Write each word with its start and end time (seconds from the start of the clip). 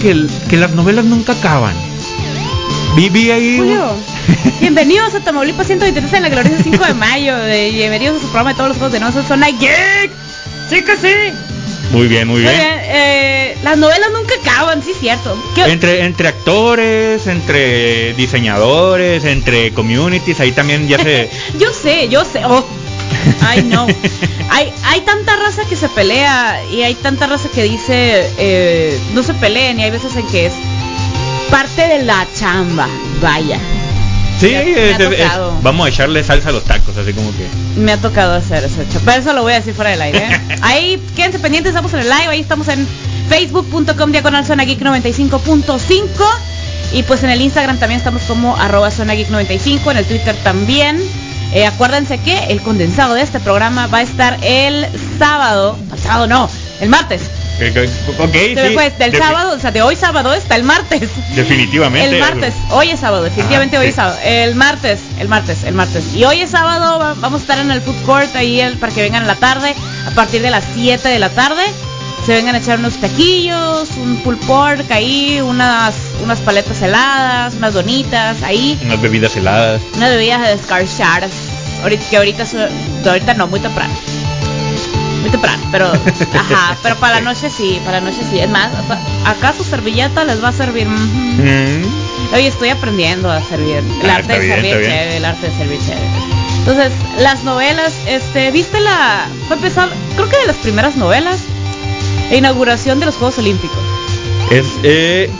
que, 0.00 0.10
el- 0.10 0.30
que 0.48 0.56
las 0.56 0.72
novelas 0.72 1.04
nunca 1.04 1.32
acaban. 1.32 1.74
Viví 2.94 3.30
ahí. 3.30 3.58
Julio, 3.58 3.90
bienvenidos 4.60 5.14
a 5.14 5.20
Tamaulipas 5.20 5.66
123 5.66 6.12
en 6.14 6.22
la 6.22 6.28
gloriosa 6.28 6.62
5 6.62 6.84
de 6.84 6.94
mayo. 6.94 7.36
de- 7.36 7.70
bienvenidos 7.72 8.16
a 8.16 8.20
su 8.20 8.26
programa 8.26 8.50
de 8.50 8.56
todos 8.56 8.68
los 8.70 8.78
juegos 8.78 8.92
de 8.92 9.00
no 9.00 9.12
son 9.12 9.40
Geek. 9.58 10.10
Sí 10.70 10.82
que 10.82 10.96
sí. 10.96 11.32
Muy 11.92 12.08
bien, 12.08 12.26
muy 12.26 12.40
bien, 12.40 12.52
eh, 12.58 13.56
las 13.62 13.78
novelas 13.78 14.08
nunca 14.12 14.34
acaban, 14.42 14.82
sí, 14.82 14.90
cierto. 14.98 15.40
¿Qué- 15.54 15.62
Entre, 15.70 16.04
entre 16.04 16.26
actores, 16.28 17.26
entre 17.28 18.12
diseñadores, 18.14 19.24
entre 19.24 19.72
communities, 19.72 20.40
ahí 20.40 20.50
también 20.50 20.88
ya 20.88 20.98
se... 20.98 21.30
Yo 21.60 21.68
sé, 21.72 22.08
yo 22.08 22.24
sé. 22.24 22.44
Oh. 22.44 22.66
Ay, 23.40 23.62
no. 23.64 23.86
Hay, 24.50 24.72
hay 24.84 25.00
tanta 25.02 25.36
raza 25.36 25.62
que 25.68 25.76
se 25.76 25.88
pelea 25.88 26.60
y 26.72 26.82
hay 26.82 26.94
tanta 26.94 27.26
raza 27.26 27.48
que 27.54 27.62
dice 27.62 28.30
eh, 28.38 28.98
no 29.14 29.22
se 29.22 29.34
peleen 29.34 29.78
y 29.80 29.84
hay 29.84 29.90
veces 29.90 30.14
en 30.16 30.26
que 30.28 30.46
es 30.46 30.52
parte 31.50 31.86
de 31.88 32.02
la 32.04 32.26
chamba. 32.38 32.88
Vaya. 33.20 33.58
Sí, 34.38 34.48
es- 34.54 34.98
es- 35.00 35.30
vamos 35.62 35.86
a 35.86 35.88
echarle 35.88 36.22
salsa 36.22 36.50
a 36.50 36.52
los 36.52 36.64
tacos, 36.64 36.94
así 36.98 37.14
como 37.14 37.30
que... 37.32 37.46
Me 37.80 37.92
ha 37.92 37.96
tocado 37.96 38.34
hacer 38.34 38.64
eso. 38.64 38.82
Pero 39.04 39.20
eso 39.22 39.32
lo 39.32 39.42
voy 39.42 39.54
a 39.54 39.56
decir 39.56 39.72
fuera 39.72 39.90
del 39.92 40.02
aire. 40.02 40.18
¿eh? 40.18 40.40
Ahí, 40.62 41.02
quédense 41.16 41.38
pendientes, 41.38 41.70
estamos 41.70 41.92
en 41.94 42.00
el 42.00 42.08
live, 42.10 42.26
ahí 42.28 42.40
estamos 42.40 42.68
en 42.68 42.86
facebook.com 43.30 44.12
diagonal 44.12 44.44
zona 44.44 44.64
geek 44.64 44.80
95.5 44.80 46.04
y 46.92 47.02
pues 47.04 47.22
en 47.24 47.30
el 47.30 47.40
Instagram 47.40 47.78
también 47.78 47.98
estamos 47.98 48.22
como 48.24 48.56
arroba 48.56 48.90
zona 48.90 49.14
geek 49.14 49.30
95, 49.30 49.90
en 49.90 49.96
el 49.96 50.04
Twitter 50.04 50.36
también. 50.44 51.00
Eh, 51.52 51.64
acuérdense 51.66 52.18
que 52.18 52.36
el 52.50 52.60
condensado 52.60 53.14
de 53.14 53.22
este 53.22 53.40
programa 53.40 53.86
va 53.86 53.98
a 53.98 54.02
estar 54.02 54.36
el 54.42 54.86
sábado, 55.18 55.78
el 55.92 55.98
sábado 55.98 56.26
no, 56.26 56.50
el 56.80 56.88
martes. 56.88 57.22
que- 57.58 57.72
que- 57.72 57.84
ok, 58.18 58.32
Se 58.32 58.70
me 58.76 58.90
sí, 58.90 58.94
del 58.98 59.16
sábado, 59.16 59.54
o 59.56 59.58
sea, 59.58 59.70
de 59.70 59.80
hoy 59.80 59.96
sábado 59.96 60.34
está 60.34 60.56
el 60.56 60.62
martes. 60.64 61.08
Definitivamente. 61.34 62.14
El 62.16 62.20
martes, 62.20 62.52
hoy 62.70 62.90
es 62.90 63.00
sábado, 63.00 63.22
definitivamente 63.22 63.76
Ah, 63.76 63.80
hoy 63.80 63.86
sí. 63.86 63.90
es 63.90 63.96
sábado. 63.96 64.18
El 64.24 64.54
martes, 64.56 65.00
el 65.18 65.28
martes, 65.28 65.64
el 65.64 65.72
martes. 65.74 66.04
Y 66.14 66.24
hoy 66.24 66.40
es 66.40 66.50
sábado, 66.50 66.98
va- 66.98 67.14
vamos 67.14 67.40
a 67.40 67.42
estar 67.42 67.58
en 67.58 67.70
el 67.70 67.80
food 67.80 68.02
court 68.04 68.36
ahí 68.36 68.60
el- 68.60 68.76
para 68.76 68.92
que 68.92 69.00
vengan 69.00 69.22
en 69.22 69.28
la 69.28 69.36
tarde, 69.36 69.74
a 70.06 70.10
partir 70.10 70.42
de 70.42 70.50
las 70.50 70.64
7 70.74 71.08
de 71.08 71.18
la 71.18 71.30
tarde. 71.30 71.62
Se 72.26 72.32
vengan 72.34 72.56
a 72.56 72.58
echar 72.58 72.80
unos 72.80 72.96
taquillos, 72.96 73.88
un 73.98 74.16
pulled 74.24 74.40
pork 74.46 74.90
ahí, 74.90 75.40
unas, 75.40 75.94
unas 76.24 76.40
paletas 76.40 76.82
heladas, 76.82 77.54
unas 77.54 77.72
donitas 77.74 78.42
ahí, 78.42 78.76
Unas 78.84 79.00
bebidas 79.00 79.36
heladas. 79.36 79.80
unas 79.96 80.10
bebidas 80.10 80.42
de. 80.60 81.30
Ahorita, 81.82 82.04
que 82.10 82.16
ahorita, 82.16 82.44
ahorita 83.06 83.34
no, 83.34 83.46
muy 83.46 83.60
temprano. 83.60 83.94
Muy 85.20 85.30
temprano, 85.30 85.62
pero 85.70 85.86
ajá, 86.34 86.76
pero 86.82 86.96
para 86.96 87.16
la 87.16 87.20
noche 87.20 87.48
sí, 87.48 87.80
para 87.84 88.00
la 88.00 88.10
noche 88.10 88.22
sí. 88.28 88.40
Es 88.40 88.48
más, 88.50 88.70
acá 89.24 89.54
su 89.56 89.62
servilleta 89.62 90.24
les 90.24 90.42
va 90.42 90.48
a 90.48 90.52
servir. 90.52 90.88
Mm. 90.88 91.84
Oye, 92.34 92.48
estoy 92.48 92.70
aprendiendo 92.70 93.30
a 93.30 93.40
servir. 93.42 93.84
El 94.02 94.10
Ah, 94.10 94.16
arte 94.16 94.32
de 94.32 94.38
bien, 94.40 94.54
servir 94.56 94.72
chévere, 94.72 95.16
el 95.18 95.24
arte 95.24 95.48
de 95.48 95.56
servir 95.56 95.78
chévere. 95.78 96.08
Entonces, 96.58 96.92
las 97.20 97.44
novelas, 97.44 97.92
este, 98.08 98.50
¿viste 98.50 98.80
la. 98.80 99.26
Fue 99.46 99.54
empezar, 99.56 99.88
creo 100.16 100.28
que 100.28 100.38
de 100.38 100.46
las 100.46 100.56
primeras 100.56 100.96
novelas, 100.96 101.38
la 102.30 102.36
inauguración 102.36 103.00
de 103.00 103.06
los 103.06 103.16
Juegos 103.16 103.38
Olímpicos. 103.38 103.78
Es, 104.50 104.66
eh... 104.82 105.30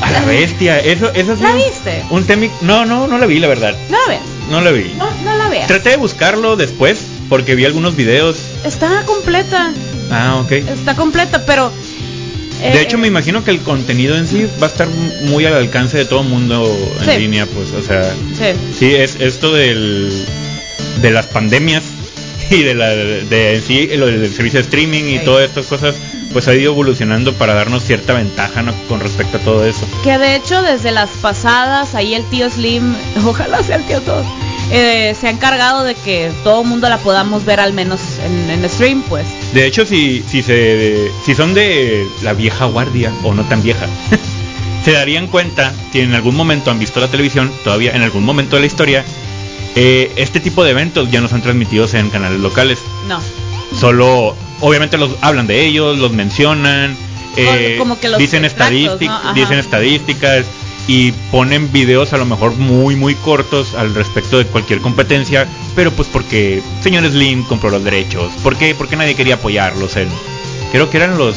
A 0.00 0.10
la 0.10 0.24
bestia, 0.24 0.80
eso, 0.80 1.12
eso 1.14 1.36
sí 1.36 1.42
¿La 1.42 1.50
un- 1.50 1.56
viste? 1.58 2.02
Un 2.10 2.24
tema... 2.24 2.46
No, 2.62 2.84
no, 2.84 3.06
no 3.06 3.18
la 3.18 3.26
vi, 3.26 3.38
la 3.38 3.46
verdad. 3.46 3.76
No 3.88 3.98
la 4.00 4.08
veas. 4.08 4.22
No 4.50 4.60
la 4.60 4.70
vi. 4.72 4.92
No, 4.98 5.08
no 5.24 5.36
la 5.36 5.48
veas. 5.48 5.68
Traté 5.68 5.90
de 5.90 5.96
buscarlo 5.96 6.56
después, 6.56 6.98
porque 7.28 7.54
vi 7.54 7.64
algunos 7.66 7.94
videos. 7.94 8.36
Está 8.64 9.04
completa. 9.06 9.72
Ah, 10.10 10.40
ok. 10.44 10.50
Está 10.52 10.96
completa, 10.96 11.44
pero. 11.46 11.70
De 12.60 12.68
eh, 12.78 12.82
hecho, 12.82 12.98
me 12.98 13.06
imagino 13.06 13.44
que 13.44 13.52
el 13.52 13.60
contenido 13.60 14.16
en 14.16 14.26
sí 14.26 14.48
va 14.60 14.66
a 14.66 14.70
estar 14.70 14.88
muy 15.26 15.44
al 15.46 15.54
alcance 15.54 15.98
de 15.98 16.04
todo 16.04 16.24
mundo 16.24 16.64
en 17.00 17.04
Sí. 17.04 17.18
línea, 17.20 17.46
pues, 17.46 17.70
o 17.72 17.82
sea, 17.82 18.12
Sí. 18.36 18.46
sí, 18.76 18.94
es 18.94 19.16
esto 19.20 19.52
del, 19.52 20.12
de 21.00 21.10
las 21.12 21.26
pandemias 21.26 21.82
y 22.50 22.62
de 22.62 22.74
la 22.74 22.88
de 22.90 23.56
en 23.56 23.62
sí 23.62 23.88
lo 23.96 24.06
del 24.06 24.32
servicio 24.32 24.58
de 24.58 24.64
streaming 24.64 25.04
y 25.04 25.18
Sí. 25.18 25.24
todas 25.24 25.48
estas 25.48 25.66
cosas, 25.66 25.94
pues 26.32 26.48
ha 26.48 26.54
ido 26.54 26.72
evolucionando 26.72 27.34
para 27.34 27.54
darnos 27.54 27.84
cierta 27.84 28.14
ventaja 28.14 28.62
¿no? 28.62 28.72
con 28.88 29.00
respecto 29.00 29.36
a 29.38 29.40
todo 29.40 29.64
eso. 29.66 29.86
Que 30.02 30.18
de 30.18 30.36
hecho 30.36 30.62
desde 30.62 30.90
las 30.90 31.10
pasadas, 31.20 31.94
ahí 31.94 32.14
el 32.14 32.24
tío 32.24 32.48
Slim, 32.50 32.94
ojalá 33.26 33.62
sea 33.62 33.76
el 33.76 33.84
tío 33.84 34.00
todo, 34.00 34.24
eh, 34.70 35.14
se 35.20 35.26
ha 35.26 35.30
encargado 35.30 35.84
de 35.84 35.94
que 35.94 36.30
todo 36.44 36.62
el 36.62 36.68
mundo 36.68 36.88
la 36.88 36.98
podamos 36.98 37.44
ver 37.44 37.60
al 37.60 37.72
menos 37.74 38.00
en, 38.24 38.50
en 38.50 38.68
stream, 38.70 39.02
pues. 39.08 39.26
De 39.52 39.66
hecho, 39.66 39.84
si, 39.84 40.22
si, 40.26 40.42
se, 40.42 41.10
si 41.26 41.34
son 41.34 41.52
de 41.54 42.06
la 42.22 42.32
vieja 42.32 42.64
guardia 42.64 43.12
o 43.22 43.34
no 43.34 43.42
tan 43.44 43.62
vieja, 43.62 43.86
se 44.84 44.92
darían 44.92 45.26
cuenta 45.26 45.72
que 45.92 46.02
en 46.02 46.14
algún 46.14 46.34
momento 46.34 46.70
han 46.70 46.78
visto 46.78 47.00
la 47.00 47.08
televisión, 47.08 47.52
todavía 47.64 47.92
en 47.92 48.02
algún 48.02 48.24
momento 48.24 48.56
de 48.56 48.60
la 48.60 48.66
historia, 48.66 49.04
eh, 49.76 50.12
este 50.16 50.40
tipo 50.40 50.64
de 50.64 50.70
eventos 50.70 51.10
ya 51.10 51.20
no 51.20 51.28
son 51.28 51.42
transmitidos 51.42 51.94
en 51.94 52.10
canales 52.10 52.40
locales. 52.40 52.78
No. 53.08 53.20
Solo, 53.78 54.36
obviamente 54.60 54.98
los 54.98 55.12
hablan 55.22 55.46
de 55.46 55.64
ellos, 55.64 55.98
los 55.98 56.12
mencionan, 56.12 56.94
eh, 57.36 57.76
como 57.78 57.98
que 57.98 58.08
los 58.08 58.18
dicen, 58.18 58.44
extractos, 58.44 59.00
estadístic- 59.00 59.06
¿no? 59.06 59.14
Ajá. 59.16 59.32
dicen 59.32 59.58
estadísticas 59.58 60.44
y 60.88 61.12
ponen 61.30 61.72
videos 61.72 62.12
a 62.12 62.18
lo 62.18 62.24
mejor 62.26 62.54
muy 62.56 62.96
muy 62.96 63.14
cortos 63.14 63.72
al 63.74 63.94
respecto 63.94 64.36
de 64.38 64.44
cualquier 64.46 64.80
competencia, 64.80 65.46
pero 65.76 65.90
pues 65.92 66.08
porque 66.12 66.60
señor 66.82 67.08
Slim 67.08 67.44
compró 67.44 67.70
los 67.70 67.82
derechos, 67.84 68.32
¿por 68.42 68.56
qué? 68.56 68.74
Porque 68.74 68.96
nadie 68.96 69.14
quería 69.14 69.36
apoyarlos 69.36 69.96
en 69.96 70.08
creo 70.72 70.90
que 70.90 70.96
eran 70.98 71.16
los 71.16 71.36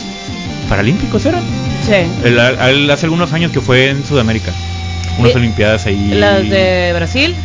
paralímpicos 0.67 1.25
eran 1.25 1.43
Sí. 1.85 1.93
El- 2.23 2.39
al- 2.39 2.89
hace 2.89 3.05
algunos 3.05 3.31
años 3.33 3.51
que 3.51 3.61
fue 3.61 3.89
en 3.89 4.03
Sudamérica 4.03 4.51
unas 5.19 5.33
Eh, 5.33 5.37
olimpiadas 5.37 5.85
ahí 5.85 6.09
Las 6.15 6.49
de 6.49 6.91
Brasil. 6.95 7.35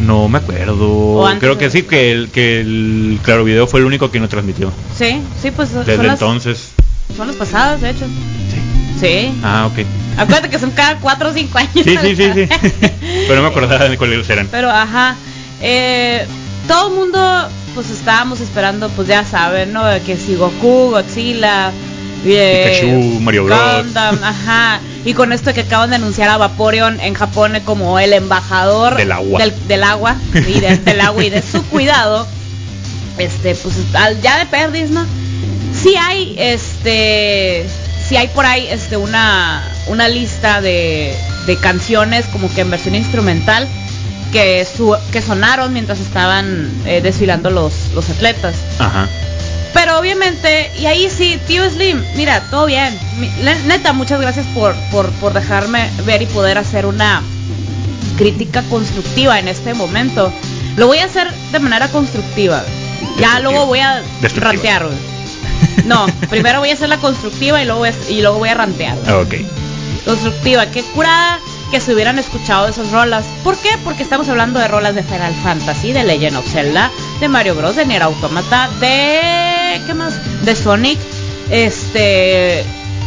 No 0.00 0.28
me 0.28 0.38
acuerdo 0.38 1.24
creo 1.38 1.58
que 1.58 1.66
de- 1.66 1.70
sí 1.70 1.82
que 1.82 2.10
el 2.12 2.30
que 2.30 2.60
el 2.60 3.20
claro 3.22 3.44
video 3.44 3.66
fue 3.66 3.80
el 3.80 3.86
único 3.86 4.10
que 4.10 4.18
no 4.20 4.28
transmitió 4.28 4.72
Sí, 4.96 5.20
sí, 5.40 5.50
pues 5.50 5.68
son 5.70 5.84
desde 5.84 6.02
las, 6.02 6.14
entonces 6.20 6.70
son 7.16 7.26
las 7.28 7.36
pasadas, 7.36 7.80
de 7.80 7.90
hecho. 7.90 8.06
sí. 8.50 8.58
Sí. 9.00 9.32
ah 9.42 9.68
ok 9.72 9.84
Acuérdate 10.16 10.50
que 10.50 10.58
son 10.58 10.70
cada 10.72 10.98
4 10.98 11.30
o 11.30 11.32
5 11.32 11.56
años. 11.58 11.72
Sí, 11.74 11.96
sí, 12.02 12.14
sí, 12.16 12.30
sí. 12.34 12.46
Pero 13.26 13.36
no 13.36 13.42
me 13.42 13.48
acordaba 13.48 13.88
de 13.88 13.96
cuáles 13.96 14.28
eran. 14.28 14.46
Pero 14.50 14.70
ajá, 14.70 15.16
eh, 15.62 16.26
todo 16.68 16.88
el 16.90 16.94
mundo 16.94 17.48
pues 17.74 17.88
estábamos 17.90 18.40
esperando, 18.42 18.90
pues 18.90 19.08
ya 19.08 19.24
saben, 19.24 19.72
¿no? 19.72 19.82
Que 20.04 20.18
si 20.18 20.34
Goku, 20.34 20.90
Godzilla, 20.90 21.72
Pikachu, 22.22 23.20
Mario 23.20 23.44
Bros. 23.44 23.58
Gundam, 23.84 24.18
ajá. 24.22 24.80
Y 25.04 25.14
con 25.14 25.32
esto 25.32 25.52
que 25.52 25.62
acaban 25.62 25.90
de 25.90 25.96
anunciar 25.96 26.28
a 26.28 26.36
Vaporeon 26.36 27.00
en 27.00 27.14
Japón 27.14 27.58
como 27.64 27.98
el 27.98 28.12
embajador 28.12 28.96
Del 28.96 29.10
agua. 29.12 29.38
del, 29.40 29.52
del 29.68 29.82
agua, 29.84 30.16
y 30.34 30.60
de- 30.60 30.76
del 30.78 31.00
agua 31.00 31.24
y 31.24 31.30
de 31.30 31.42
su 31.42 31.62
cuidado, 31.66 32.26
este, 33.18 33.54
pues 33.56 33.74
al- 33.94 34.20
ya 34.22 34.38
de 34.38 34.46
perdis, 34.46 34.90
¿no? 34.90 35.04
Sí 35.74 35.96
hay, 35.96 36.36
este, 36.38 37.66
sí 38.08 38.16
hay 38.16 38.28
por 38.28 38.46
ahí, 38.46 38.68
este, 38.70 38.96
una, 38.96 39.62
una 39.88 40.06
lista 40.08 40.60
de, 40.60 41.14
de 41.46 41.56
canciones 41.56 42.26
como 42.26 42.52
que 42.54 42.60
en 42.60 42.70
versión 42.70 42.94
instrumental 42.94 43.66
que 44.32 44.64
su, 44.64 44.96
que 45.10 45.20
sonaron 45.20 45.72
mientras 45.72 45.98
estaban 46.00 46.70
eh, 46.86 47.00
desfilando 47.02 47.50
los, 47.50 47.72
los 47.94 48.08
atletas. 48.08 48.54
Ajá. 48.78 49.08
Pero 49.74 49.98
obviamente, 49.98 50.70
y 50.78 50.86
ahí 50.86 51.08
sí, 51.08 51.38
tío 51.46 51.68
Slim, 51.70 52.02
mira, 52.16 52.42
todo 52.50 52.66
bien. 52.66 52.98
Neta, 53.66 53.92
muchas 53.92 54.20
gracias 54.20 54.46
por, 54.48 54.74
por, 54.90 55.10
por 55.12 55.32
dejarme 55.32 55.90
ver 56.04 56.20
y 56.22 56.26
poder 56.26 56.58
hacer 56.58 56.84
una 56.86 57.22
crítica 58.18 58.62
constructiva 58.68 59.38
en 59.38 59.48
este 59.48 59.72
momento. 59.74 60.32
Lo 60.76 60.86
voy 60.86 60.98
a 60.98 61.06
hacer 61.06 61.32
de 61.52 61.58
manera 61.58 61.88
constructiva. 61.88 62.62
Ya 63.18 63.40
luego 63.40 63.66
voy 63.66 63.80
a 63.80 64.02
rantear. 64.36 64.86
No, 65.84 66.06
primero 66.30 66.60
voy 66.60 66.70
a 66.70 66.74
hacer 66.74 66.88
la 66.88 66.98
constructiva 66.98 67.60
y 67.62 67.64
luego 67.64 67.80
voy 67.80 67.88
a, 67.90 67.94
y 68.10 68.20
luego 68.20 68.38
voy 68.38 68.48
a 68.50 68.54
rantear. 68.54 68.96
Ah, 69.06 69.18
Ok. 69.18 69.34
Constructiva, 70.04 70.66
qué 70.66 70.82
curada 70.82 71.38
que 71.70 71.80
se 71.80 71.94
hubieran 71.94 72.18
escuchado 72.18 72.66
esas 72.66 72.90
rolas. 72.90 73.24
¿Por 73.44 73.56
qué? 73.56 73.70
Porque 73.84 74.02
estamos 74.02 74.28
hablando 74.28 74.58
de 74.58 74.66
rolas 74.66 74.94
de 74.96 75.02
Final 75.04 75.32
Fantasy, 75.44 75.92
de 75.92 76.02
Legend 76.02 76.36
of 76.36 76.46
Zelda, 76.50 76.90
de 77.20 77.28
Mario 77.28 77.54
Bros, 77.54 77.76
de 77.76 77.86
Nier 77.86 78.02
Automata, 78.02 78.68
de 78.80 79.51
¿qué 79.86 79.94
más? 79.94 80.14
De 80.44 80.54
Sonic. 80.54 80.98
Este 81.50 82.64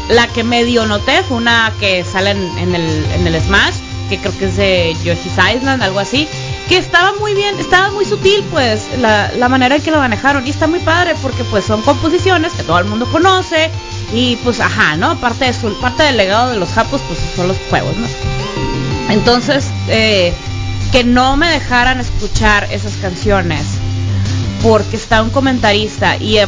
la 0.10 0.28
que 0.28 0.44
medio 0.44 0.86
noté 0.86 1.24
fue 1.24 1.38
una 1.38 1.74
que 1.80 2.04
sale 2.04 2.32
en, 2.32 2.58
en 2.60 2.76
el, 2.76 3.06
en 3.16 3.28
el 3.28 3.42
Smash, 3.42 3.74
que 4.10 4.20
creo 4.20 4.38
que 4.38 4.46
es 4.46 4.58
de 4.58 4.96
Yoshi's 5.04 5.34
Island, 5.56 5.82
algo 5.82 6.00
así, 6.00 6.28
que 6.70 6.78
estaba 6.78 7.14
muy 7.20 7.34
bien, 7.34 7.60
estaba 7.60 7.92
muy 7.92 8.06
sutil 8.06 8.44
pues 8.52 8.84
la, 9.00 9.32
la 9.38 9.50
manera 9.50 9.76
en 9.76 9.82
que 9.82 9.90
lo 9.90 9.98
manejaron 9.98 10.46
y 10.46 10.52
está 10.52 10.68
muy 10.68 10.80
padre 10.80 11.16
porque 11.22 11.44
pues 11.46 11.66
son 11.66 11.82
composiciones 11.82 12.54
que 12.54 12.64
todo 12.64 12.78
el 12.80 12.86
mundo 12.86 13.08
conoce 13.12 13.72
y 14.14 14.36
pues 14.38 14.60
ajá, 14.60 14.96
¿no? 14.96 15.20
Parte 15.20 15.46
de 15.46 15.54
su, 15.54 15.74
parte 15.80 16.04
del 16.04 16.18
legado 16.18 16.52
de 16.52 16.58
los 16.58 16.70
japos 16.70 17.02
pues 17.08 17.20
son 17.36 17.48
los 17.48 17.58
juegos, 17.70 17.96
¿no? 17.98 18.08
Entonces, 19.10 19.66
eh, 19.88 20.34
que 20.92 21.04
no 21.04 21.38
me 21.38 21.50
dejaran 21.50 22.00
escuchar 22.00 22.68
esas 22.72 22.94
canciones 22.98 23.66
porque 24.66 24.96
está 24.96 25.22
un 25.22 25.30
comentarista 25.30 26.18
y 26.18 26.40
eh, 26.40 26.48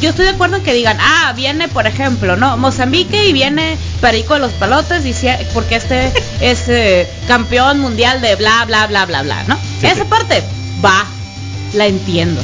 yo 0.00 0.10
estoy 0.10 0.24
de 0.24 0.32
acuerdo 0.32 0.56
en 0.56 0.64
que 0.64 0.74
digan, 0.74 0.98
ah, 1.00 1.32
viene 1.36 1.68
por 1.68 1.86
ejemplo, 1.86 2.36
¿no? 2.36 2.56
Mozambique 2.56 3.28
y 3.28 3.32
viene 3.32 3.78
Perico 4.00 4.34
de 4.34 4.40
los 4.40 4.52
Palotes, 4.52 5.04
dice, 5.04 5.38
porque 5.54 5.76
este 5.76 6.12
es 6.40 6.68
eh, 6.68 7.08
campeón 7.28 7.78
mundial 7.78 8.20
de 8.20 8.34
bla, 8.34 8.64
bla, 8.66 8.88
bla, 8.88 9.06
bla, 9.06 9.22
bla, 9.22 9.44
¿no? 9.44 9.56
Sí, 9.80 9.86
Esa 9.86 10.02
sí. 10.02 10.08
parte, 10.10 10.42
va, 10.84 11.06
la 11.74 11.86
entiendo. 11.86 12.42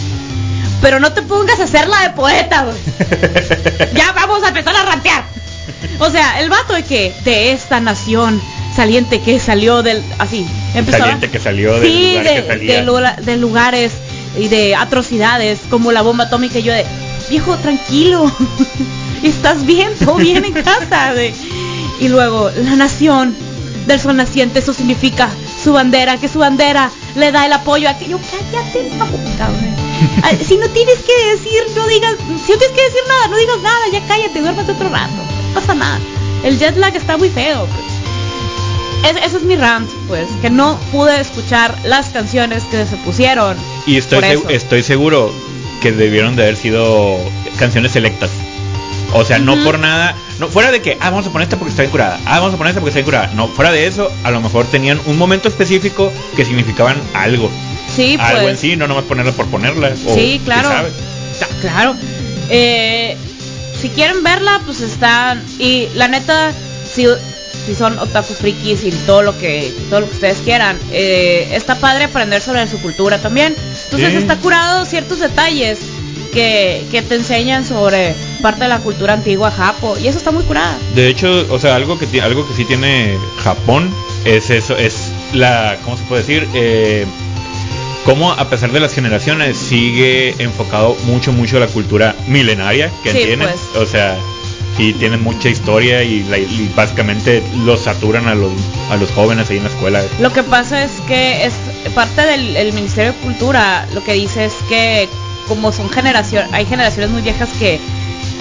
Pero 0.80 1.00
no 1.00 1.12
te 1.12 1.22
pongas 1.22 1.58
a 1.58 1.64
hacerla 1.64 2.00
de 2.02 2.10
poeta, 2.10 2.64
güey. 2.64 2.76
ya 3.94 4.12
vamos 4.12 4.44
a 4.44 4.48
empezar 4.48 4.76
a 4.76 4.84
rantear. 4.84 5.24
O 5.98 6.10
sea, 6.10 6.40
el 6.40 6.48
vato 6.48 6.74
de 6.74 6.84
que 6.84 7.12
de 7.24 7.50
esta 7.50 7.80
nación 7.80 8.40
saliente 8.76 9.20
que 9.20 9.40
salió 9.40 9.82
del 9.82 10.00
así 10.18 10.46
empezó 10.74 10.98
Saliente 10.98 11.30
que 11.30 11.40
salió 11.40 11.80
del 11.80 11.90
sí, 11.90 12.10
lugar 12.10 12.24
de, 12.24 12.34
que 12.34 12.46
salía. 12.46 13.16
de 13.16 13.22
de 13.24 13.36
lugares 13.36 13.92
y 14.36 14.48
de 14.48 14.74
atrocidades 14.74 15.60
como 15.70 15.92
la 15.92 16.02
bomba 16.02 16.24
atómica 16.24 16.58
y 16.58 16.62
yo 16.62 16.72
de 16.72 16.84
viejo 17.28 17.56
tranquilo 17.56 18.30
estás 19.22 19.64
bien 19.64 19.90
todo 20.04 20.16
bien 20.16 20.44
en 20.44 20.52
casa 20.54 21.12
güey". 21.12 21.32
y 22.00 22.08
luego 22.08 22.50
la 22.50 22.76
nación 22.76 23.34
del 23.86 24.00
sol 24.00 24.16
naciente 24.16 24.58
eso 24.58 24.74
significa 24.74 25.30
su 25.62 25.72
bandera 25.72 26.18
que 26.18 26.28
su 26.28 26.38
bandera 26.38 26.90
le 27.16 27.32
da 27.32 27.46
el 27.46 27.52
apoyo 27.52 27.88
a 27.88 27.92
aquello 27.92 28.18
cállate 28.30 28.90
si 30.44 30.56
no 30.56 30.68
tienes 30.70 30.98
que 31.00 31.30
decir 31.30 31.62
no 31.74 31.86
digas 31.86 32.14
si 32.44 32.52
no 32.52 32.58
tienes 32.58 32.76
que 32.76 32.82
decir 32.84 33.00
nada 33.08 33.28
no 33.28 33.36
digas 33.36 33.60
nada 33.62 33.80
ya 33.92 34.06
cállate 34.06 34.40
duérmete 34.40 34.72
otro 34.72 34.88
rato 34.88 35.12
no 35.48 35.60
pasa 35.60 35.74
nada 35.74 35.98
el 36.44 36.58
jet 36.58 36.76
lag 36.76 36.94
está 36.94 37.16
muy 37.16 37.30
feo 37.30 37.66
pues. 37.66 37.97
Es- 39.04 39.16
ese 39.24 39.36
es 39.38 39.42
mi 39.44 39.56
rant, 39.56 39.88
pues, 40.08 40.26
que 40.42 40.50
no 40.50 40.78
pude 40.92 41.20
escuchar 41.20 41.74
las 41.84 42.08
canciones 42.08 42.62
que 42.64 42.84
se 42.86 42.96
pusieron. 42.98 43.56
Y 43.86 43.96
estoy, 43.96 44.18
seg- 44.20 44.50
estoy 44.50 44.82
seguro 44.82 45.32
que 45.82 45.92
debieron 45.92 46.34
de 46.36 46.42
haber 46.42 46.56
sido 46.56 47.18
canciones 47.58 47.92
selectas. 47.92 48.30
O 49.14 49.24
sea, 49.24 49.38
no 49.38 49.56
por 49.64 49.78
nada, 49.78 50.14
no 50.38 50.48
fuera 50.48 50.70
de 50.70 50.82
que, 50.82 50.98
ah, 51.00 51.08
vamos 51.10 51.26
a 51.26 51.30
poner 51.30 51.46
esta 51.46 51.56
porque 51.56 51.70
está 51.70 51.82
bien 51.82 51.90
curada, 51.92 52.18
ah, 52.26 52.40
vamos 52.40 52.54
a 52.54 52.58
poner 52.58 52.72
esta 52.72 52.80
porque 52.80 52.90
está 52.90 52.98
bien 52.98 53.04
curada. 53.06 53.30
No, 53.34 53.48
fuera 53.48 53.72
de 53.72 53.86
eso, 53.86 54.10
a 54.24 54.30
lo 54.30 54.40
mejor 54.40 54.66
tenían 54.66 55.00
un 55.06 55.16
momento 55.16 55.48
específico 55.48 56.12
que 56.36 56.44
significaban 56.44 56.96
algo. 57.14 57.50
Sí, 57.94 58.16
pues. 58.18 58.28
algo 58.28 58.48
en 58.50 58.58
sí, 58.58 58.76
no 58.76 58.86
nomás 58.86 59.04
ponerla 59.04 59.32
por 59.32 59.46
ponerla. 59.46 59.92
o 60.06 60.14
Sí, 60.14 60.40
claro. 60.44 60.68
Claro. 61.62 61.94
Eh, 62.50 63.16
si 63.80 63.88
quieren 63.90 64.22
verla, 64.22 64.60
pues 64.66 64.80
están. 64.80 65.42
Y 65.58 65.88
la 65.94 66.08
neta, 66.08 66.52
si, 66.94 67.06
si 67.68 67.74
son 67.74 67.98
otaku 67.98 68.32
frikis 68.32 68.82
y 68.84 68.90
todo 69.06 69.20
lo 69.22 69.36
que 69.38 69.72
todo 69.90 70.00
lo 70.00 70.06
que 70.08 70.14
ustedes 70.14 70.38
quieran, 70.38 70.78
eh, 70.90 71.48
está 71.52 71.74
padre 71.76 72.04
aprender 72.04 72.40
sobre 72.40 72.66
su 72.66 72.78
cultura 72.80 73.18
también. 73.18 73.54
Entonces 73.84 74.10
Sí. 74.12 74.16
está 74.16 74.36
curado 74.36 74.84
ciertos 74.86 75.20
detalles 75.20 75.78
que, 76.32 76.84
que 76.90 77.02
te 77.02 77.14
enseñan 77.16 77.66
sobre 77.66 78.14
parte 78.42 78.62
de 78.64 78.68
la 78.68 78.78
cultura 78.78 79.12
antigua 79.14 79.50
japo. 79.50 79.96
Y 79.98 80.08
eso 80.08 80.16
está 80.18 80.30
muy 80.30 80.44
curada. 80.44 80.78
De 80.94 81.08
hecho, 81.08 81.46
o 81.50 81.58
sea, 81.58 81.74
algo 81.76 81.98
que 81.98 82.20
algo 82.22 82.48
que 82.48 82.54
sí 82.54 82.64
tiene 82.64 83.16
Japón 83.44 83.94
es 84.24 84.48
eso, 84.50 84.76
es 84.76 85.10
la, 85.34 85.76
¿cómo 85.84 85.96
se 85.98 86.04
puede 86.04 86.22
decir? 86.22 86.48
Eh, 86.54 87.04
cómo 88.04 88.32
a 88.32 88.48
pesar 88.48 88.72
de 88.72 88.80
las 88.80 88.94
generaciones 88.94 89.56
sigue 89.58 90.34
enfocado 90.38 90.96
mucho, 91.04 91.32
mucho 91.32 91.58
a 91.58 91.60
la 91.60 91.66
cultura 91.66 92.14
milenaria 92.26 92.90
que 93.02 93.12
Sí, 93.12 93.18
tienen. 93.26 93.48
pues. 93.48 93.82
O 93.82 93.86
sea, 93.86 94.16
sí 94.78 94.94
tienen 94.94 95.22
mucha 95.22 95.48
historia 95.50 96.02
y, 96.02 96.22
la- 96.24 96.38
básicamente 96.74 97.42
los 97.64 97.80
saturan 97.80 98.26
a 98.28 98.34
los, 98.34 98.52
a 98.90 98.96
los 98.96 99.10
jóvenes 99.10 99.50
ahí 99.50 99.58
en 99.58 99.64
la 99.64 99.68
escuela. 99.70 100.02
Lo 100.20 100.32
que 100.32 100.42
pasa 100.44 100.82
es 100.84 100.92
que 101.06 101.44
es 101.44 101.52
parte 101.94 102.22
del 102.22 102.56
el 102.56 102.72
Ministerio 102.72 103.12
de 103.12 103.18
Cultura 103.18 103.86
lo 103.92 104.02
que 104.04 104.12
dice 104.14 104.44
es 104.46 104.54
que 104.68 105.08
como 105.48 105.72
son 105.72 105.90
generación, 105.90 106.46
hay 106.52 106.64
generaciones 106.66 107.10
muy 107.10 107.22
viejas 107.22 107.48
que 107.58 107.80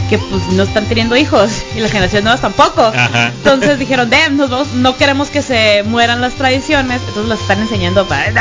que 0.09 0.17
pues 0.17 0.41
no 0.53 0.63
están 0.63 0.85
teniendo 0.85 1.15
hijos 1.17 1.49
y 1.75 1.79
las 1.79 1.91
generaciones 1.91 2.23
nuevas 2.23 2.41
tampoco. 2.41 2.81
Ajá. 2.81 3.27
Entonces 3.37 3.77
dijeron, 3.79 4.09
"Damn, 4.09 4.37
nos 4.37 4.49
vamos- 4.49 4.73
no 4.73 4.95
queremos 4.97 5.29
que 5.29 5.41
se 5.41 5.83
mueran 5.83 6.21
las 6.21 6.33
tradiciones", 6.35 7.01
entonces 7.07 7.27
las 7.29 7.39
están 7.41 7.59
enseñando 7.59 8.07
para 8.07 8.31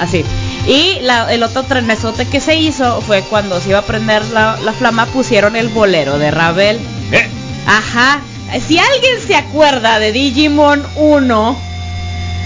así. 0.00 0.24
Y 0.66 0.98
la- 1.00 1.32
el 1.32 1.42
otro 1.42 1.62
trenesote 1.64 2.26
que 2.26 2.40
se 2.40 2.56
hizo 2.56 3.00
fue 3.00 3.22
cuando 3.22 3.60
se 3.60 3.70
iba 3.70 3.78
a 3.78 3.82
prender 3.86 4.24
la, 4.26 4.58
la 4.62 4.72
flama 4.72 5.06
pusieron 5.06 5.56
el 5.56 5.68
bolero 5.68 6.18
de 6.18 6.30
Ravel. 6.30 6.78
Eh, 7.12 7.26
Ajá. 7.66 8.20
Si 8.66 8.78
alguien 8.78 9.20
se 9.26 9.34
acuerda 9.34 9.98
de 9.98 10.10
Digimon 10.12 10.82
1, 10.96 11.58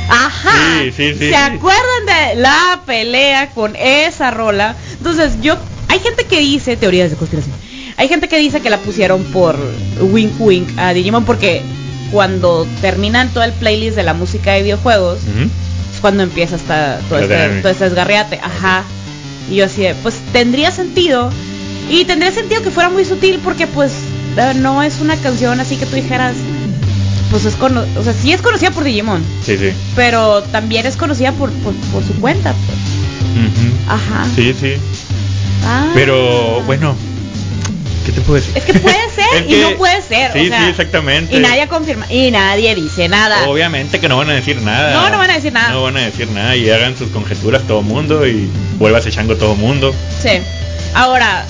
ajá. 0.09 0.51
Sí, 0.83 0.93
sí, 0.93 1.13
sí, 1.19 1.29
¿Se 1.29 1.37
acuerdan 1.37 2.07
de 2.07 2.41
la 2.41 2.81
pelea 2.87 3.51
con 3.51 3.77
esa 3.77 4.31
rola? 4.31 4.75
Entonces, 4.99 5.35
yo 5.41 5.57
hay 5.89 6.01
gente 6.01 6.25
que 6.25 6.41
dice 6.41 6.77
teorías 6.77 7.11
de 7.11 7.17
conspiración. 7.17 7.55
Hay 7.97 8.09
gente 8.09 8.29
que 8.29 8.39
dice 8.39 8.61
que 8.61 8.71
la 8.71 8.79
pusieron 8.79 9.23
por 9.25 9.57
wink 10.01 10.33
wink 10.41 10.69
a 10.79 10.93
Digimon 10.93 11.25
porque 11.25 11.63
cuando 12.11 12.67
terminan 12.81 13.29
todo 13.31 13.45
el 13.45 13.53
playlist 13.53 13.97
de 13.97 14.03
la 14.03 14.15
música 14.15 14.53
de 14.53 14.63
videojuegos, 14.63 15.19
es 15.95 16.01
cuando 16.01 16.23
empieza 16.23 16.57
hasta 16.57 16.99
todo 17.09 17.19
este, 17.21 17.61
todo 17.61 17.71
este 17.73 17.85
desgarriate. 17.85 18.41
Ajá. 18.43 18.83
Y 19.51 19.57
yo 19.57 19.67
así, 19.67 19.83
de, 19.83 19.95
pues 19.97 20.17
tendría 20.33 20.71
sentido. 20.71 21.31
Y 21.91 22.05
tendría 22.05 22.31
sentido 22.33 22.63
que 22.63 22.71
fuera 22.71 22.89
muy 22.91 23.05
sutil 23.05 23.41
porque 23.45 23.67
pues 23.67 23.93
eh, 24.37 24.53
no 24.57 24.83
es 24.83 25.01
una 25.01 25.17
canción 25.17 25.59
así 25.61 25.77
que 25.77 25.85
tú 25.87 25.97
dijeras, 25.97 26.35
pues 27.31 27.45
es 27.45 27.55
cono 27.57 27.85
o 27.99 28.05
sea, 28.05 28.13
sí 28.15 28.33
es 28.33 28.41
conocida 28.41 28.71
por 28.71 28.85
Digimon, 28.85 29.23
Sí, 29.45 29.59
sí. 29.59 29.71
pero 29.97 30.43
también 30.45 30.87
es 30.87 30.97
conocida 30.97 31.33
por, 31.33 31.51
por, 31.51 31.75
por 31.93 32.03
su 32.05 32.15
cuenta. 32.21 32.55
pues. 32.67 32.79
Ajá. 33.89 34.25
Sí, 34.37 34.55
sí. 34.59 34.75
Ah. 35.67 35.91
Pero 35.95 36.63
bueno, 36.63 36.95
¿qué 38.05 38.13
te 38.13 38.21
puedo 38.21 38.35
decir? 38.41 38.57
Es 38.57 38.65
que 38.65 38.75
puede 38.75 38.97
ser 39.15 39.45
y 39.47 39.49
que- 39.49 39.63
no 39.63 39.77
puede 39.77 40.03
ser. 40.03 40.33
Sí, 40.33 40.47
o 40.47 40.49
sea, 40.49 40.65
sí, 40.65 40.71
exactamente. 40.71 41.37
Y 41.37 41.41
nadie 41.41 41.67
confirma. 41.69 42.07
Y 42.11 42.31
nadie 42.31 42.75
dice 42.75 43.09
nada. 43.09 43.49
Obviamente 43.49 44.01
que 44.01 44.09
no 44.09 44.17
van 44.17 44.31
a 44.31 44.35
decir 44.35 44.61
nada. 44.63 44.95
No, 44.95 45.11
no 45.11 45.19
van 45.19 45.31
a 45.31 45.35
decir 45.35 45.53
nada. 45.53 45.71
No 45.71 45.83
van 45.83 45.97
a 45.97 46.01
decir 46.01 46.29
nada 46.31 46.57
y 46.57 46.69
hagan 46.71 46.97
sus 46.97 47.09
conjeturas 47.11 47.63
todo 47.67 47.83
mundo 47.83 48.27
y 48.27 48.49
vuelvas 48.79 49.07
echando 49.07 49.37
todo 49.37 49.55
mundo. 49.55 49.95
Sí. 50.23 50.41
Ahora, 50.95 51.45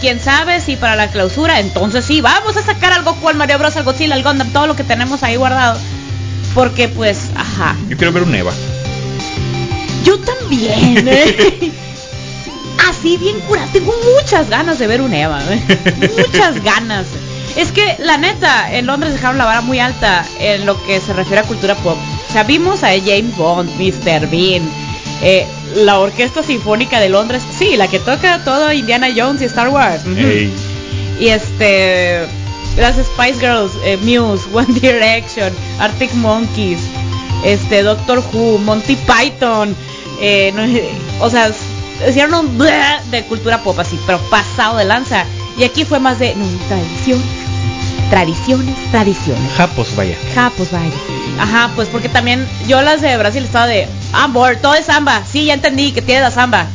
quién 0.00 0.20
sabe 0.20 0.60
si 0.60 0.76
para 0.76 0.96
la 0.96 1.08
clausura, 1.10 1.60
entonces 1.60 2.04
sí, 2.04 2.20
vamos 2.20 2.56
a 2.56 2.62
sacar 2.62 2.92
algo 2.92 3.14
cual 3.16 3.36
Mario 3.36 3.58
Bros, 3.58 3.76
al 3.76 3.84
Godzilla, 3.84 4.14
al 4.14 4.22
Gundam, 4.22 4.50
todo 4.52 4.66
lo 4.66 4.76
que 4.76 4.84
tenemos 4.84 5.22
ahí 5.22 5.36
guardado. 5.36 5.78
Porque 6.54 6.88
pues, 6.88 7.30
ajá. 7.36 7.76
Yo 7.88 7.96
quiero 7.96 8.12
ver 8.12 8.22
un 8.24 8.34
Eva. 8.34 8.52
Yo 10.04 10.18
también. 10.20 11.06
¿eh? 11.08 11.72
Así 12.86 13.16
bien 13.16 13.40
curada. 13.40 13.68
Tengo 13.72 13.92
muchas 14.16 14.48
ganas 14.48 14.78
de 14.78 14.86
ver 14.86 15.00
un 15.02 15.12
Eva. 15.12 15.40
¿eh? 15.50 16.10
Muchas 16.18 16.62
ganas. 16.62 17.06
Es 17.56 17.72
que 17.72 17.96
la 17.98 18.18
neta, 18.18 18.72
en 18.72 18.86
Londres 18.86 19.12
dejaron 19.12 19.38
la 19.38 19.44
vara 19.44 19.60
muy 19.62 19.80
alta 19.80 20.24
en 20.38 20.64
lo 20.64 20.80
que 20.86 21.00
se 21.00 21.12
refiere 21.12 21.40
a 21.40 21.44
cultura 21.44 21.74
pop. 21.76 21.96
O 22.28 22.32
sea, 22.32 22.44
vimos 22.44 22.84
a 22.84 22.90
James 22.90 23.36
Bond, 23.36 23.70
Mr. 23.78 24.28
Bean, 24.30 24.62
eh, 25.22 25.46
la 25.74 25.98
Orquesta 25.98 26.42
Sinfónica 26.42 27.00
de 27.00 27.08
Londres. 27.08 27.42
Sí, 27.58 27.76
la 27.76 27.88
que 27.88 27.98
toca 27.98 28.44
todo 28.44 28.72
Indiana 28.72 29.08
Jones 29.14 29.42
y 29.42 29.46
Star 29.46 29.68
Wars. 29.70 30.02
Y 31.18 31.28
este. 31.28 32.26
Las 32.76 32.94
Spice 32.94 33.40
Girls, 33.40 33.72
eh, 33.84 33.96
Muse, 33.96 34.44
One 34.52 34.72
Direction, 34.80 35.52
Arctic 35.80 36.12
Monkeys, 36.14 36.78
este, 37.44 37.82
Doctor 37.82 38.22
Who, 38.32 38.58
Monty 38.58 38.96
Python. 38.96 39.74
eh, 40.20 40.52
no, 40.54 40.62
o 41.24 41.28
sea, 41.28 41.50
hicieron 42.06 42.34
un 42.34 42.58
de 42.58 43.24
cultura 43.28 43.62
pop 43.62 43.78
así, 43.78 43.98
pero 44.06 44.18
pasado 44.30 44.76
de 44.76 44.84
lanza. 44.84 45.24
Y 45.56 45.64
aquí 45.64 45.84
fue 45.84 45.98
más 45.98 46.18
de. 46.18 46.34
No, 46.36 46.44
tradiciones, 46.68 47.26
tradiciones, 48.10 48.90
tradiciones. 48.90 49.52
Japos, 49.56 49.94
vaya. 49.96 50.16
Ja, 50.34 50.52
pues 50.56 50.70
vaya. 50.70 50.92
Ajá, 51.40 51.70
pues 51.74 51.88
porque 51.88 52.08
también 52.08 52.46
yo 52.66 52.82
las 52.82 53.00
de 53.00 53.16
Brasil 53.16 53.44
estaba 53.44 53.66
de. 53.66 53.88
Ah, 54.12 54.28
boy, 54.28 54.56
todo 54.62 54.74
es 54.74 54.86
samba. 54.86 55.22
Sí, 55.30 55.46
ya 55.46 55.54
entendí 55.54 55.92
que 55.92 56.02
tiene 56.02 56.20
la 56.20 56.30
samba. 56.30 56.66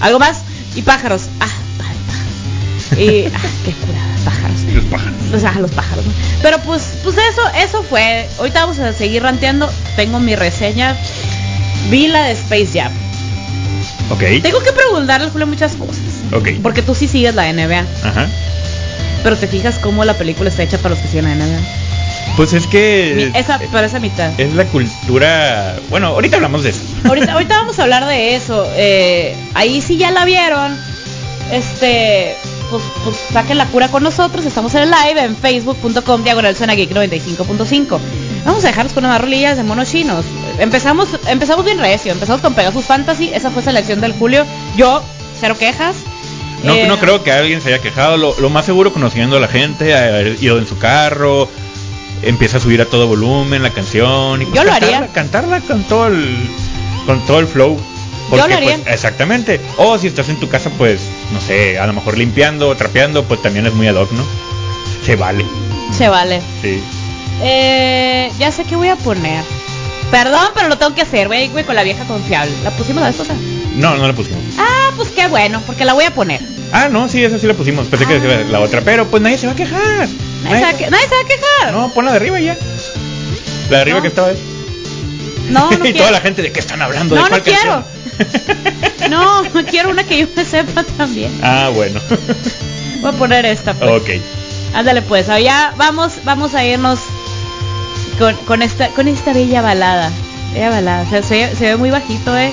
¿Algo 0.00 0.18
más? 0.18 0.42
Y 0.74 0.82
pájaros. 0.82 1.22
Ah, 1.40 1.48
ay, 1.80 1.96
pájaros. 2.08 3.00
Y. 3.00 3.26
Ah, 3.34 3.48
qué 3.64 3.72
curada, 3.72 4.14
pájaros. 4.24 4.60
Los 4.72 4.84
pájaros. 4.84 5.18
O 5.34 5.38
sea, 5.38 5.52
los 5.60 5.70
pájaros. 5.72 6.06
¿no? 6.06 6.12
Pero 6.42 6.58
pues, 6.60 6.82
pues 7.02 7.16
eso, 7.16 7.42
eso 7.56 7.82
fue. 7.82 8.28
Ahorita 8.38 8.60
vamos 8.60 8.78
a 8.78 8.92
seguir 8.92 9.22
ranteando. 9.22 9.68
Tengo 9.96 10.20
mi 10.20 10.36
reseña. 10.36 10.96
Vi 11.90 12.08
la 12.08 12.24
de 12.24 12.32
Space 12.32 12.70
Jam. 12.74 12.92
Ok. 14.10 14.22
Tengo 14.42 14.60
que 14.62 14.72
preguntarle 14.72 15.28
Julio 15.30 15.46
muchas 15.46 15.76
cosas. 15.76 15.98
Ok. 16.32 16.48
Porque 16.62 16.82
tú 16.82 16.94
sí 16.94 17.08
sigues 17.08 17.34
la 17.34 17.50
NBA. 17.52 17.84
Ajá. 18.04 18.28
Pero 19.22 19.36
te 19.36 19.46
fijas 19.46 19.78
cómo 19.78 20.04
la 20.04 20.14
película 20.14 20.50
está 20.50 20.62
hecha 20.62 20.76
para 20.78 20.90
los 20.94 20.98
que 20.98 21.08
siguen 21.08 21.26
la 21.26 21.34
NBA. 21.46 21.60
Pues 22.36 22.52
es 22.52 22.66
que. 22.66 23.30
Mi- 23.32 23.38
esa, 23.38 23.58
pero 23.58 23.80
esa 23.86 23.98
mitad. 24.00 24.30
Es 24.38 24.52
la 24.54 24.64
cultura. 24.66 25.76
Bueno, 25.88 26.08
ahorita 26.08 26.36
hablamos 26.36 26.64
de 26.64 26.70
eso. 26.70 26.80
Ahorita, 27.04 27.32
ahorita 27.32 27.56
vamos 27.56 27.78
a 27.78 27.82
hablar 27.82 28.06
de 28.06 28.34
eso. 28.36 28.66
Eh, 28.76 29.34
ahí 29.54 29.80
sí 29.80 29.96
ya 29.96 30.10
la 30.10 30.24
vieron. 30.24 30.76
Este, 31.52 32.34
pues, 32.70 32.82
pues 33.04 33.16
saquen 33.32 33.58
la 33.58 33.66
cura 33.66 33.88
con 33.88 34.02
nosotros. 34.02 34.44
Estamos 34.44 34.74
en 34.74 34.82
el 34.82 34.90
live 34.90 35.22
en 35.22 35.36
facebook.com 35.36 36.24
diagonal 36.24 36.54
geek 36.54 36.90
95.5. 36.92 37.98
Vamos 38.44 38.64
a 38.64 38.68
dejarnos 38.68 38.92
con 38.92 39.04
unas 39.04 39.20
rolillas 39.20 39.56
de 39.56 39.62
monos 39.62 39.90
chinos. 39.90 40.24
Empezamos, 40.58 41.08
empezamos 41.28 41.64
bien 41.64 41.78
recio. 41.78 42.12
Empezamos 42.12 42.42
con 42.42 42.54
Pegasus 42.54 42.84
Fantasy. 42.84 43.30
Esa 43.32 43.50
fue 43.50 43.62
selección 43.62 44.00
del 44.00 44.12
Julio. 44.12 44.44
Yo, 44.76 45.02
cero 45.40 45.56
quejas. 45.58 45.96
No, 46.62 46.74
Eh, 46.74 46.86
no 46.86 46.98
creo 46.98 47.22
que 47.22 47.32
alguien 47.32 47.60
se 47.62 47.68
haya 47.72 47.82
quejado. 47.82 48.16
Lo, 48.18 48.38
lo 48.38 48.50
más 48.50 48.66
seguro, 48.66 48.92
conociendo 48.92 49.38
a 49.38 49.40
la 49.40 49.48
gente, 49.48 49.96
haber 49.96 50.36
ido 50.42 50.58
en 50.58 50.66
su 50.66 50.76
carro, 50.78 51.48
empieza 52.22 52.58
a 52.58 52.60
subir 52.60 52.80
a 52.82 52.86
todo 52.86 53.06
volumen 53.06 53.62
la 53.62 53.70
canción 53.70 54.42
y 54.42 54.44
pues, 54.46 54.56
Yo 54.56 54.64
lo 54.64 54.70
cantarla, 54.70 54.96
haría. 54.98 55.12
cantarla 55.12 55.60
con 55.60 55.82
todo 55.84 56.06
el 56.08 56.48
con 57.06 57.20
todo 57.26 57.40
el 57.40 57.46
flow. 57.46 57.78
Yo 58.30 58.36
lo 58.36 58.44
haría. 58.44 58.76
pues, 58.76 58.86
exactamente. 58.94 59.60
O 59.78 59.96
si 59.98 60.06
estás 60.06 60.28
en 60.28 60.36
tu 60.36 60.48
casa, 60.50 60.70
pues, 60.76 61.00
no 61.32 61.40
sé, 61.40 61.78
a 61.78 61.86
lo 61.86 61.92
mejor 61.94 62.16
limpiando 62.18 62.74
trapeando, 62.76 63.24
pues 63.24 63.40
también 63.42 63.66
es 63.66 63.72
muy 63.74 63.86
ad 63.88 63.96
hoc, 63.96 64.10
¿no? 64.12 64.24
Se 65.04 65.16
vale. 65.16 65.44
Se 65.96 66.08
vale. 66.08 66.40
Sí. 66.62 66.82
Eh, 67.42 68.30
ya 68.38 68.50
sé 68.52 68.64
qué 68.64 68.76
voy 68.76 68.88
a 68.88 68.96
poner. 68.96 69.42
Perdón, 70.10 70.48
pero 70.54 70.68
lo 70.68 70.78
tengo 70.78 70.94
que 70.94 71.02
hacer, 71.02 71.26
güey, 71.26 71.48
güey, 71.48 71.64
con 71.64 71.74
la 71.74 71.82
vieja 71.82 72.04
confiable. 72.04 72.52
¿La 72.62 72.70
pusimos 72.70 73.00
la 73.02 73.08
vez 73.08 73.16
pasada? 73.16 73.38
No, 73.74 73.96
no 73.96 74.06
la 74.06 74.12
pusimos. 74.12 74.38
Ah, 74.58 74.90
pues 74.96 75.08
qué 75.10 75.26
bueno, 75.26 75.60
porque 75.66 75.84
la 75.84 75.92
voy 75.94 76.04
a 76.04 76.14
poner. 76.14 76.40
Ah, 76.72 76.88
no, 76.88 77.08
sí, 77.08 77.24
esa 77.24 77.38
sí 77.38 77.46
la 77.46 77.54
pusimos. 77.54 77.86
Pensé 77.86 78.06
que 78.06 78.20
decía 78.20 78.44
la 78.50 78.60
otra, 78.60 78.80
pero 78.82 79.06
pues 79.06 79.22
nadie 79.22 79.38
se 79.38 79.46
va 79.46 79.52
a 79.52 79.56
quejar. 79.56 80.08
Nadie, 80.44 80.56
se 80.58 80.62
va, 80.62 80.68
a 80.68 80.72
que- 80.76 80.90
nadie 80.90 81.08
se 81.08 81.14
va 81.14 81.20
a 81.20 81.24
quejar. 81.24 81.72
No, 81.72 81.88
ponla 81.92 82.10
de 82.12 82.16
arriba 82.18 82.38
ya. 82.40 82.56
La 83.70 83.76
de 83.78 83.82
arriba 83.82 83.96
No. 83.98 84.02
que 84.02 84.08
estaba 84.08 84.28
no, 85.50 85.70
no 85.70 85.76
y 85.76 85.78
quiero. 85.80 85.98
toda 85.98 86.10
la 86.12 86.20
gente 86.20 86.42
de 86.42 86.52
qué 86.52 86.60
están 86.60 86.80
hablando, 86.82 87.16
No, 87.16 87.24
de 87.24 87.30
no 87.30 87.36
canción? 87.42 87.84
No, 89.10 89.42
no 89.42 89.64
quiero 89.66 89.90
una 89.90 90.04
que 90.04 90.18
yo 90.18 90.26
me 90.34 90.44
sepa 90.44 90.82
también. 90.96 91.30
ah, 91.42 91.70
bueno. 91.74 92.00
Voy 93.00 93.10
a 93.10 93.12
poner 93.18 93.44
esta, 93.44 93.74
pues. 93.74 93.90
ok. 93.90 94.08
Ándale, 94.74 95.02
pues, 95.02 95.26
ya 95.26 95.74
vamos, 95.76 96.14
vamos 96.24 96.54
a 96.54 96.64
irnos 96.64 97.00
con, 98.18 98.34
con 98.46 98.62
esta, 98.62 98.88
con 98.88 99.08
esta 99.08 99.32
bella 99.32 99.62
balada. 99.62 100.10
Bella 100.52 100.70
balada. 100.70 101.02
O 101.02 101.10
sea, 101.10 101.22
se, 101.22 101.54
se 101.56 101.64
ve 101.66 101.76
muy 101.76 101.90
bajito, 101.90 102.36
eh. 102.36 102.52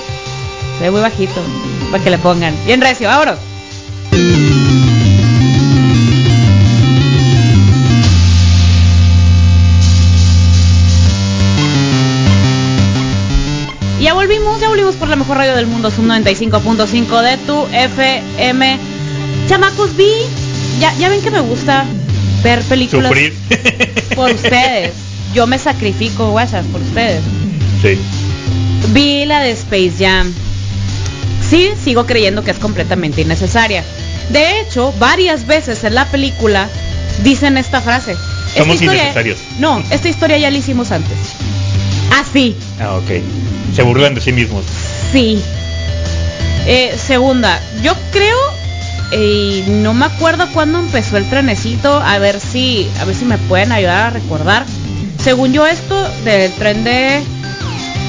Se 0.78 0.84
ve 0.84 0.90
muy 0.90 1.00
bajito. 1.00 1.40
Para 1.90 2.02
que 2.02 2.10
le 2.10 2.18
pongan. 2.18 2.54
Bien 2.66 2.80
recio, 2.80 3.08
vámonos. 3.08 3.38
Ya 14.00 14.14
volvimos, 14.14 14.60
ya 14.60 14.68
volvimos 14.68 14.96
por 14.96 15.08
la 15.08 15.16
mejor 15.16 15.36
radio 15.36 15.54
del 15.54 15.66
mundo, 15.68 15.90
Sub 15.90 16.04
95.5 16.04 17.22
de 17.22 17.36
tu 17.46 17.66
FM. 17.72 18.78
Chamacos, 19.48 19.96
vi, 19.96 20.10
ya, 20.80 20.92
ya 20.94 21.08
ven 21.08 21.22
que 21.22 21.30
me 21.30 21.40
gusta 21.40 21.84
ver 22.42 22.60
películas 22.62 23.10
Sufrir. 23.10 23.32
por 24.16 24.32
ustedes. 24.32 24.92
Yo 25.34 25.46
me 25.46 25.58
sacrifico, 25.58 26.30
guachas, 26.30 26.64
por 26.66 26.80
ustedes. 26.80 27.22
sí. 27.80 27.98
Vi 28.92 29.24
la 29.24 29.40
de 29.40 29.52
Space 29.52 29.92
Jam. 29.98 30.32
Sí, 31.48 31.70
sigo 31.82 32.04
creyendo 32.04 32.42
que 32.42 32.50
es 32.50 32.58
completamente 32.58 33.22
innecesaria. 33.22 33.84
De 34.30 34.60
hecho, 34.60 34.92
varias 34.98 35.46
veces 35.46 35.84
en 35.84 35.94
la 35.94 36.06
película 36.06 36.68
dicen 37.22 37.56
esta 37.58 37.80
frase. 37.80 38.12
Esta 38.12 38.58
Somos 38.62 38.74
historia- 38.74 39.02
innecesarios. 39.04 39.38
No, 39.58 39.82
esta 39.90 40.08
historia 40.08 40.36
ya 40.38 40.50
la 40.50 40.58
hicimos 40.58 40.90
antes. 40.90 41.16
Así, 42.20 42.56
Ah, 42.80 42.94
ok. 42.96 43.22
Se 43.74 43.82
burlan 43.82 44.14
de 44.14 44.20
sí 44.20 44.32
mismos. 44.32 44.64
sí. 45.12 45.40
Eh, 46.66 46.96
segunda, 46.96 47.60
yo 47.82 47.92
creo, 48.12 48.38
eh, 49.12 49.64
no 49.68 49.94
me 49.94 50.04
acuerdo 50.06 50.46
cuándo 50.52 50.78
empezó 50.78 51.16
el 51.16 51.28
trenecito, 51.28 51.92
a 51.92 52.18
ver 52.18 52.38
si, 52.40 52.88
a 53.00 53.04
ver 53.04 53.16
si 53.16 53.24
me 53.24 53.36
pueden 53.38 53.72
ayudar 53.72 54.04
a 54.04 54.10
recordar. 54.10 54.64
Según 55.22 55.52
yo 55.52 55.66
esto 55.66 56.08
del 56.24 56.52
tren 56.54 56.82
de, 56.84 57.22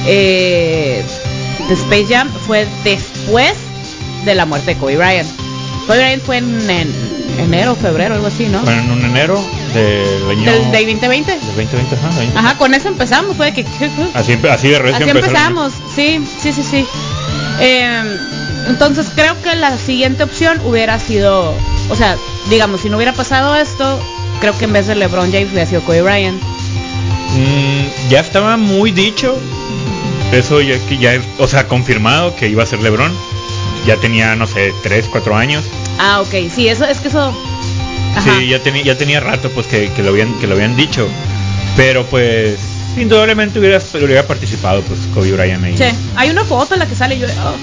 eh, 0.06 1.04
de 1.68 1.74
Space 1.74 2.06
Jam 2.08 2.28
fue 2.46 2.66
después 2.82 3.54
de 4.24 4.34
la 4.34 4.46
muerte 4.46 4.74
de 4.74 4.80
Kobe 4.80 4.96
Bryant. 4.96 5.28
Kobe 5.86 5.98
Bryant 5.98 6.22
fue 6.24 6.38
en, 6.38 6.70
en 6.70 6.92
enero, 7.38 7.76
febrero, 7.76 8.14
algo 8.14 8.26
así, 8.26 8.46
¿no? 8.46 8.60
Bueno, 8.62 8.82
en 8.82 8.90
un 8.90 9.04
enero 9.04 9.40
del 9.72 10.30
año... 10.30 10.50
Del, 10.50 10.72
del 10.72 10.98
2020. 10.98 11.32
del 11.32 11.40
2020, 11.40 11.96
ajá. 11.96 12.38
Ajá, 12.40 12.58
con 12.58 12.74
eso 12.74 12.88
empezamos, 12.88 13.36
fue 13.36 13.46
de 13.46 13.54
que... 13.54 13.66
Así, 14.14 14.38
así 14.50 14.68
de 14.68 14.76
Así 14.76 15.08
empezamos, 15.08 15.72
sí, 15.94 16.20
sí, 16.40 16.52
sí, 16.52 16.62
sí. 16.62 16.86
Eh, 17.60 18.18
entonces 18.66 19.06
creo 19.14 19.40
que 19.42 19.54
la 19.54 19.76
siguiente 19.78 20.24
opción 20.24 20.60
hubiera 20.64 20.98
sido, 20.98 21.54
o 21.90 21.96
sea, 21.96 22.16
digamos, 22.50 22.80
si 22.80 22.88
no 22.88 22.96
hubiera 22.96 23.12
pasado 23.12 23.54
esto, 23.54 24.00
creo 24.40 24.56
que 24.58 24.64
en 24.64 24.72
vez 24.72 24.86
de 24.86 24.94
LeBron 24.94 25.30
James 25.30 25.50
hubiera 25.52 25.66
sido 25.66 25.82
Kobe 25.82 26.02
Bryant. 26.02 26.42
Mm, 27.34 28.10
ya 28.10 28.20
estaba 28.20 28.56
muy 28.56 28.90
dicho. 28.90 29.36
Eso 30.32 30.60
ya 30.60 30.78
que 30.88 30.98
ya, 30.98 31.20
o 31.38 31.46
sea, 31.46 31.68
confirmado 31.68 32.34
que 32.36 32.48
iba 32.48 32.62
a 32.62 32.66
ser 32.66 32.80
LeBron. 32.80 33.12
Ya 33.86 33.96
tenía, 33.96 34.34
no 34.34 34.46
sé, 34.46 34.72
3, 34.82 35.06
4 35.10 35.36
años. 35.36 35.64
Ah, 35.98 36.20
ok, 36.20 36.50
sí, 36.54 36.68
eso 36.68 36.84
es 36.84 36.98
que 36.98 37.08
eso... 37.08 37.32
Ajá. 38.16 38.38
Sí, 38.38 38.48
ya 38.48 38.60
tenía, 38.60 38.82
ya 38.82 38.96
tenía 38.96 39.20
rato 39.20 39.50
pues 39.50 39.66
que, 39.66 39.90
que 39.90 40.02
lo 40.02 40.10
habían, 40.10 40.32
que 40.40 40.46
lo 40.46 40.54
habían 40.54 40.76
dicho. 40.76 41.08
Pero 41.76 42.04
pues 42.06 42.58
indudablemente 42.96 43.58
hubiera, 43.58 43.78
hubiera 43.94 44.26
participado 44.26 44.82
pues 44.82 45.00
Kobe 45.12 45.32
Bryant 45.32 45.64
ahí. 45.64 45.76
Sí, 45.76 45.84
hay 46.16 46.30
una 46.30 46.44
foto 46.44 46.74
en 46.74 46.80
la 46.80 46.86
que 46.86 46.94
sale 46.94 47.18
yo. 47.18 47.26
oh. 47.26 47.56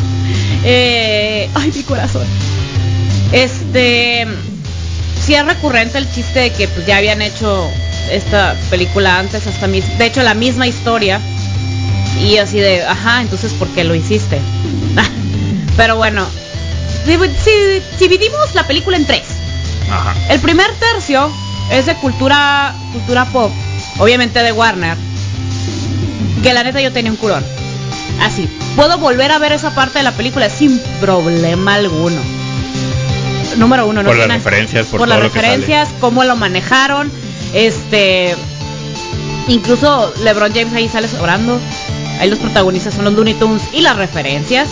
Eh, 0.63 1.49
ay, 1.53 1.71
mi 1.73 1.83
corazón. 1.83 2.27
Este, 3.31 4.27
sí 5.19 5.33
es 5.33 5.45
recurrente 5.45 5.97
el 5.97 6.11
chiste 6.11 6.39
de 6.39 6.51
que 6.51 6.67
pues, 6.67 6.85
ya 6.85 6.97
habían 6.97 7.21
hecho 7.21 7.69
esta 8.11 8.55
película 8.69 9.19
antes, 9.19 9.47
hasta 9.47 9.67
mis, 9.67 9.97
de 9.97 10.05
hecho 10.05 10.21
la 10.23 10.33
misma 10.33 10.67
historia. 10.67 11.19
Y 12.21 12.37
así 12.37 12.59
de, 12.59 12.83
ajá, 12.83 13.21
entonces 13.21 13.53
¿por 13.53 13.67
qué 13.69 13.83
lo 13.83 13.95
hiciste? 13.95 14.39
Pero 15.77 15.95
bueno, 15.95 16.25
si, 17.05 17.13
si- 17.17 17.81
si 17.97 18.07
dividimos 18.07 18.53
la 18.53 18.67
película 18.67 18.97
en 18.97 19.05
tres, 19.05 19.23
Ajá. 19.89 20.13
el 20.29 20.39
primer 20.39 20.69
tercio 20.73 21.31
es 21.71 21.85
de 21.85 21.95
cultura, 21.95 22.75
cultura 22.91 23.25
pop, 23.25 23.51
obviamente 23.97 24.43
de 24.43 24.51
Warner. 24.51 24.97
Que 26.43 26.53
la 26.53 26.63
neta 26.63 26.81
yo 26.81 26.91
tenía 26.91 27.11
un 27.11 27.17
curón. 27.17 27.43
Así. 28.21 28.47
Puedo 28.75 28.97
volver 28.97 29.31
a 29.31 29.37
ver 29.39 29.51
esa 29.51 29.73
parte 29.75 29.99
de 29.99 30.03
la 30.03 30.11
película 30.11 30.49
sin 30.49 30.79
problema 30.99 31.75
alguno. 31.75 32.19
Número 33.57 33.85
uno, 33.87 34.01
no 34.01 34.09
Por 34.09 34.17
las 34.17 34.27
referencias, 34.27 34.87
por 34.87 34.99
por 34.99 35.07
todo 35.09 35.17
las 35.19 35.23
lo 35.27 35.31
que 35.31 35.39
referencias, 35.41 35.89
cómo 35.99 36.23
lo 36.23 36.35
manejaron. 36.35 37.11
Este. 37.53 38.35
Incluso 39.47 40.13
LeBron 40.23 40.53
James 40.53 40.73
ahí 40.73 40.87
sale 40.87 41.07
sobrando. 41.07 41.59
Ahí 42.19 42.29
los 42.29 42.39
protagonistas 42.39 42.93
son 42.93 43.05
los 43.05 43.13
Looney 43.13 43.33
Tunes 43.33 43.63
y 43.73 43.81
las 43.81 43.97
referencias. 43.97 44.69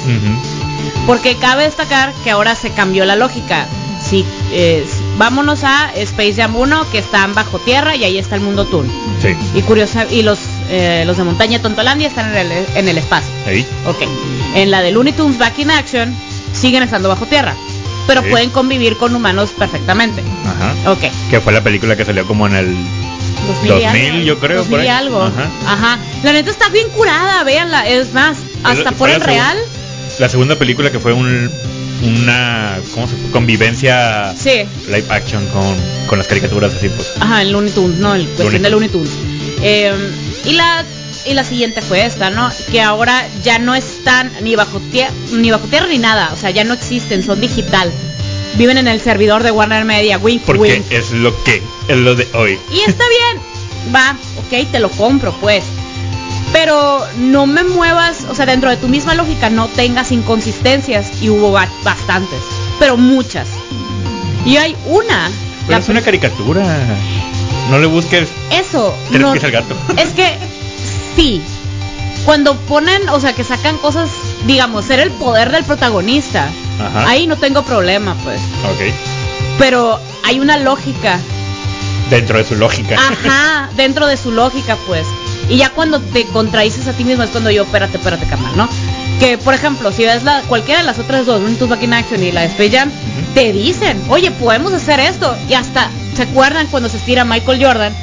Porque 1.05 1.35
cabe 1.37 1.63
destacar 1.63 2.13
que 2.23 2.29
ahora 2.29 2.55
se 2.55 2.69
cambió 2.71 3.05
la 3.05 3.15
lógica. 3.15 3.65
Sí, 4.01 4.25
eh, 4.51 4.85
vámonos 5.17 5.63
a 5.63 5.91
Space 5.95 6.35
Jam 6.35 6.55
1, 6.55 6.89
que 6.91 6.99
están 6.99 7.33
bajo 7.33 7.59
tierra 7.59 7.95
y 7.95 8.03
ahí 8.03 8.17
está 8.17 8.35
el 8.35 8.41
mundo 8.41 8.65
Toon. 8.65 8.87
Sí. 9.21 9.35
Y 9.55 9.61
curiosa, 9.63 10.05
y 10.09 10.21
los, 10.21 10.39
eh, 10.69 11.03
los 11.05 11.17
de 11.17 11.23
Montaña 11.23 11.61
Tontolandia 11.61 12.07
están 12.07 12.31
en 12.31 12.37
el, 12.37 12.65
en 12.75 12.87
el 12.87 12.97
espacio. 12.97 13.31
Ahí. 13.45 13.65
Ok. 13.87 14.03
En 14.55 14.71
la 14.71 14.81
de 14.81 14.91
Looney 14.91 15.13
Tunes 15.13 15.37
Back 15.37 15.59
in 15.59 15.71
Action 15.71 16.15
siguen 16.53 16.83
estando 16.83 17.09
bajo 17.09 17.25
tierra. 17.25 17.55
Pero 18.09 18.23
Sí. 18.23 18.29
pueden 18.31 18.49
convivir 18.49 18.97
con 18.97 19.15
humanos 19.15 19.51
perfectamente. 19.57 20.23
Ajá. 20.45 20.91
Ok. 20.91 21.03
Que 21.29 21.39
fue 21.39 21.53
la 21.53 21.61
película 21.63 21.95
que 21.95 22.03
salió 22.05 22.25
como 22.25 22.47
en 22.47 22.55
el 22.55 22.75
2000, 23.47 23.71
y 23.71 23.83
2000, 23.83 24.05
algo, 24.11 24.23
yo 24.23 24.39
creo, 24.39 24.57
2000 24.57 24.69
por 24.71 24.79
y 24.79 24.87
ahí. 24.87 24.97
algo. 24.97 25.21
Ajá. 25.23 25.49
Ajá. 25.67 25.99
La 26.23 26.33
neta 26.33 26.49
está 26.49 26.69
bien 26.69 26.89
curada, 26.89 27.43
véanla. 27.43 27.87
Es 27.87 28.11
más, 28.13 28.37
hasta 28.63 28.91
por 28.93 29.09
el 29.11 29.21
real. 29.21 29.57
La 30.17 30.27
segunda 30.27 30.55
película 30.57 30.91
que 30.91 30.99
fue 30.99 31.13
un, 31.13 31.51
una 32.03 32.77
¿cómo 32.95 33.07
se 33.07 33.15
fue? 33.15 33.29
convivencia 33.31 34.33
Sí. 34.35 34.63
live 34.87 35.05
action 35.09 35.45
con, 35.47 35.75
con 36.07 36.17
las 36.17 36.27
caricaturas 36.27 36.73
así 36.73 36.89
pues. 36.89 37.11
Ajá, 37.19 37.41
el 37.43 37.51
Looney 37.51 37.71
Tunes, 37.71 37.99
no, 37.99 38.15
el 38.15 38.25
cuestión 38.25 38.45
Looney 38.47 38.63
de 38.63 38.69
Looney 38.71 38.89
Tunes. 38.89 39.11
Eh, 39.61 39.93
y 40.45 40.53
la 40.53 40.83
y 41.25 41.33
la 41.33 41.43
siguiente 41.43 41.81
fue 41.81 42.05
esta, 42.05 42.29
¿no? 42.29 42.49
Que 42.71 42.81
ahora 42.81 43.27
ya 43.43 43.59
no 43.59 43.75
están 43.75 44.31
ni 44.41 44.55
bajo 44.55 44.79
tierra 44.91 45.13
ni 45.33 45.51
bajo 45.51 45.67
tierra 45.67 45.87
ni 45.87 45.97
nada, 45.97 46.31
o 46.33 46.37
sea, 46.37 46.49
ya 46.51 46.63
no 46.63 46.73
existen, 46.73 47.23
son 47.23 47.39
digital. 47.41 47.91
Viven 48.55 48.77
en 48.77 48.87
el 48.87 48.99
servidor 48.99 49.43
de 49.43 49.51
Warner 49.51 49.85
Media, 49.85 50.17
wink 50.17 50.41
Porque 50.43 50.61
wink. 50.73 50.91
es 50.91 51.11
lo 51.11 51.31
que 51.43 51.61
es 51.87 51.97
lo 51.97 52.15
de 52.15 52.27
hoy. 52.33 52.57
Y 52.71 52.79
está 52.89 53.03
bien, 53.07 53.93
va, 53.95 54.15
ok, 54.37 54.71
te 54.71 54.79
lo 54.79 54.89
compro, 54.89 55.31
pues. 55.39 55.63
Pero 56.51 57.05
no 57.17 57.45
me 57.45 57.63
muevas, 57.63 58.25
o 58.27 58.33
sea, 58.33 58.45
dentro 58.47 58.69
de 58.71 58.77
tu 58.77 58.87
misma 58.87 59.13
lógica 59.13 59.49
no 59.51 59.67
tengas 59.67 60.11
inconsistencias 60.11 61.21
y 61.21 61.29
hubo 61.29 61.51
ba- 61.51 61.69
bastantes, 61.83 62.39
pero 62.79 62.97
muchas. 62.97 63.47
Y 64.45 64.57
hay 64.57 64.75
una, 64.87 65.29
Pero 65.67 65.79
es 65.79 65.89
una 65.89 66.01
caricatura. 66.01 66.63
No 67.69 67.77
le 67.77 67.85
busques 67.85 68.29
eso 68.51 68.95
no, 69.11 69.31
pies 69.33 69.43
al 69.43 69.51
gato. 69.51 69.75
es 69.95 70.09
que 70.09 70.35
sí 71.15 71.41
cuando 72.25 72.55
ponen 72.55 73.07
o 73.09 73.19
sea 73.19 73.33
que 73.33 73.43
sacan 73.43 73.77
cosas 73.77 74.09
digamos 74.45 74.85
ser 74.85 74.99
el 74.99 75.11
poder 75.11 75.51
del 75.51 75.63
protagonista 75.63 76.49
Ajá. 76.79 77.09
ahí 77.09 77.27
no 77.27 77.35
tengo 77.35 77.63
problema 77.63 78.15
pues. 78.23 78.39
Ok. 78.71 78.93
pero 79.57 79.99
hay 80.23 80.39
una 80.39 80.57
lógica. 80.57 81.19
Dentro 82.09 82.37
de 82.37 82.43
su 82.43 82.55
lógica. 82.55 82.95
ajá 82.95 83.69
dentro 83.75 84.07
de 84.07 84.17
su 84.17 84.31
lógica 84.31 84.77
pues. 84.87 85.05
Y 85.49 85.57
ya 85.57 85.71
cuando 85.71 85.99
te 85.99 86.25
contradices 86.25 86.87
a 86.87 86.93
ti 86.93 87.03
mismo 87.03 87.23
es 87.23 87.29
cuando 87.31 87.49
yo 87.49 87.63
espérate 87.63 87.97
espérate 87.97 88.25
carnal 88.27 88.55
no 88.55 88.69
que 89.19 89.37
por 89.37 89.53
ejemplo 89.53 89.91
si 89.91 90.05
ves 90.05 90.23
la 90.23 90.41
cualquiera 90.43 90.81
de 90.81 90.85
las 90.85 90.99
otras 90.99 91.25
dos 91.25 91.41
Looney 91.41 91.57
Tunes 91.57 91.71
Back 91.71 91.83
in 91.83 91.93
Action 91.93 92.23
y 92.23 92.31
la 92.31 92.41
de 92.41 92.47
Space 92.47 92.71
Jam 92.71 92.91
te 93.33 93.51
dicen 93.51 94.01
oye 94.09 94.31
podemos 94.31 94.71
hacer 94.73 94.99
esto 94.99 95.35
y 95.49 95.53
hasta 95.53 95.89
se 96.15 96.23
acuerdan 96.23 96.67
cuando 96.67 96.89
se 96.89 96.97
estira 96.97 97.25
Michael 97.25 97.63
Jordan 97.63 97.93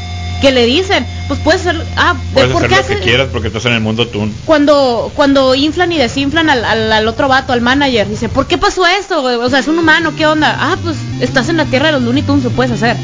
que 0.41 0.53
le 0.53 0.67
dicen, 0.67 1.07
pues 1.29 1.41
puedes 1.41 1.61
hacer, 1.63 1.85
ah, 1.97 2.15
de- 2.15 2.33
Puedes 2.35 2.53
¿por 2.53 2.65
hacer 2.65 2.79
lo 2.95 2.97
que 3.01 3.03
quieras 3.05 3.29
porque 3.33 3.49
estás 3.49 3.65
en 3.67 3.73
el 3.73 3.81
mundo 3.81 4.07
Toon. 4.07 4.33
cuando 4.45 5.11
cuando 5.17 5.55
inflan 5.55 5.91
y 5.93 5.99
desinflan 5.99 6.49
al, 6.51 6.65
al, 6.65 6.93
al 6.93 7.09
otro 7.09 7.29
vato, 7.29 7.53
al 7.53 7.61
manager, 7.61 8.09
dice, 8.09 8.29
¿por 8.29 8.47
qué 8.47 8.59
pasó 8.59 8.87
esto? 8.87 9.23
O 9.23 9.51
sea, 9.51 9.59
es 9.59 9.69
un 9.69 9.79
humano, 9.79 10.13
¿qué 10.17 10.27
onda? 10.27 10.57
Ah, 10.59 10.77
pues 10.83 10.97
estás 11.21 11.49
en 11.49 11.57
la 11.57 11.65
tierra 11.65 11.87
de 11.87 11.93
los 11.93 12.03
Looney 12.03 12.23
Tunes, 12.23 12.45
lo 12.45 12.51
puedes 12.51 12.73
hacer. 12.73 12.97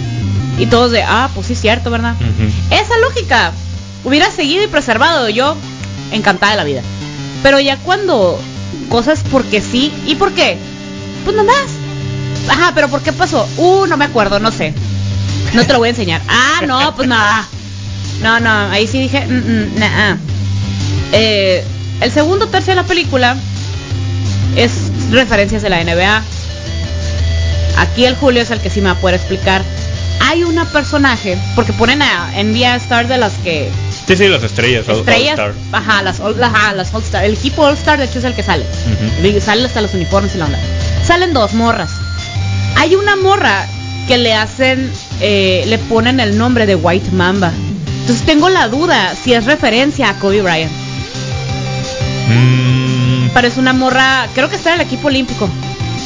Y 0.59 0.67
todos 0.67 0.93
de, 0.93 1.03
ah, 1.03 1.31
pues 1.35 1.47
sí, 1.49 1.55
es 1.55 1.61
cierto, 1.61 1.91
¿verdad? 1.91 2.15
Esa 2.71 2.97
lógica 2.99 3.53
hubiera 4.05 4.31
seguido 4.31 4.63
y 4.63 4.67
preservado, 4.69 5.29
yo 5.29 5.57
encantada 6.13 6.53
de 6.53 6.59
la 6.59 6.65
vida. 6.65 6.83
Pero 7.43 7.59
ya 7.59 7.77
cuando 7.79 8.39
cosas 8.89 9.25
porque 9.33 9.61
sí, 9.61 9.93
¿y 10.07 10.15
por 10.17 10.33
qué? 10.33 10.59
Pues 11.25 11.35
nada 11.37 11.49
más. 11.51 11.67
Ajá, 12.49 12.73
pero 12.75 12.89
¿por 12.89 13.01
qué 13.03 13.13
pasó? 13.13 13.49
Uh, 13.57 13.87
no 13.87 13.97
me 13.97 14.05
acuerdo, 14.05 14.39
no 14.41 14.51
sé. 14.53 14.75
No 15.55 15.65
te 15.67 15.73
lo 15.73 15.79
voy 15.79 15.89
a 15.89 15.91
enseñar. 15.91 16.21
Ah, 16.29 16.61
no, 16.67 16.95
pues 16.95 17.09
nada. 17.09 17.47
No, 18.23 18.39
no, 18.41 18.51
ahí 18.71 18.87
sí 18.87 19.01
dije, 19.01 19.27
mm, 19.27 19.33
mm, 19.33 19.79
nah. 19.79 20.17
Eh, 21.13 21.65
el 22.01 22.11
segundo 22.13 22.49
tercio 22.49 22.73
de 22.75 22.77
la 22.81 22.87
película 22.87 23.37
es 24.57 24.71
referencias 25.11 25.63
de 25.63 25.71
la 25.71 25.81
NBA. 25.83 26.23
Aquí 27.79 28.05
el 28.05 28.15
Julio 28.17 28.43
es 28.43 28.51
el 28.51 28.61
que 28.61 28.71
sí 28.71 28.81
me 28.81 28.87
va 28.87 28.93
a 28.93 29.01
poder 29.01 29.17
explicar. 29.17 29.63
Hay 30.21 30.45
una 30.45 30.65
personaje, 30.67 31.37
porque 31.57 31.73
ponen 31.73 32.01
a 32.01 32.31
NBA 32.43 32.77
Stars 32.77 33.09
de 33.09 33.19
las 33.19 33.33
que 33.45 33.69
Sí, 34.07 34.17
sí, 34.17 34.29
las 34.29 34.43
estrellas. 34.43 34.89
All- 34.89 34.99
estrellas, 35.01 35.39
All-Star. 35.39 35.55
ajá, 35.73 36.03
las 36.03 36.21
All, 36.21 36.43
ajá, 36.43 36.73
las 36.75 36.95
All 36.95 37.03
Star. 37.03 37.25
El 37.25 37.35
equipo 37.35 37.63
All 37.63 37.75
Star 37.75 37.99
de 37.99 38.05
hecho 38.05 38.19
es 38.21 38.25
el 38.25 38.35
que 38.35 38.43
sale. 38.43 38.65
Salen 39.45 39.67
hasta 39.67 39.81
los 39.81 39.95
uniformes 39.95 40.35
y 40.35 40.39
la 40.39 40.47
onda. 40.47 40.59
Salen 41.05 41.33
dos 41.35 41.55
morras. 41.55 41.91
Hay 42.77 42.95
una 42.95 43.17
morra 43.17 43.67
que 44.09 44.19
le 44.19 44.33
hacen, 44.35 44.91
eh, 45.21 45.65
le 45.67 45.79
ponen 45.79 46.21
el 46.21 46.39
nombre 46.39 46.67
de 46.67 46.77
White 46.77 47.11
Mamba. 47.13 47.53
Entonces 48.03 48.27
tengo 48.27 48.49
la 48.51 48.69
duda 48.69 49.15
si 49.15 49.33
es 49.33 49.45
referencia 49.47 50.11
a 50.11 50.19
Kobe 50.19 50.43
Bryant. 50.43 50.71
Mm, 52.29 53.29
Pero 53.35 53.49
es 53.49 53.57
una 53.57 53.73
morra, 53.73 54.29
creo 54.35 54.49
que 54.49 54.57
está 54.57 54.71
en 54.75 54.81
el 54.81 54.87
equipo 54.87 55.09
olímpico. 55.09 55.49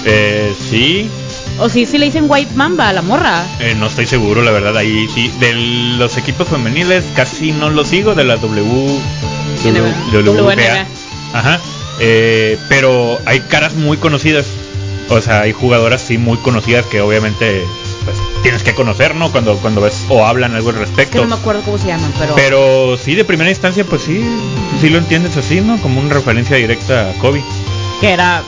eh, 0.04 0.54
sí, 0.70 1.08
O 1.58 1.68
sí, 1.68 1.86
sí 1.86 1.96
le 1.98 2.06
dicen 2.06 2.26
White 2.28 2.54
Mamba 2.54 2.88
a 2.90 2.92
la 2.92 3.02
morra. 3.02 3.42
eh, 3.60 3.74
no 3.78 3.86
estoy 3.86 4.06
seguro, 4.06 4.42
la 4.42 4.50
verdad. 4.50 4.76
Ahí 4.76 5.08
sí. 5.14 5.32
De 5.40 5.54
los 5.98 6.16
equipos 6.18 6.48
femeniles 6.48 7.02
casi 7.14 7.52
no 7.52 7.70
los 7.70 7.88
sigo. 7.88 8.14
De 8.14 8.24
la 8.24 8.36
W. 8.36 8.98
NB. 9.64 10.12
WNBA. 10.12 10.86
Ajá. 11.32 11.58
Eh, 11.98 12.58
pero 12.68 13.18
hay 13.24 13.40
caras 13.40 13.74
muy 13.74 13.96
conocidas. 13.96 14.44
O 15.08 15.20
sea, 15.22 15.40
hay 15.42 15.52
jugadoras 15.52 16.02
sí 16.02 16.18
muy 16.18 16.36
conocidas 16.38 16.84
que 16.86 17.00
obviamente 17.00 17.64
tienes 18.42 18.62
que 18.62 18.74
conocer, 18.74 19.14
¿no? 19.14 19.30
Cuando, 19.32 19.56
cuando 19.58 19.80
ves 19.80 20.04
o 20.08 20.24
hablan 20.26 20.54
algo 20.54 20.70
al 20.70 20.76
Es 20.76 20.80
que 20.80 20.86
respecto. 20.86 21.22
no 21.22 21.28
me 21.28 21.34
acuerdo 21.34 21.62
cómo 21.62 21.78
se 21.78 21.88
llaman, 21.88 22.12
pero... 22.18 22.34
Pero 22.36 22.96
sí, 22.96 23.14
de 23.14 23.24
primera 23.24 23.50
instancia, 23.50 23.84
pues 23.84 24.02
sí, 24.02 24.24
sí 24.80 24.88
lo 24.90 24.98
entiendes 24.98 25.36
así, 25.36 25.60
¿no? 25.60 25.78
Como 25.80 26.00
una 26.00 26.14
referencia 26.14 26.56
directa 26.56 27.10
a 27.10 27.12
Kobe, 27.14 27.42
que 28.00 28.10
era... 28.10 28.42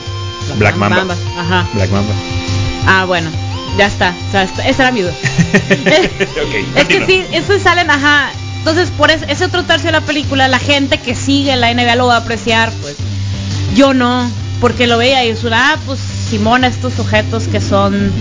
Black 0.57 0.77
Mamba. 0.77 1.15
Ajá. 1.37 1.67
Black 1.73 1.91
Mamba. 1.91 2.13
Ah, 2.87 3.05
bueno. 3.05 3.29
Ya 3.77 3.85
está. 3.85 4.15
O 4.29 4.31
sea, 4.31 4.43
esa 4.43 4.83
era 4.83 4.91
mi 4.91 5.01
duda. 5.01 5.13
Es 6.75 6.85
que 6.87 7.05
sí, 7.05 7.23
eso 7.31 7.59
salen, 7.59 7.89
ajá. 7.91 8.31
Entonces, 8.57 8.89
por 8.91 9.11
es- 9.11 9.21
ese 9.27 9.45
otro 9.45 9.63
tercio 9.63 9.87
de 9.87 9.91
la 9.93 10.01
película, 10.01 10.47
la 10.47 10.59
gente 10.59 10.97
que 10.97 11.15
sigue 11.15 11.55
la 11.55 11.73
NBA 11.73 11.95
lo 11.95 12.07
va 12.07 12.15
a 12.15 12.19
apreciar, 12.19 12.71
pues. 12.81 12.95
Yo 13.75 13.93
no, 13.93 14.29
porque 14.59 14.87
lo 14.87 14.97
veía 14.97 15.23
y 15.25 15.29
es 15.29 15.43
una, 15.43 15.73
ah, 15.73 15.77
pues, 15.85 15.99
Simón, 15.99 16.63
estos 16.63 16.93
sujetos 16.93 17.47
que 17.47 17.61
son 17.61 18.11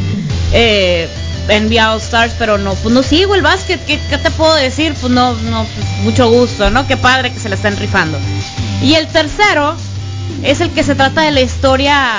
eh, 0.53 1.09
NBA 1.49 1.93
All 1.93 2.01
Stars, 2.01 2.35
pero 2.39 2.59
no, 2.59 2.75
pues 2.75 2.95
no 2.95 3.03
sigo 3.03 3.35
el 3.35 3.43
básquet, 3.43 3.85
¿qué, 3.87 3.99
qué 4.11 4.19
te 4.19 4.31
puedo 4.31 4.55
decir? 4.55 4.95
Pues 5.01 5.13
no, 5.13 5.35
no, 5.35 5.65
pues 5.65 5.87
mucho 6.03 6.31
gusto, 6.31 6.71
¿no? 6.71 6.87
Qué 6.87 6.97
padre 6.97 7.33
que 7.33 7.41
se 7.41 7.49
la 7.49 7.55
estén 7.55 7.77
rifando. 7.77 8.19
Y 8.83 8.95
el 8.95 9.09
tercero 9.09 9.75
es 10.43 10.61
el 10.61 10.71
que 10.71 10.83
se 10.85 10.95
trata 10.95 11.23
de 11.23 11.33
la 11.33 11.41
historia 11.41 12.15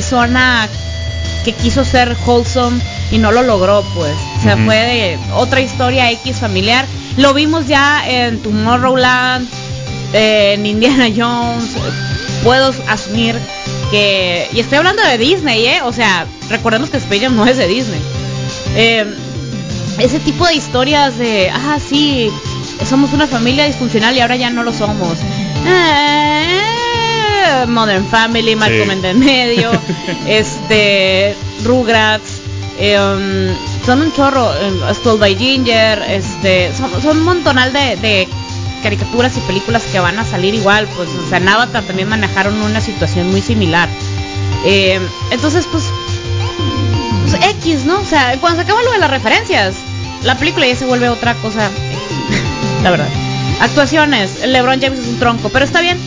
Xona 0.00 0.68
que 1.44 1.52
quiso 1.52 1.84
ser 1.84 2.16
wholesome 2.24 2.80
y 3.10 3.18
no 3.18 3.32
lo 3.32 3.42
logró, 3.42 3.82
pues. 3.94 4.14
O 4.38 4.42
sea, 4.42 4.56
fue 4.56 4.76
de 4.76 5.18
otra 5.34 5.60
historia 5.60 6.10
X 6.12 6.36
familiar. 6.38 6.86
Lo 7.16 7.34
vimos 7.34 7.66
ya 7.66 8.02
en 8.08 8.40
Tomorrowland, 8.42 9.48
eh, 10.12 10.54
en 10.54 10.66
Indiana 10.66 11.08
Jones. 11.14 11.76
Puedo 12.42 12.72
asumir 12.88 13.36
que... 13.90 14.48
Y 14.52 14.60
estoy 14.60 14.78
hablando 14.78 15.02
de 15.02 15.18
Disney, 15.18 15.66
¿eh? 15.66 15.80
O 15.84 15.92
sea, 15.92 16.26
recordemos 16.48 16.90
que 16.90 16.96
Space 16.98 17.20
Jam 17.20 17.36
no 17.36 17.46
es 17.46 17.56
de 17.56 17.66
Disney. 17.66 18.00
Eh, 18.74 19.04
ese 19.98 20.18
tipo 20.20 20.46
de 20.46 20.54
historias 20.54 21.18
de, 21.18 21.50
ah, 21.50 21.78
sí, 21.86 22.30
somos 22.88 23.12
una 23.12 23.26
familia 23.26 23.66
disfuncional 23.66 24.16
y 24.16 24.20
ahora 24.20 24.36
ya 24.36 24.50
no 24.50 24.62
lo 24.62 24.72
somos. 24.72 25.18
Eh, 25.66 27.64
Modern 27.68 28.06
Family, 28.06 28.56
Malcolm 28.56 28.90
Sí. 28.90 28.98
en 28.98 29.04
el 29.04 29.16
medio, 29.18 29.70
este, 30.26 31.34
Rugrats, 31.64 32.40
eh, 32.78 32.98
um, 32.98 33.84
son 33.86 34.02
un 34.02 34.12
chorro, 34.14 34.50
eh, 34.54 34.94
Stole 34.94 35.18
by 35.20 35.36
Ginger, 35.36 36.02
este, 36.08 36.72
son, 36.76 36.90
son 37.02 37.18
un 37.18 37.24
montonal 37.24 37.72
de, 37.72 37.96
de 37.96 38.28
caricaturas 38.82 39.36
y 39.36 39.40
películas 39.40 39.82
que 39.90 39.98
van 40.00 40.18
a 40.18 40.24
salir 40.24 40.54
igual, 40.54 40.86
pues, 40.96 41.08
o 41.08 41.28
sea, 41.28 41.38
en 41.38 41.48
Avatar 41.48 41.82
también 41.84 42.08
manejaron 42.08 42.60
una 42.62 42.80
situación 42.80 43.30
muy 43.30 43.40
similar. 43.40 43.88
Eh, 44.64 45.00
entonces, 45.30 45.66
pues, 45.70 45.84
pues, 47.22 47.42
X, 47.56 47.84
¿no? 47.84 48.00
O 48.00 48.04
sea, 48.04 48.36
cuando 48.40 48.58
se 48.58 48.64
acaba 48.64 48.82
lo 48.82 48.92
de 48.92 48.98
las 48.98 49.10
referencias, 49.10 49.74
la 50.24 50.36
película 50.36 50.66
ya 50.66 50.76
se 50.76 50.84
vuelve 50.84 51.08
otra 51.08 51.34
cosa. 51.34 51.70
La 52.82 52.90
verdad. 52.90 53.08
Actuaciones, 53.60 54.44
LeBron 54.46 54.80
James 54.80 54.98
es 54.98 55.06
un 55.06 55.18
tronco, 55.18 55.48
pero 55.48 55.64
está 55.64 55.80
bien. 55.80 55.98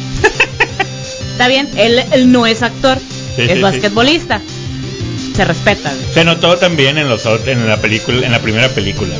está 1.32 1.48
bien, 1.48 1.70
él, 1.78 2.04
él 2.12 2.32
no 2.32 2.46
es 2.46 2.62
actor, 2.62 2.98
Sí, 3.36 3.42
es 3.44 3.48
sí, 3.50 3.56
sí. 3.56 3.62
basquetbolista. 3.62 4.42
Se 5.36 5.44
respeta. 5.44 5.92
Se 6.14 6.24
notó 6.24 6.58
también 6.58 6.98
en 6.98 7.10
los 7.10 7.26
en 7.26 7.68
la 7.68 7.78
película, 7.82 8.26
en 8.26 8.32
la 8.32 8.40
primera 8.40 8.70
película. 8.70 9.14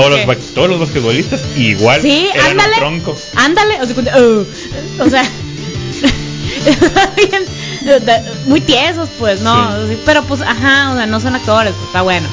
Todos 0.00 0.26
los 0.26 0.54
todos 0.54 0.68
los 0.70 0.80
basquetbolistas 0.80 1.40
igual 1.56 2.00
Sí, 2.02 2.28
eran 2.34 2.50
ándale. 2.52 2.72
un 2.74 2.78
tronco. 2.78 3.16
Ándale, 3.34 3.80
o 3.82 3.86
sea, 3.86 3.94
cuando- 3.94 4.40
uh, 4.40 4.46
o 5.04 5.10
sea, 5.10 5.22
muy 8.46 8.60
tiesos, 8.60 9.08
pues, 9.18 9.40
¿no? 9.40 9.88
Sí. 9.88 9.98
Pero 10.04 10.22
pues, 10.24 10.40
ajá, 10.42 10.92
o 10.92 10.96
sea, 10.96 11.06
no 11.06 11.20
son 11.20 11.34
actores, 11.34 11.72
pues 11.74 11.86
está 11.86 12.02
bueno. 12.02 12.28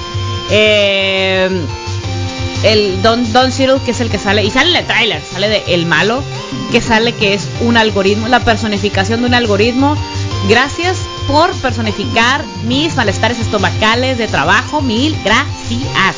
Eh, 0.52 1.50
el 2.64 3.02
Don, 3.02 3.32
Don 3.34 3.52
Cheadle, 3.52 3.80
que 3.86 3.92
es 3.92 4.00
el 4.00 4.10
que 4.10 4.20
sale, 4.20 4.44
y 4.44 4.52
sale 4.52 4.70
en 4.72 4.76
el 4.78 4.86
tráiler, 4.86 5.22
sale 5.32 5.50
de 5.50 5.64
El 5.68 5.86
Malo, 5.86 6.24
que 6.72 6.82
sale 6.82 7.14
que 7.14 7.34
es 7.34 7.48
un 7.62 7.78
algoritmo, 7.78 8.28
la 8.28 8.40
personificación 8.40 9.22
de 9.22 9.28
un 9.28 9.34
algoritmo. 9.34 9.96
Gracias 10.50 10.98
por 11.28 11.52
personificar 11.56 12.44
mis 12.66 12.96
malestares 12.96 13.40
estomacales 13.40 14.18
de 14.18 14.28
trabajo, 14.28 14.82
mil 14.82 15.16
gracias. 15.24 16.16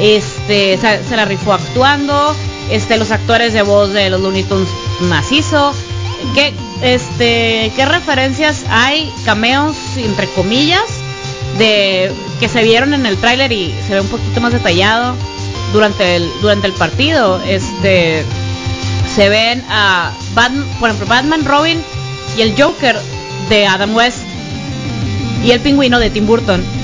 Este, 0.00 0.78
se, 0.78 1.16
la 1.16 1.26
rifó 1.26 1.52
actuando, 1.52 2.34
este, 2.70 2.96
los 2.96 3.10
actores 3.10 3.52
de 3.52 3.62
voz 3.62 3.92
de 3.92 4.08
los 4.08 4.20
Looney 4.20 4.44
Tunes 4.44 4.68
macizo. 5.00 5.74
¿Qué, 6.34 6.54
este, 6.82 7.70
¿Qué 7.76 7.84
referencias 7.84 8.64
hay, 8.70 9.12
cameos, 9.24 9.76
entre 9.96 10.26
comillas, 10.28 10.84
de 11.58 12.12
que 12.38 12.48
se 12.48 12.62
vieron 12.62 12.94
en 12.94 13.04
el 13.04 13.18
tráiler 13.18 13.52
y 13.52 13.74
se 13.86 13.94
ve 13.94 14.00
un 14.00 14.08
poquito 14.08 14.40
más 14.40 14.52
detallado 14.52 15.14
durante 15.72 16.16
el, 16.16 16.30
durante 16.40 16.66
el 16.66 16.72
partido? 16.72 17.40
Se 19.14 19.28
ven 19.28 19.62
a 19.68 20.12
Batman, 20.34 20.66
por 20.78 20.88
ejemplo, 20.88 21.08
Batman, 21.08 21.44
Robin 21.44 21.82
y 22.38 22.42
el 22.42 22.54
Joker 22.60 22.96
de 23.50 23.66
Adam 23.66 23.94
West 23.94 24.18
y 25.44 25.50
el 25.50 25.60
pingüino 25.60 25.98
de 25.98 26.08
Tim 26.10 26.26
Burton. 26.26 26.79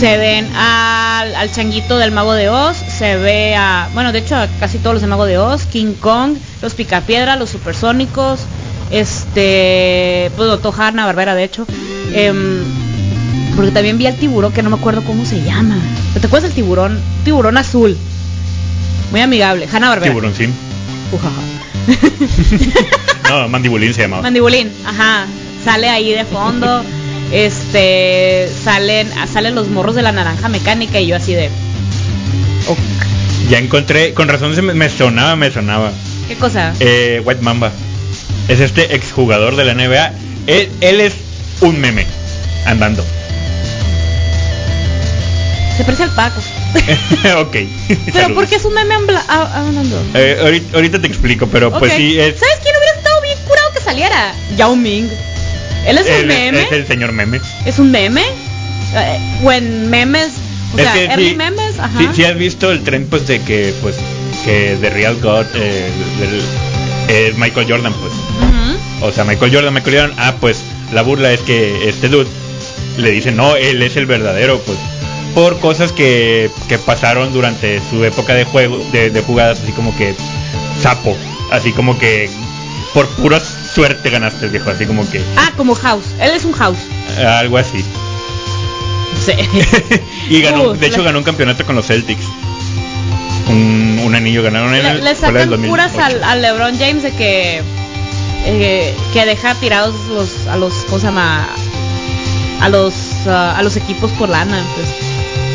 Se 0.00 0.16
ven 0.16 0.46
al, 0.56 1.34
al 1.34 1.52
changuito 1.52 1.98
del 1.98 2.10
mago 2.10 2.32
de 2.32 2.48
Oz, 2.48 2.74
se 2.78 3.18
ve 3.18 3.54
a, 3.54 3.90
bueno, 3.92 4.12
de 4.12 4.20
hecho 4.20 4.34
a 4.34 4.48
casi 4.58 4.78
todos 4.78 4.94
los 4.94 5.02
del 5.02 5.10
mago 5.10 5.26
de 5.26 5.36
Oz, 5.36 5.66
King 5.66 5.92
Kong, 6.00 6.38
los 6.62 6.72
Picapiedra, 6.72 7.36
los 7.36 7.50
Supersónicos, 7.50 8.40
este, 8.90 10.30
pues 10.38 10.48
Otto 10.48 10.72
Hanna, 10.74 11.04
Barbera 11.04 11.34
de 11.34 11.44
hecho. 11.44 11.66
Em, 12.14 12.62
porque 13.54 13.72
también 13.72 13.98
vi 13.98 14.06
al 14.06 14.16
tiburón 14.16 14.54
que 14.54 14.62
no 14.62 14.70
me 14.70 14.76
acuerdo 14.76 15.02
cómo 15.04 15.26
se 15.26 15.42
llama. 15.42 15.76
¿Te 16.18 16.26
acuerdas 16.26 16.44
del 16.44 16.54
tiburón? 16.54 16.98
Tiburón 17.22 17.58
azul. 17.58 17.94
Muy 19.10 19.20
amigable, 19.20 19.68
Hanna 19.70 19.90
Barbera. 19.90 20.10
Tiburón 20.10 20.34
Sim. 20.34 20.50
No, 23.28 23.48
Mandibulín 23.50 23.92
se 23.92 24.00
llamaba. 24.00 24.22
Mandibulín, 24.22 24.72
ajá. 24.86 25.26
Sale 25.62 25.90
ahí 25.90 26.10
de 26.12 26.24
fondo. 26.24 26.82
este, 27.32 28.48
salen, 28.64 29.08
salen 29.32 29.54
los 29.54 29.68
morros 29.68 29.94
de 29.94 30.02
la 30.02 30.12
naranja 30.12 30.48
mecánica 30.48 31.00
y 31.00 31.06
yo 31.08 31.16
así 31.16 31.34
de. 31.34 31.48
ya 33.48 33.58
encontré, 33.58 34.14
con 34.14 34.28
razón 34.28 34.54
se 34.54 34.62
me, 34.62 34.74
me 34.74 34.88
sonaba, 34.88 35.36
me 35.36 35.50
sonaba. 35.50 35.92
¿Qué 36.28 36.36
cosa? 36.36 36.72
Eh, 36.80 37.20
White 37.24 37.42
Mamba. 37.42 37.72
Es 38.48 38.60
este 38.60 38.94
exjugador 38.94 39.56
de 39.56 39.64
la 39.64 39.74
NBA. 39.74 40.12
Él, 40.46 40.68
él 40.80 41.00
es 41.00 41.14
un 41.60 41.80
meme 41.80 42.06
andando. 42.66 43.04
Se 45.76 45.84
parece 45.84 46.02
al 46.02 46.14
Paco. 46.14 46.40
ok. 47.40 47.52
Pero 47.88 48.12
saludos. 48.12 48.32
¿por 48.34 48.46
qué 48.48 48.56
es 48.56 48.64
un 48.64 48.74
meme 48.74 48.94
ambla- 48.94 49.24
ah, 49.28 49.64
hablando? 49.66 50.02
Eh, 50.14 50.38
ahorita, 50.42 50.76
ahorita 50.76 51.00
te 51.00 51.06
explico, 51.06 51.46
pero 51.46 51.70
pues 51.78 51.92
sí, 51.94 52.18
es, 52.20 52.38
¿Sabes 52.38 52.58
quién 52.62 52.74
hubiera 52.76 52.96
estado 52.96 53.20
bien 53.22 53.38
curado 53.48 53.72
que 53.72 53.80
saliera? 53.80 54.34
Yao 54.56 54.76
Ming. 54.76 55.08
Él 55.86 55.98
es 55.98 56.06
un 56.06 56.12
él 56.12 56.26
meme. 56.26 56.62
es 56.62 56.72
el 56.72 56.86
señor 56.86 57.12
meme. 57.12 57.40
¿Es 57.64 57.78
un 57.78 57.90
meme? 57.90 58.22
Eh, 58.94 59.40
o 59.44 59.52
en 59.52 59.88
memes, 59.88 60.32
o 60.74 60.78
Es 60.78 60.84
sea, 60.84 60.92
que 60.94 61.04
early 61.04 61.30
sí, 61.30 61.36
memes, 61.36 61.78
ajá. 61.78 62.12
Sí 62.12 62.24
has 62.24 62.36
visto 62.36 62.70
el 62.72 62.82
tren 62.82 63.06
pues 63.08 63.26
de 63.26 63.40
que 63.40 63.72
pues 63.82 63.96
que 64.44 64.76
The 64.80 64.90
Real 64.90 65.16
God 65.20 65.46
eh, 65.54 65.90
es 67.08 67.36
Michael 67.36 67.66
Jordan 67.68 67.92
pues. 67.94 68.12
O 69.02 69.10
sea, 69.12 69.24
Michael 69.24 69.54
Jordan, 69.54 69.72
Michael 69.72 69.96
Jordan, 70.00 70.16
ah 70.18 70.34
pues 70.40 70.62
la 70.92 71.02
burla 71.02 71.32
es 71.32 71.40
que 71.40 71.88
este 71.88 72.08
dude 72.08 72.28
le 72.98 73.10
dice 73.12 73.32
no, 73.32 73.56
él 73.56 73.80
es 73.82 73.96
el 73.96 74.06
verdadero 74.06 74.58
pues 74.60 74.76
por 75.34 75.58
cosas 75.60 75.92
que, 75.92 76.50
que 76.68 76.76
pasaron 76.78 77.32
durante 77.32 77.80
su 77.88 78.04
época 78.04 78.34
de 78.34 78.44
juego, 78.44 78.84
de, 78.92 79.10
de 79.10 79.20
jugadas 79.22 79.60
así 79.62 79.72
como 79.72 79.96
que 79.96 80.14
sapo, 80.82 81.16
así 81.52 81.72
como 81.72 81.96
que 81.98 82.28
por 82.92 83.06
pura 83.10 83.40
suerte 83.74 84.10
ganaste 84.10 84.48
viejo, 84.48 84.70
así 84.70 84.86
como 84.86 85.08
que 85.10 85.20
Ah, 85.36 85.52
como 85.56 85.74
House. 85.74 86.04
Él 86.20 86.30
es 86.34 86.44
un 86.44 86.52
House. 86.52 86.78
eh, 87.18 87.24
algo 87.24 87.58
así. 87.58 87.84
Sí. 89.24 89.32
y 90.30 90.40
ganó, 90.40 90.70
Uh, 90.70 90.74
de 90.74 90.86
hecho 90.86 91.02
ganó 91.04 91.18
un 91.18 91.24
campeonato 91.24 91.64
con 91.66 91.76
los 91.76 91.86
Celtics. 91.86 92.24
Un, 93.48 94.00
un 94.04 94.14
anillo 94.14 94.42
ganaron 94.42 94.74
en 94.74 94.82
Le, 94.82 94.90
el 94.90 94.96
le 94.98 95.02
la 95.02 95.08
del 95.10 95.16
sacan 95.16 95.62
puras 95.62 95.92
2008. 95.92 96.00
al, 96.02 96.24
al 96.24 96.42
LeBron 96.42 96.78
James 96.78 97.02
de 97.02 97.12
que 97.12 97.62
eh, 98.46 98.94
que 99.12 99.26
deja 99.26 99.54
tirados 99.56 99.94
los 100.08 100.46
a 100.46 100.56
los 100.56 100.72
¿cómo 100.86 100.98
se 101.00 101.06
llama? 101.06 101.46
a 102.60 102.68
los 102.68 102.94
ah, 103.26 103.54
a 103.58 103.62
los 103.62 103.76
equipos 103.76 104.10
por 104.12 104.28
lana. 104.28 104.62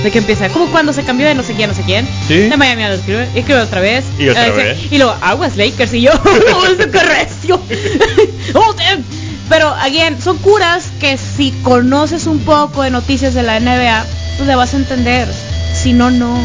De 0.05 0.11
que 0.11 0.19
empieza, 0.19 0.49
como 0.49 0.67
cuando 0.67 0.93
se 0.93 1.03
cambió 1.03 1.25
de 1.25 1.33
no 1.33 1.41
sé 1.41 1.53
quién, 1.55 1.67
no 1.71 1.75
sé 1.75 1.81
quién, 1.81 2.07
Sí. 2.27 2.35
de 2.47 2.55
Miami 2.57 2.83
a 2.83 2.89
los 2.89 2.99
Clippers, 2.99 3.29
y 3.35 3.41
que 3.41 3.55
otra 3.55 3.81
vez, 3.81 4.05
Y 4.19 4.29
otra 4.29 4.45
Eh, 4.47 4.51
vez. 4.51 4.77
y 4.91 4.97
luego 4.99 5.15
Aguas 5.19 5.57
Lakers 5.57 5.93
y 5.95 6.01
yo, 6.01 6.11
oh, 6.23 6.65
recio. 7.01 7.59
Oh, 8.53 8.73
damn. 8.73 9.03
Pero 9.49 9.67
again, 9.81 10.21
son 10.21 10.37
curas 10.37 10.83
que 10.99 11.17
si 11.17 11.49
conoces 11.63 12.27
un 12.27 12.37
poco 12.39 12.83
de 12.83 12.91
noticias 12.91 13.33
de 13.33 13.41
la 13.41 13.59
NBA, 13.59 14.05
pues 14.37 14.47
le 14.47 14.53
vas 14.55 14.75
a 14.75 14.77
entender. 14.77 15.27
Si 15.73 15.91
no, 15.91 16.11
no. 16.11 16.37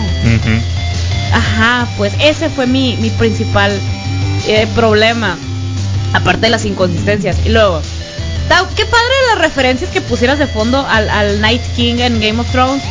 Ajá, 1.33 1.87
pues 1.99 2.13
ese 2.21 2.49
fue 2.49 2.67
mi, 2.67 2.97
mi 2.97 3.11
principal 3.11 3.73
eh, 4.49 4.67
problema. 4.75 5.37
Aparte 6.15 6.41
de 6.47 6.51
las 6.51 6.65
inconsistencias. 6.65 7.37
Y 7.45 7.51
luego, 7.51 7.81
Tao, 8.49 8.67
qué 8.75 8.85
padre 8.87 9.05
las 9.35 9.39
referencias 9.43 9.91
que 9.91 10.01
pusieras 10.01 10.39
de 10.39 10.47
fondo 10.47 10.85
al, 10.89 11.09
al 11.11 11.41
Night 11.41 11.63
King 11.77 11.97
en 12.01 12.21
Game 12.21 12.41
of 12.41 12.51
Thrones. 12.51 12.83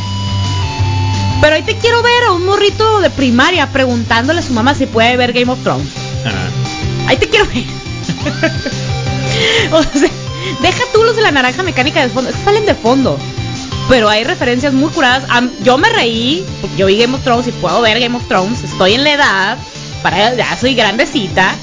Pero 1.41 1.55
ahí 1.55 1.63
te 1.63 1.77
quiero 1.77 2.01
ver 2.03 2.23
a 2.27 2.31
un 2.33 2.45
morrito 2.45 2.99
de 2.99 3.09
primaria 3.09 3.67
preguntándole 3.71 4.39
a 4.39 4.43
su 4.43 4.53
mamá 4.53 4.75
si 4.75 4.85
puede 4.87 5.15
ver 5.17 5.31
Game 5.33 5.51
of 5.51 5.59
Thrones. 5.63 5.87
Ah. 6.25 7.09
Ahí 7.09 7.17
te 7.17 7.27
quiero 7.29 7.45
ver. 7.47 7.63
o 9.71 9.83
sea, 9.83 10.09
deja 10.61 10.83
tú 10.93 11.03
los 11.03 11.15
de 11.15 11.21
la 11.21 11.31
naranja 11.31 11.63
mecánica 11.63 12.01
de 12.01 12.09
fondo. 12.09 12.29
es 12.29 12.35
que 12.35 12.43
salen 12.43 12.65
de 12.65 12.75
fondo. 12.75 13.17
Pero 13.87 14.07
hay 14.09 14.23
referencias 14.23 14.73
muy 14.73 14.89
curadas. 14.91 15.23
Yo 15.63 15.77
me 15.77 15.89
reí, 15.89 16.45
porque 16.61 16.77
yo 16.77 16.85
vi 16.85 16.97
Game 16.97 17.15
of 17.15 17.23
Thrones 17.23 17.47
y 17.47 17.51
puedo 17.51 17.81
ver 17.81 17.99
Game 17.99 18.15
of 18.15 18.27
Thrones. 18.27 18.63
Estoy 18.63 18.93
en 18.93 19.03
la 19.03 19.13
edad, 19.13 19.57
para 20.03 20.35
ya 20.35 20.57
soy 20.57 20.75
grandecita. 20.75 21.55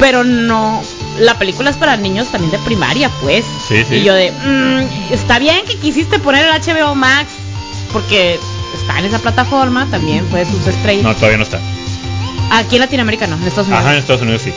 Pero 0.00 0.24
no, 0.24 0.80
la 1.18 1.38
película 1.38 1.68
es 1.70 1.76
para 1.76 1.96
niños 1.98 2.28
también 2.28 2.50
de 2.52 2.58
primaria, 2.60 3.10
pues. 3.20 3.44
Sí, 3.68 3.84
sí. 3.86 3.96
Y 3.96 4.02
yo 4.04 4.14
de, 4.14 4.30
"Mm, 4.32 5.12
está 5.12 5.38
bien 5.38 5.66
que 5.66 5.76
quisiste 5.76 6.18
poner 6.18 6.46
el 6.46 6.52
HBO 6.52 6.94
Max, 6.94 7.28
porque 7.92 8.40
está 8.74 8.98
en 8.98 9.04
esa 9.06 9.18
plataforma, 9.18 9.86
también 9.90 10.26
fue 10.30 10.44
sus 10.44 10.66
estrellas. 10.66 11.04
No, 11.04 11.14
todavía 11.14 11.38
no 11.38 11.44
está. 11.44 11.60
Aquí 12.50 12.76
en 12.76 12.80
Latinoamérica 12.82 13.26
no, 13.26 13.36
en 13.36 13.42
Estados 13.44 13.68
Unidos. 13.68 13.84
Ajá, 13.84 13.92
en 13.94 13.98
Estados 14.00 14.22
Unidos 14.22 14.42
sí. 14.42 14.52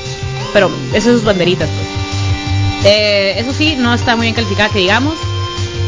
Pero 0.53 0.71
esas 0.93 1.13
sus 1.13 1.23
banderitas, 1.23 1.69
pues. 1.69 2.85
Eh, 2.93 3.35
eso 3.39 3.53
sí, 3.53 3.75
no 3.77 3.93
está 3.93 4.15
muy 4.15 4.25
bien 4.25 4.35
calificada 4.35 4.69
que 4.69 4.79
digamos. 4.79 5.15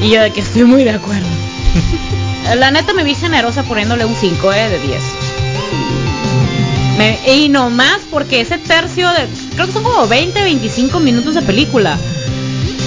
Y 0.02 0.10
yo 0.12 0.22
de 0.22 0.32
que 0.32 0.42
estoy 0.42 0.64
muy 0.64 0.84
de 0.84 0.92
acuerdo. 0.92 1.28
La 2.56 2.72
neta 2.72 2.94
me 2.94 3.04
vi 3.04 3.14
generosa 3.14 3.64
poniéndole 3.64 4.06
un 4.06 4.16
5 4.16 4.54
eh, 4.54 4.70
de 4.70 4.80
10. 4.80 5.02
Me- 6.98 7.20
y 7.36 7.50
no 7.50 7.70
más 7.70 8.00
porque 8.10 8.42
ese 8.42 8.58
tercio 8.58 9.08
de... 9.12 9.28
Creo 9.56 9.68
que 9.68 9.74
son 9.74 9.84
como 9.84 10.08
20, 10.08 10.42
25 10.42 11.00
minutos 11.00 11.36
de 11.36 11.42
película. 11.42 11.98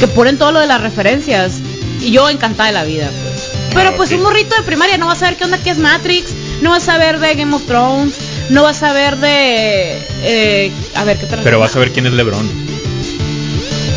Que 0.00 0.08
ponen 0.08 0.38
todo 0.38 0.52
lo 0.52 0.60
de 0.60 0.66
las 0.66 0.80
referencias. 0.80 1.60
Y 2.00 2.10
yo 2.10 2.28
encantada 2.30 2.68
de 2.68 2.72
la 2.72 2.84
vida, 2.84 3.10
pues. 3.22 3.29
Pero 3.74 3.94
pues 3.96 4.10
un 4.12 4.22
morrito 4.22 4.54
de 4.56 4.62
primaria 4.62 4.98
no 4.98 5.06
va 5.06 5.12
a 5.12 5.16
saber 5.16 5.36
qué 5.36 5.44
onda 5.44 5.58
que 5.58 5.70
es 5.70 5.78
Matrix. 5.78 6.32
No 6.60 6.70
va 6.70 6.76
a 6.76 6.80
saber 6.80 7.18
de 7.20 7.34
Game 7.34 7.54
of 7.54 7.64
Thrones. 7.66 8.14
No 8.50 8.62
va 8.64 8.70
a 8.70 8.74
saber 8.74 9.16
de... 9.18 9.98
eh, 10.22 10.72
a 10.94 11.04
ver, 11.04 11.18
¿qué 11.18 11.26
otra 11.26 11.40
Pero 11.42 11.58
vas 11.60 11.74
a 11.76 11.78
ver 11.78 11.92
quién 11.92 12.06
es 12.06 12.12
LeBron. 12.12 12.48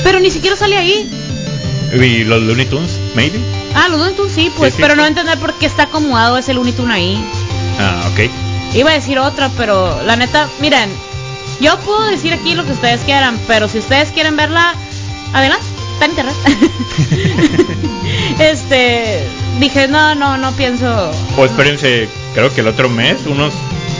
pero 0.04 0.20
ni 0.20 0.30
siquiera 0.30 0.56
sale 0.56 0.78
ahí. 0.78 1.10
¿Y 1.94 2.24
los 2.24 2.42
Looney 2.44 2.66
Tunes? 2.66 3.00
¿Maybe? 3.16 3.40
Ah, 3.76 3.88
los 3.90 4.00
Looney 4.00 4.16
Tunes 4.16 4.34
sí, 4.34 4.52
pues, 4.58 4.74
Sí, 4.74 4.78
sí, 4.78 4.82
pero 4.82 4.96
no 4.96 5.04
sí. 5.04 5.10
entender 5.10 5.38
por 5.40 5.54
qué 5.56 5.66
está 5.66 5.84
acomodado 5.84 6.38
ese 6.38 6.54
Looney 6.54 6.74
Tunes 6.74 6.96
ahí. 6.96 7.24
Ah, 7.80 8.10
ok. 8.12 8.76
Iba 8.76 8.92
a 8.92 8.94
decir 8.94 9.20
otra, 9.20 9.50
pero 9.58 10.02
la 10.04 10.16
neta, 10.16 10.50
miren, 10.60 10.90
yo 11.62 11.78
puedo 11.80 12.04
decir 12.06 12.34
aquí 12.34 12.56
lo 12.56 12.66
que 12.66 12.72
ustedes 12.72 13.02
quieran, 13.02 13.40
pero 13.48 13.68
si 13.68 13.78
ustedes 13.80 14.12
quieren 14.12 14.36
verla, 14.36 14.74
adelante, 15.34 15.66
está 15.94 16.06
en 16.06 16.12
internet. 16.12 16.36
este, 18.40 19.28
dije, 19.60 19.88
no, 19.88 20.16
no, 20.16 20.38
no 20.38 20.52
pienso. 20.54 21.12
O 21.38 21.46
espérense, 21.46 22.08
creo 22.34 22.54
que 22.54 22.62
el 22.62 22.68
otro 22.68 22.90
mes, 22.90 23.26
unos 23.26 23.54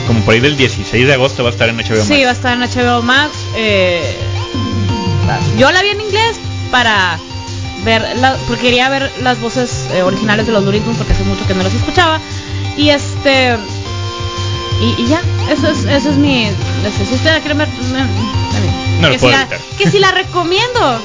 como 0.06 0.20
por 0.20 0.34
ahí 0.34 0.40
del 0.40 0.56
16 0.56 1.06
de 1.06 1.14
agosto 1.14 1.42
va 1.42 1.50
a 1.50 1.52
estar 1.52 1.68
en 1.68 1.76
HBO 1.78 1.96
Max. 1.96 2.06
Sí, 2.06 2.24
va 2.24 2.30
a 2.30 2.32
estar 2.32 2.60
en 2.60 2.68
HBO 2.68 3.02
Max. 3.02 3.30
eh, 3.56 4.16
yo 5.58 5.70
la 5.72 5.82
vi 5.82 5.88
en 5.88 6.00
inglés 6.00 6.36
para 6.70 7.18
ver, 7.84 8.02
la- 8.16 8.36
porque 8.46 8.62
quería 8.62 8.88
ver 8.90 9.10
las 9.22 9.40
voces 9.40 9.86
eh, 9.94 10.02
originales 10.02 10.46
de 10.46 10.52
los 10.52 10.62
Looney 10.64 10.80
porque 10.80 11.12
hace 11.12 11.24
mucho 11.24 11.46
que 11.46 11.54
no 11.54 11.62
las 11.62 11.74
escuchaba. 11.74 12.20
Y 12.76 12.90
este. 12.90 13.56
Y, 14.82 15.02
y 15.02 15.06
ya, 15.06 15.22
eso 15.50 15.68
es, 15.70 15.84
eso 15.84 16.10
es 16.10 16.16
mi. 16.16 16.48
Si 16.96 17.02
ustedes 17.14 17.24
la 17.24 17.38
quieren 17.40 17.58
ver, 17.58 17.68
pues. 17.68 17.88
No 19.00 19.08
lo 19.08 19.12
que, 19.14 19.18
puedo 19.18 19.34
si 19.34 19.40
la, 19.40 19.48
que 19.78 19.90
si 19.90 19.98
la 20.00 20.10
recomiendo. 20.12 21.00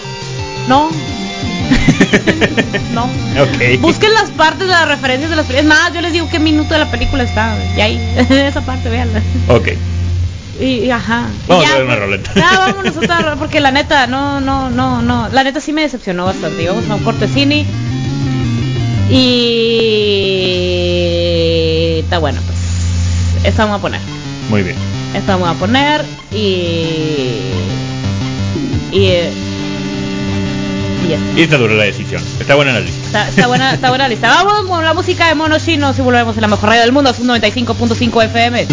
No. 0.69 0.89
no. 2.93 3.03
ok. 3.03 3.81
Busquen 3.81 4.13
las 4.13 4.29
partes 4.29 4.67
de 4.67 4.67
las 4.67 4.87
referencias 4.87 5.31
de 5.31 5.35
las 5.35 5.47
películas. 5.47 5.77
Más, 5.77 5.93
yo 5.93 6.01
les 6.01 6.13
digo 6.13 6.29
qué 6.29 6.39
minuto 6.39 6.73
de 6.73 6.79
la 6.79 6.91
película 6.91 7.23
está. 7.23 7.57
Y 7.75 7.81
ahí, 7.81 7.99
esa 8.29 8.61
parte, 8.61 8.87
véanla. 8.87 9.19
Ok. 9.47 9.69
Y, 10.59 10.65
y 10.65 10.91
ajá. 10.91 11.25
Vamos 11.47 11.65
Y 11.65 11.67
a 11.67 11.73
ver 11.73 11.85
una 11.85 11.95
pues, 11.95 12.05
roleta. 12.05 12.31
Ya, 12.35 12.59
vámonos 12.67 12.95
a 12.95 12.99
otra 12.99 13.35
porque 13.37 13.59
la 13.59 13.71
neta, 13.71 14.05
no, 14.05 14.39
no, 14.39 14.69
no, 14.69 15.01
no. 15.01 15.27
La 15.29 15.43
neta 15.43 15.59
sí 15.59 15.73
me 15.73 15.81
decepcionó 15.81 16.25
bastante. 16.25 16.67
Vamos 16.67 16.87
a 16.87 16.95
un 16.95 17.03
corte 17.03 17.27
cine. 17.27 17.65
Y 19.09 19.49
está 22.03 22.19
bueno, 22.19 22.39
pues. 22.45 22.59
Esta 23.43 23.65
vamos 23.65 23.79
a 23.79 23.81
poner. 23.81 24.01
Muy 24.51 24.61
bien. 24.61 24.75
Esta 25.15 25.35
vamos 25.35 25.49
a 25.49 25.55
poner 25.59 26.05
y. 26.31 27.39
Y. 28.91 29.48
Y 31.35 31.41
está. 31.41 31.57
Dura 31.57 31.73
la 31.73 31.83
decisión. 31.83 32.21
Está 32.39 32.55
buena 32.55 32.73
la 32.73 32.79
lista. 32.81 33.05
Está, 33.05 33.29
está 33.29 33.47
buena, 33.47 33.73
está 33.73 33.89
buena 33.89 34.03
la 34.05 34.09
lista. 34.09 34.29
Vamos 34.29 34.67
con 34.69 34.83
la 34.83 34.93
música 34.93 35.27
de 35.27 35.35
monos 35.35 35.63
chinos 35.65 35.97
y 35.97 36.01
volvemos 36.01 36.37
a 36.37 36.41
la 36.41 36.47
mejor 36.47 36.69
radio 36.69 36.81
del 36.81 36.91
mundo, 36.91 37.09
es 37.11 37.19
un 37.19 37.27
95.5 37.27 38.23
FM. 38.25 38.67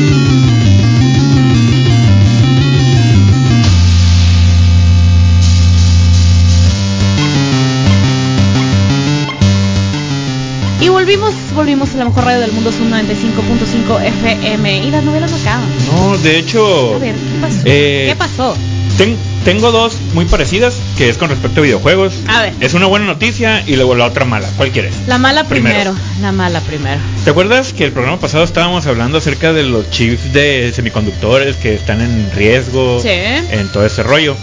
Y 10.80 10.88
volvimos, 10.88 11.32
volvimos 11.54 11.94
a 11.94 11.98
la 11.98 12.04
mejor 12.04 12.24
radio 12.24 12.40
del 12.40 12.52
mundo, 12.52 12.70
es 12.70 12.76
un 12.78 12.90
95.5 12.90 14.02
FM. 14.04 14.84
Y 14.86 14.90
las 14.90 15.02
novelas 15.04 15.30
no 15.30 15.36
acaban. 15.38 15.64
No, 15.92 16.18
de 16.18 16.38
hecho, 16.38 16.94
A 16.94 16.98
ver, 16.98 17.14
¿qué 17.14 17.38
pasó? 17.40 17.60
Eh, 17.64 18.06
¿Qué 18.10 18.16
pasó? 18.16 18.56
ten- 18.98 19.16
tengo 19.46 19.70
dos 19.70 19.96
muy 20.12 20.24
parecidas, 20.24 20.74
que 20.98 21.08
es 21.08 21.18
con 21.18 21.30
respecto 21.30 21.60
a 21.60 21.62
videojuegos. 21.62 22.14
A 22.26 22.42
ver. 22.42 22.52
Es 22.60 22.74
una 22.74 22.86
buena 22.86 23.06
noticia 23.06 23.62
y 23.64 23.76
luego 23.76 23.94
la 23.94 24.06
otra 24.06 24.24
mala. 24.24 24.48
¿Cuál 24.56 24.72
quieres? 24.72 24.92
La 25.06 25.18
mala 25.18 25.44
primero. 25.44 25.92
primero. 25.92 26.20
La 26.20 26.32
mala 26.32 26.60
primero. 26.62 27.00
¿Te 27.22 27.30
acuerdas 27.30 27.72
que 27.72 27.84
el 27.84 27.92
programa 27.92 28.18
pasado 28.18 28.42
estábamos 28.42 28.86
hablando 28.88 29.18
acerca 29.18 29.52
de 29.52 29.62
los 29.62 29.88
chips 29.92 30.32
de 30.32 30.72
semiconductores 30.74 31.54
que 31.54 31.76
están 31.76 32.00
en 32.00 32.28
riesgo 32.34 32.98
Sí. 33.00 33.08
en 33.08 33.68
todo 33.72 33.86
ese 33.86 34.02
rollo? 34.02 34.36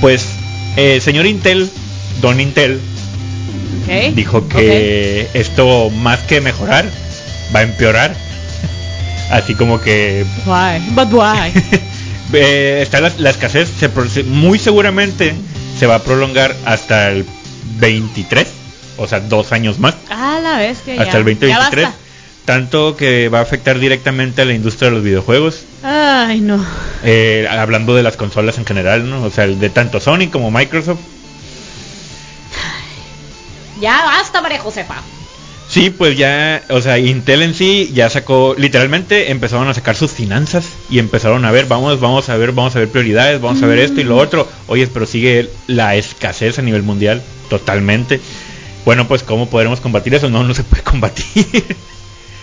Pues, 0.00 0.24
eh, 0.76 1.00
señor 1.00 1.26
Intel, 1.26 1.68
Don 2.20 2.38
Intel, 2.40 2.80
dijo 4.14 4.46
que 4.46 5.26
esto 5.34 5.90
más 5.90 6.20
que 6.20 6.40
mejorar 6.40 6.86
va 7.52 7.58
a 7.58 7.62
empeorar. 7.64 8.14
Así 9.32 9.56
como 9.56 9.80
que. 9.80 10.24
Why? 10.46 10.78
But 10.94 11.12
why? 11.12 11.52
eh, 12.32 12.80
está 12.82 13.00
la, 13.00 13.12
la 13.18 13.30
escasez, 13.30 13.68
se 13.68 13.88
muy 14.24 14.58
seguramente 14.58 15.34
se 15.78 15.86
va 15.86 15.96
a 15.96 16.02
prolongar 16.02 16.54
hasta 16.64 17.10
el 17.10 17.26
23, 17.78 18.46
o 18.98 19.08
sea, 19.08 19.20
dos 19.20 19.52
años 19.52 19.78
más. 19.78 19.94
Ah, 20.10 20.38
la 20.42 20.58
bestia. 20.58 20.94
hasta 20.94 21.12
ya. 21.12 21.18
el 21.18 21.24
2023. 21.24 21.82
Ya 21.82 21.88
basta. 21.88 21.98
tanto 22.44 22.96
que 22.96 23.28
va 23.28 23.40
a 23.40 23.42
afectar 23.42 23.78
directamente 23.78 24.42
a 24.42 24.44
la 24.44 24.52
industria 24.52 24.90
de 24.90 24.96
los 24.96 25.04
videojuegos. 25.04 25.64
Ay, 25.82 26.40
no. 26.40 26.64
Eh, 27.02 27.46
hablando 27.50 27.94
de 27.94 28.02
las 28.02 28.16
consolas 28.16 28.58
en 28.58 28.66
general, 28.66 29.08
¿no? 29.08 29.24
O 29.24 29.30
sea, 29.30 29.46
de 29.46 29.70
tanto 29.70 30.00
Sony 30.00 30.28
como 30.30 30.50
Microsoft. 30.50 31.00
Ya 33.80 34.04
basta, 34.04 34.40
María 34.40 34.60
Josefa. 34.60 35.02
Sí, 35.72 35.88
pues 35.88 36.18
ya, 36.18 36.62
o 36.68 36.82
sea, 36.82 36.98
Intel 36.98 37.40
en 37.40 37.54
sí 37.54 37.90
ya 37.94 38.10
sacó, 38.10 38.54
literalmente 38.58 39.30
empezaron 39.30 39.68
a 39.68 39.72
sacar 39.74 39.96
sus 39.96 40.10
finanzas 40.10 40.66
y 40.90 40.98
empezaron 40.98 41.46
a 41.46 41.50
ver, 41.50 41.64
vamos, 41.64 41.98
vamos 41.98 42.28
a 42.28 42.36
ver, 42.36 42.52
vamos 42.52 42.76
a 42.76 42.80
ver 42.80 42.88
prioridades, 42.88 43.40
vamos 43.40 43.62
a 43.62 43.66
ver 43.66 43.78
esto 43.78 43.98
y 43.98 44.04
lo 44.04 44.18
otro. 44.18 44.46
Oye, 44.66 44.86
pero 44.88 45.06
sigue 45.06 45.48
la 45.68 45.96
escasez 45.96 46.58
a 46.58 46.62
nivel 46.62 46.82
mundial, 46.82 47.22
totalmente. 47.48 48.20
Bueno, 48.84 49.08
pues 49.08 49.22
¿cómo 49.22 49.48
podremos 49.48 49.80
combatir 49.80 50.14
eso? 50.14 50.28
No, 50.28 50.44
no 50.44 50.52
se 50.52 50.62
puede 50.62 50.82
combatir. 50.84 51.64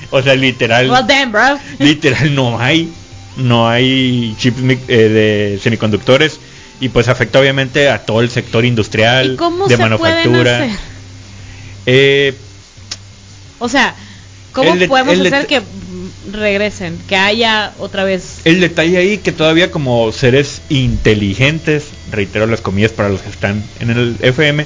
o 0.09 0.23
sea, 0.23 0.33
literal. 0.33 0.89
Well, 0.89 1.05
damn, 1.07 1.31
bro. 1.31 1.59
literal 1.77 2.33
no 2.33 2.59
hay, 2.59 2.89
no 3.37 3.69
hay 3.69 4.35
chips 4.39 4.57
eh, 4.87 4.97
de 4.97 5.59
semiconductores 5.61 6.39
y 6.81 6.89
pues 6.89 7.07
afecta 7.09 7.39
obviamente 7.39 7.89
a 7.89 8.05
todo 8.07 8.21
el 8.21 8.31
sector 8.31 8.65
industrial 8.65 9.33
¿Y 9.33 9.35
cómo 9.35 9.67
de 9.67 9.75
se 9.75 9.77
pueden 9.77 9.91
manufactura. 9.91 10.57
hacer? 10.63 10.69
Eh, 11.85 12.33
O 13.59 13.69
sea, 13.69 13.95
¿cómo 14.51 14.73
El 14.73 14.87
podemos 14.87 15.13
el 15.13 15.27
hacer 15.27 15.47
que 15.47 15.61
regresen? 16.31 16.97
Que 17.07 17.15
haya 17.15 17.73
otra 17.79 18.03
vez. 18.03 18.41
El 18.45 18.59
detalle 18.59 18.97
ahí 18.97 19.17
que 19.17 19.31
todavía 19.31 19.71
como 19.71 20.11
seres 20.11 20.61
inteligentes, 20.69 21.85
reitero 22.11 22.47
las 22.47 22.61
comillas 22.61 22.91
para 22.91 23.09
los 23.09 23.21
que 23.21 23.29
están 23.29 23.63
en 23.79 23.89
el 23.91 24.15
FM, 24.21 24.65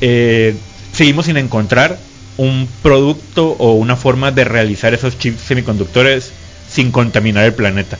eh, 0.00 0.54
seguimos 0.92 1.26
sin 1.26 1.36
encontrar 1.36 1.98
un 2.36 2.68
producto 2.82 3.56
o 3.58 3.72
una 3.72 3.96
forma 3.96 4.30
de 4.32 4.44
realizar 4.44 4.94
esos 4.94 5.18
chips 5.18 5.42
semiconductores 5.42 6.32
sin 6.70 6.90
contaminar 6.90 7.44
el 7.44 7.54
planeta. 7.54 7.98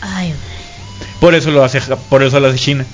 Ay, 0.00 0.32
Por 1.20 1.34
eso 1.34 1.50
lo 1.50 1.62
hace 1.62 1.80
por 2.08 2.22
eso 2.22 2.40
lo 2.40 2.48
hace 2.48 2.58
China. 2.58 2.86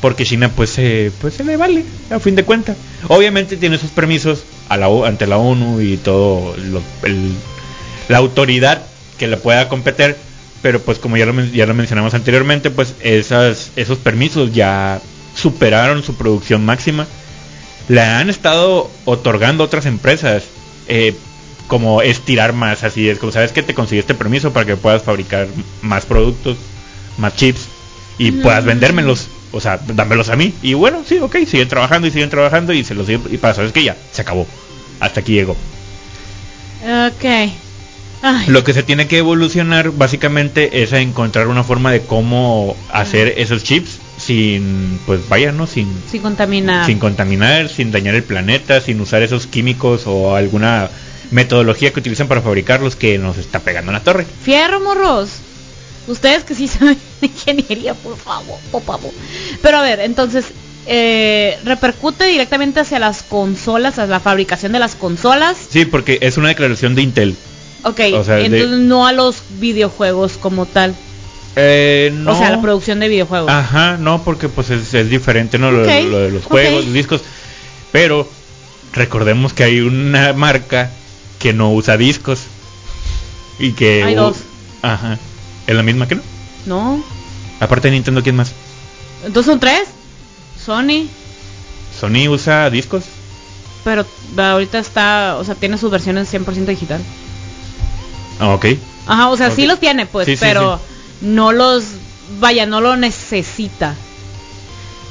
Porque 0.00 0.24
China 0.24 0.50
pues 0.54 0.70
se 0.70 1.10
pues 1.20 1.34
se 1.34 1.44
le 1.44 1.56
vale 1.56 1.84
a 2.10 2.20
fin 2.20 2.34
de 2.36 2.44
cuentas. 2.44 2.76
Obviamente 3.08 3.56
tiene 3.56 3.78
sus 3.78 3.90
permisos 3.90 4.44
a 4.68 4.76
la 4.76 4.86
ante 5.06 5.26
la 5.26 5.38
ONU 5.38 5.80
y 5.80 5.96
todo 5.96 6.54
lo- 6.56 6.82
el- 7.04 7.32
la 8.08 8.18
autoridad 8.18 8.82
que 9.18 9.26
le 9.26 9.36
pueda 9.38 9.68
competir, 9.68 10.16
pero 10.62 10.80
pues 10.80 10.98
como 10.98 11.16
ya 11.16 11.24
lo, 11.26 11.42
ya 11.46 11.66
lo 11.66 11.74
mencionamos 11.74 12.12
anteriormente, 12.14 12.70
pues 12.70 12.94
esas 13.00 13.70
esos 13.76 13.98
permisos 13.98 14.52
ya 14.52 15.00
superaron 15.34 16.02
su 16.02 16.14
producción 16.14 16.64
máxima. 16.64 17.06
Le 17.88 18.00
han 18.02 18.28
estado 18.30 18.90
otorgando 19.06 19.64
otras 19.64 19.86
empresas 19.86 20.44
eh, 20.88 21.14
como 21.68 22.02
estirar 22.02 22.52
más, 22.52 22.84
así 22.84 23.08
es 23.08 23.18
como 23.18 23.32
sabes 23.32 23.50
que 23.52 23.62
te 23.62 23.74
consigue 23.74 24.00
este 24.00 24.14
permiso 24.14 24.52
para 24.52 24.66
que 24.66 24.76
puedas 24.76 25.02
fabricar 25.02 25.48
más 25.82 26.04
productos, 26.04 26.58
más 27.18 27.34
chips 27.34 27.62
y 28.18 28.30
Mm. 28.30 28.42
puedas 28.42 28.64
vendérmelos, 28.64 29.28
o 29.56 29.60
sea, 29.60 29.80
dámelos 29.86 30.28
a 30.28 30.36
mí. 30.36 30.54
Y 30.62 30.74
bueno, 30.74 31.02
sí, 31.06 31.18
ok, 31.18 31.36
siguen 31.46 31.68
trabajando 31.68 32.06
y 32.06 32.10
siguen 32.10 32.30
trabajando 32.30 32.72
y 32.72 32.84
se 32.84 32.94
los 32.94 33.08
siguen- 33.08 33.32
y 33.32 33.36
pasa, 33.38 33.62
es 33.64 33.72
que 33.72 33.82
ya, 33.84 33.96
se 34.12 34.22
acabó. 34.22 34.46
Hasta 35.00 35.20
aquí 35.20 35.32
llegó. 35.32 35.56
ok. 36.82 37.24
Ay, 38.22 38.46
Lo 38.48 38.64
que 38.64 38.72
se 38.72 38.82
tiene 38.82 39.06
que 39.08 39.18
evolucionar 39.18 39.90
básicamente 39.90 40.82
es 40.82 40.92
a 40.94 41.00
encontrar 41.00 41.48
una 41.48 41.62
forma 41.62 41.92
de 41.92 42.00
cómo 42.00 42.74
hacer 42.90 43.34
esos 43.36 43.62
chips 43.62 43.98
sin, 44.16 44.98
pues 45.04 45.28
vaya, 45.28 45.52
¿no? 45.52 45.66
Sin, 45.66 45.86
sin 46.10 46.22
contaminar. 46.22 46.86
sin 46.86 46.98
contaminar, 46.98 47.68
sin 47.68 47.92
dañar 47.92 48.14
el 48.14 48.22
planeta, 48.22 48.80
sin 48.80 49.00
usar 49.02 49.22
esos 49.22 49.46
químicos 49.46 50.04
o 50.06 50.34
alguna 50.34 50.88
metodología 51.30 51.92
que 51.92 52.00
utilizan 52.00 52.26
para 52.26 52.40
fabricarlos 52.40 52.96
que 52.96 53.18
nos 53.18 53.36
está 53.36 53.60
pegando 53.60 53.90
en 53.92 53.94
la 53.98 54.02
torre. 54.02 54.24
Fierro, 54.42 54.80
morros. 54.80 55.28
Ustedes 56.08 56.44
que 56.44 56.54
sí 56.54 56.68
saben 56.68 56.96
ingeniería, 57.26 57.94
por 57.94 58.16
favor, 58.16 58.58
por 58.70 58.82
favor. 58.82 59.10
Pero 59.62 59.78
a 59.78 59.82
ver, 59.82 60.00
entonces, 60.00 60.46
eh, 60.86 61.58
repercute 61.64 62.24
directamente 62.26 62.80
hacia 62.80 62.98
las 62.98 63.22
consolas, 63.22 63.94
hacia 63.98 64.06
la 64.06 64.20
fabricación 64.20 64.72
de 64.72 64.78
las 64.78 64.94
consolas. 64.94 65.56
Sí, 65.68 65.84
porque 65.84 66.18
es 66.22 66.36
una 66.36 66.48
declaración 66.48 66.94
de 66.94 67.02
Intel. 67.02 67.36
Ok, 67.82 68.00
O 68.14 68.24
sea, 68.24 68.36
de- 68.36 68.46
entonces 68.46 68.78
no 68.80 69.06
a 69.06 69.12
los 69.12 69.42
videojuegos 69.60 70.38
como 70.38 70.66
tal. 70.66 70.94
Eh, 71.58 72.10
no. 72.14 72.32
O 72.32 72.38
sea, 72.38 72.50
la 72.50 72.60
producción 72.60 73.00
de 73.00 73.08
videojuegos. 73.08 73.50
Ajá, 73.50 73.96
no, 73.96 74.22
porque 74.22 74.48
pues 74.48 74.68
es, 74.70 74.92
es 74.92 75.08
diferente, 75.08 75.58
¿no? 75.58 75.70
Lo, 75.70 75.82
Ok, 75.82 75.88
lo 76.10 76.18
de 76.18 76.30
los 76.30 76.44
juegos, 76.44 76.84
los 76.84 76.92
discos. 76.92 77.22
Pero 77.92 78.28
recordemos 78.92 79.52
que 79.54 79.64
hay 79.64 79.80
una 79.80 80.32
marca 80.34 80.90
que 81.38 81.52
no 81.54 81.72
usa 81.72 81.96
discos. 81.96 82.40
Y 83.58 83.72
que... 83.72 84.02
Hay 84.02 84.14
dos. 84.14 84.36
Ajá. 84.82 85.18
¿Es 85.66 85.74
la 85.74 85.82
misma 85.82 86.06
que 86.06 86.16
no? 86.16 86.22
No. 86.66 87.02
Aparte 87.60 87.88
de 87.88 87.94
Nintendo, 87.94 88.22
¿quién 88.22 88.36
más? 88.36 88.52
Entonces 89.24 89.50
son 89.50 89.60
tres. 89.60 89.88
Sony. 90.62 91.06
Sony 91.98 92.28
usa 92.28 92.68
discos. 92.70 93.04
Pero 93.84 94.04
ahorita 94.36 94.78
está, 94.78 95.36
o 95.38 95.44
sea, 95.44 95.54
tiene 95.54 95.78
sus 95.78 95.90
versiones 95.90 96.32
100% 96.32 96.66
digital. 96.66 97.00
Ah, 98.40 98.48
ok. 98.50 98.66
Ajá, 99.06 99.28
o 99.28 99.36
sea, 99.36 99.50
sí 99.50 99.66
los 99.66 99.78
tiene, 99.78 100.06
pues, 100.06 100.26
Sí, 100.26 100.36
sí, 100.36 100.40
pero 100.40 100.80
no 101.20 101.52
los, 101.52 101.84
vaya, 102.40 102.66
no 102.66 102.80
lo 102.80 102.96
necesita. 102.96 103.94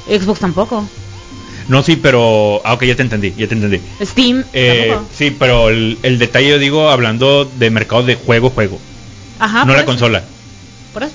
Xbox 0.06 0.40
tampoco. 0.40 0.86
No, 1.68 1.82
sí, 1.82 1.96
pero... 1.96 2.60
Ah, 2.64 2.74
ok, 2.74 2.84
ya 2.84 2.94
te 2.94 3.02
entendí, 3.02 3.34
ya 3.36 3.48
te 3.48 3.54
entendí. 3.54 3.80
Steam 4.02 4.44
Eh, 4.52 4.88
tampoco. 4.90 5.10
sí, 5.16 5.34
pero 5.36 5.68
el, 5.70 5.98
el 6.02 6.18
detalle 6.18 6.50
yo 6.50 6.58
digo 6.58 6.90
hablando 6.90 7.44
de 7.44 7.70
mercado 7.70 8.02
de 8.04 8.14
juego, 8.14 8.50
juego. 8.50 8.78
Ajá. 9.40 9.64
no 9.64 9.72
la 9.72 9.78
eso, 9.80 9.86
consola. 9.86 10.22
Por 10.92 11.02
eso. 11.02 11.14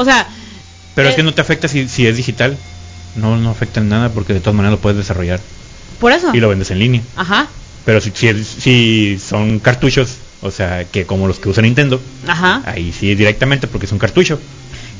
O 0.00 0.04
sea, 0.04 0.26
Pero 0.94 1.08
es 1.08 1.14
Eh, 1.14 1.16
que 1.16 1.22
no 1.22 1.34
te 1.34 1.40
afecta 1.40 1.66
si, 1.68 1.88
si 1.88 2.06
es 2.06 2.16
digital. 2.16 2.56
No, 3.16 3.36
no 3.36 3.50
afecta 3.50 3.80
en 3.80 3.88
nada 3.88 4.10
porque 4.10 4.32
de 4.32 4.40
todas 4.40 4.54
maneras 4.54 4.78
lo 4.78 4.80
puedes 4.80 4.96
desarrollar. 4.98 5.40
por 6.00 6.12
eso. 6.12 6.30
y 6.32 6.38
lo 6.40 6.48
vendes 6.48 6.70
en 6.70 6.78
línea. 6.78 7.02
Ajá. 7.16 7.48
Pero 7.84 8.00
si, 8.00 8.12
si, 8.14 8.44
si 8.44 9.18
son 9.18 9.58
cartuchos, 9.58 10.16
o 10.42 10.50
sea, 10.52 10.84
que 10.84 11.04
como 11.06 11.26
los 11.26 11.38
que 11.40 11.48
usa 11.48 11.62
Nintendo, 11.62 12.00
Ajá. 12.26 12.62
ahí 12.66 12.92
sí 12.92 13.14
directamente 13.16 13.66
porque 13.66 13.86
es 13.86 13.92
un 13.92 13.98
cartucho. 13.98 14.38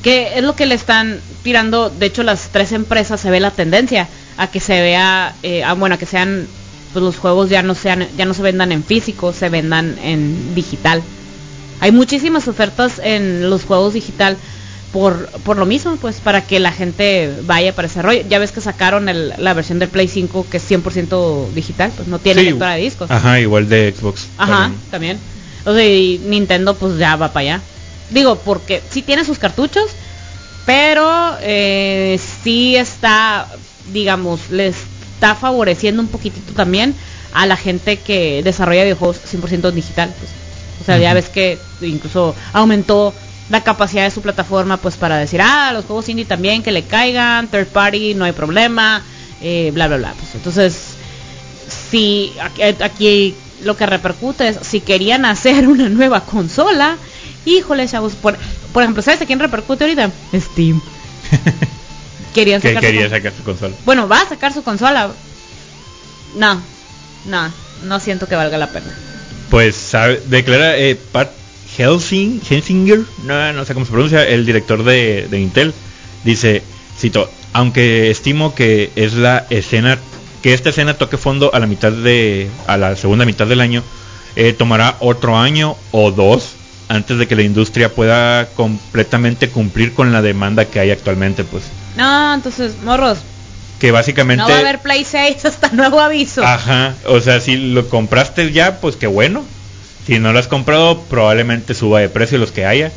Que 0.03 0.37
es 0.37 0.43
lo 0.43 0.55
que 0.55 0.65
le 0.65 0.75
están 0.75 1.19
tirando. 1.43 1.89
De 1.89 2.07
hecho, 2.07 2.23
las 2.23 2.49
tres 2.51 2.71
empresas 2.73 3.19
se 3.21 3.29
ve 3.29 3.39
la 3.39 3.51
tendencia 3.51 4.07
a 4.37 4.47
que 4.47 4.59
se 4.59 4.81
vea, 4.81 5.33
eh, 5.43 5.63
a, 5.63 5.73
bueno, 5.73 5.95
a 5.95 5.97
que 5.97 6.05
sean, 6.05 6.47
pues 6.93 7.03
los 7.03 7.17
juegos 7.17 7.49
ya 7.49 7.61
no 7.63 7.75
sean, 7.75 8.07
ya 8.17 8.25
no 8.25 8.33
se 8.33 8.41
vendan 8.41 8.71
en 8.71 8.83
físico, 8.83 9.31
se 9.33 9.49
vendan 9.49 9.97
en 10.03 10.55
digital. 10.55 11.01
Hay 11.81 11.91
muchísimas 11.91 12.47
ofertas 12.49 12.99
en 13.01 13.49
los 13.49 13.63
juegos 13.63 13.93
digital 13.93 14.35
por, 14.91 15.27
por 15.43 15.57
lo 15.57 15.65
mismo, 15.65 15.97
pues 15.97 16.19
para 16.19 16.41
que 16.47 16.59
la 16.59 16.71
gente 16.71 17.31
vaya 17.43 17.73
para 17.75 17.87
ese 17.87 18.01
rollo. 18.01 18.23
Ya 18.27 18.39
ves 18.39 18.51
que 18.51 18.61
sacaron 18.61 19.07
el- 19.09 19.33
la 19.37 19.53
versión 19.53 19.77
del 19.79 19.89
Play 19.89 20.07
5 20.07 20.45
que 20.49 20.57
es 20.57 20.63
100% 20.63 21.49
digital, 21.53 21.91
pues 21.95 22.07
no 22.07 22.19
tiene 22.19 22.41
Sí, 22.41 22.47
lectora 22.47 22.73
de 22.73 22.81
discos. 22.81 23.11
Ajá, 23.11 23.39
igual 23.39 23.69
de 23.69 23.93
Xbox. 23.95 24.27
Ajá, 24.37 24.71
también. 24.91 25.19
O 25.65 25.73
sea, 25.73 25.85
y 25.85 26.19
Nintendo 26.25 26.73
pues 26.75 26.97
ya 26.97 27.15
va 27.15 27.31
para 27.33 27.41
allá. 27.55 27.61
Digo, 28.09 28.37
porque 28.39 28.81
sí 28.89 29.01
tiene 29.03 29.23
sus 29.25 29.37
cartuchos, 29.37 29.91
pero 30.65 31.35
eh, 31.41 32.19
sí 32.43 32.75
está, 32.75 33.47
digamos, 33.91 34.49
le 34.49 34.67
está 34.67 35.35
favoreciendo 35.35 36.01
un 36.01 36.07
poquitito 36.07 36.53
también 36.53 36.95
a 37.33 37.45
la 37.45 37.57
gente 37.57 37.97
que 37.99 38.41
desarrolla 38.43 38.83
videojuegos 38.83 39.17
100% 39.31 39.71
digital. 39.71 40.13
Pues. 40.17 40.31
O 40.81 40.85
sea, 40.85 40.97
ya 40.97 41.13
ves 41.13 41.29
que 41.29 41.59
incluso 41.81 42.35
aumentó 42.53 43.13
la 43.49 43.63
capacidad 43.63 44.03
de 44.03 44.11
su 44.11 44.21
plataforma 44.21 44.77
pues 44.77 44.95
para 44.95 45.17
decir, 45.17 45.41
ah, 45.41 45.71
los 45.73 45.85
juegos 45.85 46.09
indie 46.09 46.25
también 46.25 46.63
que 46.63 46.71
le 46.71 46.83
caigan, 46.83 47.47
third 47.47 47.67
party, 47.67 48.13
no 48.13 48.25
hay 48.25 48.31
problema, 48.31 49.03
eh, 49.41 49.71
bla, 49.73 49.87
bla, 49.87 49.97
bla. 49.97 50.13
Pues 50.13 50.35
entonces, 50.35 50.77
si 51.89 52.33
aquí, 52.41 52.61
aquí 52.61 53.35
lo 53.63 53.75
que 53.75 53.85
repercute 53.85 54.49
es 54.49 54.59
si 54.61 54.81
querían 54.81 55.25
hacer 55.25 55.67
una 55.67 55.89
nueva 55.89 56.21
consola, 56.21 56.97
híjole, 57.45 57.87
chavos, 57.87 58.13
por, 58.13 58.37
por 58.71 58.83
ejemplo, 58.83 59.01
¿sabes 59.01 59.21
a 59.21 59.25
quién 59.25 59.39
repercute 59.39 59.83
ahorita? 59.83 60.11
Steam. 60.35 60.81
Querían 62.33 62.61
que 62.61 62.69
sacar 62.69 62.83
su 62.83 62.87
quería 62.87 63.09
sacar 63.09 63.33
su 63.35 63.43
consola. 63.43 63.75
Bueno, 63.85 64.07
va 64.07 64.21
a 64.21 64.29
sacar 64.29 64.53
su 64.53 64.63
consola. 64.63 65.09
No, 66.35 66.61
no, 67.25 67.51
no 67.85 67.99
siento 67.99 68.27
que 68.27 68.35
valga 68.35 68.57
la 68.59 68.69
pena. 68.69 68.95
Pues 69.49 69.75
sabe, 69.75 70.21
declara 70.27 70.77
eh, 70.77 70.95
Pat 70.95 71.31
Helsing, 71.79 72.41
Helsinger, 72.41 72.99
no, 73.23 73.53
no 73.53 73.63
sé 73.63 73.73
cómo 73.73 73.85
se 73.85 73.93
pronuncia, 73.93 74.27
el 74.27 74.45
director 74.45 74.83
de, 74.83 75.29
de 75.29 75.39
Intel, 75.39 75.73
dice, 76.25 76.61
cito, 76.97 77.31
aunque 77.53 78.11
estimo 78.11 78.53
que 78.53 78.91
es 78.97 79.13
la 79.13 79.45
escena, 79.49 79.97
que 80.43 80.53
esta 80.53 80.71
escena 80.71 80.95
toque 80.95 81.15
fondo 81.15 81.51
a 81.53 81.59
la 81.59 81.67
mitad 81.67 81.93
de, 81.93 82.49
a 82.67 82.75
la 82.75 82.97
segunda 82.97 83.23
mitad 83.23 83.47
del 83.47 83.61
año, 83.61 83.81
eh, 84.35 84.51
tomará 84.51 84.97
otro 84.99 85.37
año 85.37 85.77
o 85.91 86.11
dos 86.11 86.55
antes 86.89 87.17
de 87.17 87.29
que 87.29 87.37
la 87.37 87.43
industria 87.43 87.95
pueda 87.95 88.47
completamente 88.57 89.49
cumplir 89.49 89.93
con 89.93 90.11
la 90.11 90.21
demanda 90.21 90.65
que 90.65 90.81
hay 90.81 90.91
actualmente, 90.91 91.45
pues, 91.45 91.63
No, 91.95 92.33
entonces, 92.33 92.73
morros, 92.83 93.19
que 93.79 93.91
básicamente... 93.91 94.43
no 94.43 94.49
va 94.49 94.55
a 94.57 94.59
haber 94.59 94.79
Play 94.79 95.05
6 95.05 95.45
hasta 95.45 95.69
nuevo 95.69 96.01
aviso. 96.01 96.43
Ajá, 96.43 96.95
o 97.05 97.21
sea, 97.21 97.39
si 97.39 97.55
lo 97.55 97.87
compraste 97.87 98.51
ya, 98.51 98.81
pues 98.81 98.97
qué 98.97 99.07
bueno. 99.07 99.45
Si 100.09 100.19
no 100.19 100.33
lo 100.33 100.39
has 100.39 100.47
comprado, 100.47 101.01
probablemente 101.09 101.73
suba 101.73 101.99
de 102.01 102.09
precio 102.09 102.37
los 102.37 102.51
que 102.51 102.65
haya. 102.65 102.91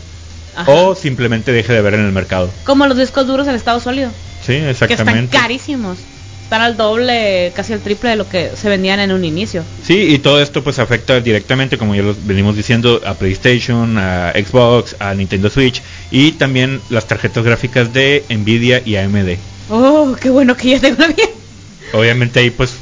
Ajá. 0.57 0.71
O 0.71 0.95
simplemente 0.95 1.53
deje 1.53 1.73
de 1.73 1.81
ver 1.83 1.95
en 1.95 2.05
el 2.05 2.13
mercado. 2.13 2.51
Como 2.65 2.87
los 2.87 2.97
discos 2.99 3.27
duros 3.27 3.47
en 3.49 3.55
estado 3.55 3.81
sólido. 3.81 4.11
Sí, 4.41 4.55
Que 4.55 4.71
están 4.71 4.91
exactamente. 4.91 5.37
carísimos. 5.37 5.99
Están 6.45 6.61
al 6.63 6.77
doble, 6.77 7.51
casi 7.57 7.73
al 7.73 7.81
triple 7.81 8.11
de 8.11 8.17
lo 8.17 8.29
que 8.29 8.51
se 8.55 8.69
vendían 8.69 9.01
en 9.01 9.13
un 9.13 9.25
inicio. 9.25 9.65
Sí, 9.83 9.95
y 10.15 10.19
todo 10.19 10.43
esto 10.43 10.63
pues 10.63 10.79
afecta 10.79 11.19
directamente, 11.21 11.79
como 11.79 11.95
ya 11.95 12.03
lo 12.03 12.15
venimos 12.25 12.57
diciendo, 12.57 13.01
a 13.07 13.15
PlayStation, 13.15 13.97
a 13.97 14.33
Xbox, 14.35 14.97
a 14.99 15.15
Nintendo 15.15 15.49
Switch 15.49 15.81
y 16.11 16.33
también 16.33 16.83
las 16.91 17.07
tarjetas 17.07 17.43
gráficas 17.45 17.95
de 17.95 18.23
Nvidia 18.29 18.83
y 18.85 18.97
AMD. 18.97 19.37
Oh, 19.71 20.15
qué 20.21 20.29
bueno 20.29 20.55
que 20.55 20.69
ya 20.71 20.81
tengo 20.81 20.97
una 20.97 21.09
bien. 21.15 21.31
Obviamente 21.95 22.41
ahí 22.41 22.51
pues 22.51 22.75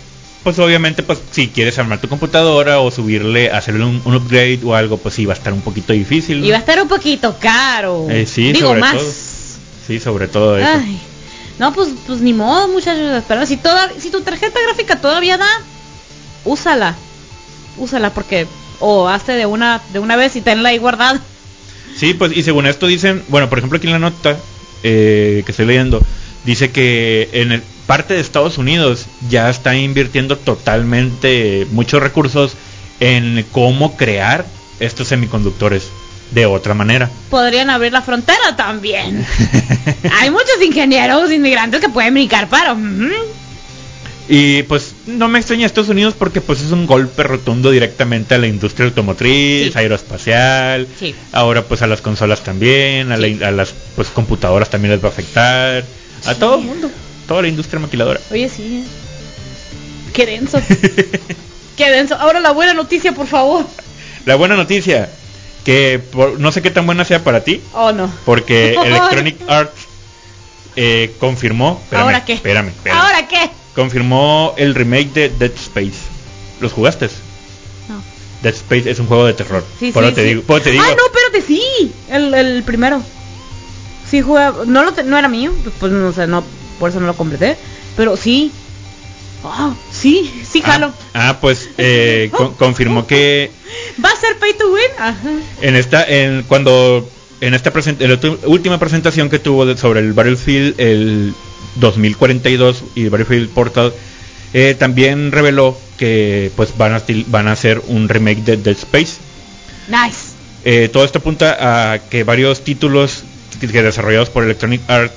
pues 0.42 0.58
obviamente 0.58 1.02
pues 1.02 1.18
si 1.30 1.48
quieres 1.48 1.78
armar 1.78 2.00
tu 2.00 2.08
computadora 2.08 2.80
o 2.80 2.90
subirle, 2.90 3.50
hacerle 3.50 3.84
un, 3.84 4.00
un 4.04 4.14
upgrade 4.14 4.60
o 4.64 4.74
algo, 4.74 4.96
pues 4.96 5.14
sí 5.14 5.26
va 5.26 5.34
a 5.34 5.36
estar 5.36 5.52
un 5.52 5.60
poquito 5.60 5.92
difícil. 5.92 6.40
¿no? 6.40 6.46
Y 6.46 6.50
va 6.50 6.56
a 6.56 6.60
estar 6.60 6.80
un 6.80 6.88
poquito 6.88 7.36
caro. 7.38 8.06
Eh, 8.08 8.26
sí, 8.26 8.52
Digo 8.52 8.68
sobre 8.68 8.80
más. 8.80 8.96
todo. 8.96 9.12
Sí, 9.86 10.00
sobre 10.00 10.28
todo 10.28 10.58
eso. 10.58 10.68
Ay. 10.72 11.00
No, 11.58 11.74
pues, 11.74 11.90
pues 12.06 12.20
ni 12.20 12.32
modo, 12.32 12.68
muchachos. 12.68 13.22
Pero 13.28 13.44
si, 13.44 13.58
toda, 13.58 13.90
si 13.98 14.10
tu 14.10 14.22
tarjeta 14.22 14.58
gráfica 14.66 15.00
todavía 15.00 15.36
da, 15.36 15.48
úsala. 16.44 16.96
Úsala 17.76 18.12
porque... 18.14 18.46
O 18.82 19.08
hazte 19.08 19.32
de 19.32 19.44
una, 19.44 19.82
de 19.92 19.98
una 19.98 20.16
vez 20.16 20.36
y 20.36 20.40
tenla 20.40 20.70
ahí 20.70 20.78
guardada. 20.78 21.20
Sí, 21.94 22.14
pues 22.14 22.34
y 22.34 22.42
según 22.42 22.64
esto 22.64 22.86
dicen, 22.86 23.22
bueno, 23.28 23.50
por 23.50 23.58
ejemplo 23.58 23.76
aquí 23.76 23.88
en 23.88 23.92
la 23.92 23.98
nota 23.98 24.38
eh, 24.82 25.42
que 25.44 25.52
estoy 25.52 25.66
leyendo, 25.66 26.00
dice 26.44 26.70
que 26.70 27.28
en 27.32 27.52
el, 27.52 27.62
parte 27.86 28.14
de 28.14 28.20
Estados 28.20 28.58
Unidos 28.58 29.06
ya 29.28 29.50
está 29.50 29.74
invirtiendo 29.76 30.36
totalmente 30.36 31.66
muchos 31.72 32.02
recursos 32.02 32.52
en 33.00 33.44
cómo 33.52 33.96
crear 33.96 34.44
estos 34.78 35.08
semiconductores 35.08 35.88
de 36.32 36.46
otra 36.46 36.74
manera. 36.74 37.10
Podrían 37.28 37.70
abrir 37.70 37.92
la 37.92 38.02
frontera 38.02 38.54
también. 38.56 39.26
Hay 40.20 40.30
muchos 40.30 40.62
ingenieros 40.64 41.32
inmigrantes 41.32 41.80
que 41.80 41.88
pueden 41.88 42.14
brincar 42.14 42.48
para... 42.48 42.72
ujú. 42.74 43.08
Y 44.32 44.62
pues 44.64 44.94
no 45.08 45.26
me 45.28 45.40
extraña 45.40 45.66
Estados 45.66 45.88
Unidos 45.88 46.14
porque 46.16 46.40
pues 46.40 46.60
es 46.60 46.70
un 46.70 46.86
golpe 46.86 47.24
rotundo 47.24 47.72
directamente 47.72 48.36
a 48.36 48.38
la 48.38 48.46
industria 48.46 48.86
automotriz, 48.86 49.72
Sí. 49.72 49.78
aeroespacial, 49.78 50.86
Sí. 51.00 51.16
ahora 51.32 51.62
pues 51.64 51.82
a 51.82 51.88
las 51.88 52.00
consolas 52.00 52.44
también, 52.44 53.10
a, 53.10 53.16
la- 53.16 53.48
a 53.48 53.50
las 53.50 53.74
pues 53.96 54.06
computadoras 54.08 54.70
también 54.70 54.92
les 54.92 55.02
va 55.02 55.08
a 55.08 55.10
afectar, 55.10 55.84
a 56.26 56.34
todo 56.34 56.56
el 56.56 56.64
mundo, 56.64 56.90
toda 57.28 57.42
la 57.42 57.48
industria 57.48 57.78
maquiladora. 57.80 58.20
Oye, 58.30 58.48
sí. 58.48 58.84
Qué 60.12 60.26
denso. 60.26 60.60
Qué 61.76 61.90
denso. 61.90 62.14
Ahora 62.16 62.40
la 62.40 62.50
buena 62.52 62.74
noticia, 62.74 63.12
por 63.12 63.26
favor. 63.26 63.64
La 64.26 64.34
buena 64.36 64.54
noticia, 64.56 65.08
que 65.64 65.98
por- 65.98 66.38
no 66.38 66.52
sé 66.52 66.60
qué 66.62 66.70
tan 66.70 66.84
buena 66.86 67.04
sea 67.04 67.22
para 67.24 67.42
ti, 67.44 67.60
Oh, 67.72 67.92
no. 67.92 68.12
porque. 68.24 68.74
Electronic 68.84 69.36
Arts 69.48 69.80
eh, 70.76 71.14
confirmó, 71.18 71.80
espérame, 71.84 72.04
¿Ahora 72.04 72.24
qué? 72.24 72.32
espérame, 72.34 72.68
espérame, 72.68 72.98
¿Ahora 73.00 73.28
qué? 73.28 73.50
confirmó 73.74 74.54
el 74.56 74.74
remake 74.74 75.12
de 75.12 75.28
Dead 75.30 75.52
Space. 75.54 75.98
¿Los 76.60 76.72
jugaste? 76.72 77.08
No. 77.88 78.02
Dead 78.42 78.54
Space 78.54 78.90
es 78.90 78.98
un 78.98 79.06
juego 79.06 79.24
de 79.26 79.32
terror. 79.34 79.64
Sí, 79.78 79.90
por 79.92 80.06
sí, 80.06 80.12
te 80.12 80.22
sí. 80.22 80.28
digo, 80.28 80.42
por 80.42 80.60
te 80.60 80.70
digo. 80.70 80.82
Ah, 80.86 80.94
no, 80.96 81.06
espérate, 81.06 81.42
sí. 81.46 81.92
El, 82.10 82.34
el 82.34 82.62
primero. 82.62 83.02
Sí, 84.10 84.20
juega. 84.22 84.54
No, 84.66 84.82
lo 84.84 84.90
no 85.04 85.18
era 85.18 85.28
mío. 85.28 85.52
Pues 85.78 85.92
no 85.92 86.12
sé, 86.12 86.26
no. 86.26 86.44
Por 86.78 86.90
eso 86.90 87.00
no 87.00 87.06
lo 87.06 87.14
completé. 87.14 87.56
Pero 87.96 88.16
sí. 88.16 88.50
Oh, 89.42 89.74
sí, 89.90 90.30
sí, 90.50 90.60
Ah, 90.64 90.72
jalo. 90.72 90.92
Ah, 91.14 91.38
pues 91.40 91.70
eh, 91.78 92.30
con- 92.36 92.52
confirmó 92.54 93.06
que 93.06 93.50
¿Va 94.04 94.10
a 94.10 94.16
ser 94.16 94.36
pay 94.38 94.52
to 94.54 94.70
win? 94.70 94.82
Ajá. 94.98 95.16
en 95.62 95.76
esta, 95.76 96.04
en 96.04 96.42
cuando 96.42 97.08
en 97.40 97.54
esta 97.54 97.72
present- 97.72 98.00
en 98.02 98.10
la 98.10 98.18
última 98.48 98.78
presentación 98.78 99.30
que 99.30 99.38
tuvo 99.38 99.64
de- 99.64 99.78
sobre 99.78 100.00
el 100.00 100.12
Battlefield 100.12 100.78
el 100.78 101.32
2042 101.76 102.84
y 102.94 103.08
Battlefield 103.08 103.48
Portal, 103.50 103.94
eh, 104.52 104.74
también 104.78 105.32
reveló 105.32 105.78
que 105.96 106.50
pues 106.56 106.76
van 106.76 106.92
a 106.94 107.02
van 107.28 107.48
a 107.48 107.52
hacer 107.52 107.80
un 107.88 108.08
remake 108.10 108.42
de 108.44 108.56
Dead 108.58 108.76
Space. 108.76 109.16
Nice. 109.88 110.34
Eh, 110.64 110.90
todo 110.92 111.04
esto 111.06 111.18
apunta 111.20 111.92
a 111.94 111.98
que 111.98 112.24
varios 112.24 112.62
títulos 112.62 113.22
que, 113.60 113.82
desarrollados 113.82 114.30
por 114.30 114.44
Electronic 114.44 114.82
Arts 114.88 115.14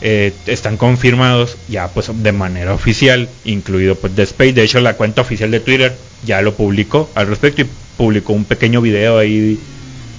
eh, 0.00 0.32
están 0.46 0.76
confirmados 0.76 1.56
ya 1.68 1.88
pues 1.88 2.10
de 2.12 2.32
manera 2.32 2.74
oficial, 2.74 3.28
incluido 3.44 3.94
pues 3.94 4.14
Dead 4.14 4.26
Space. 4.26 4.52
De 4.52 4.62
hecho, 4.62 4.80
la 4.80 4.94
cuenta 4.94 5.22
oficial 5.22 5.50
de 5.50 5.60
Twitter 5.60 5.94
ya 6.24 6.42
lo 6.42 6.54
publicó 6.54 7.10
al 7.14 7.26
respecto 7.26 7.62
y 7.62 7.66
publicó 7.96 8.32
un 8.32 8.44
pequeño 8.44 8.80
video 8.80 9.18
ahí 9.18 9.58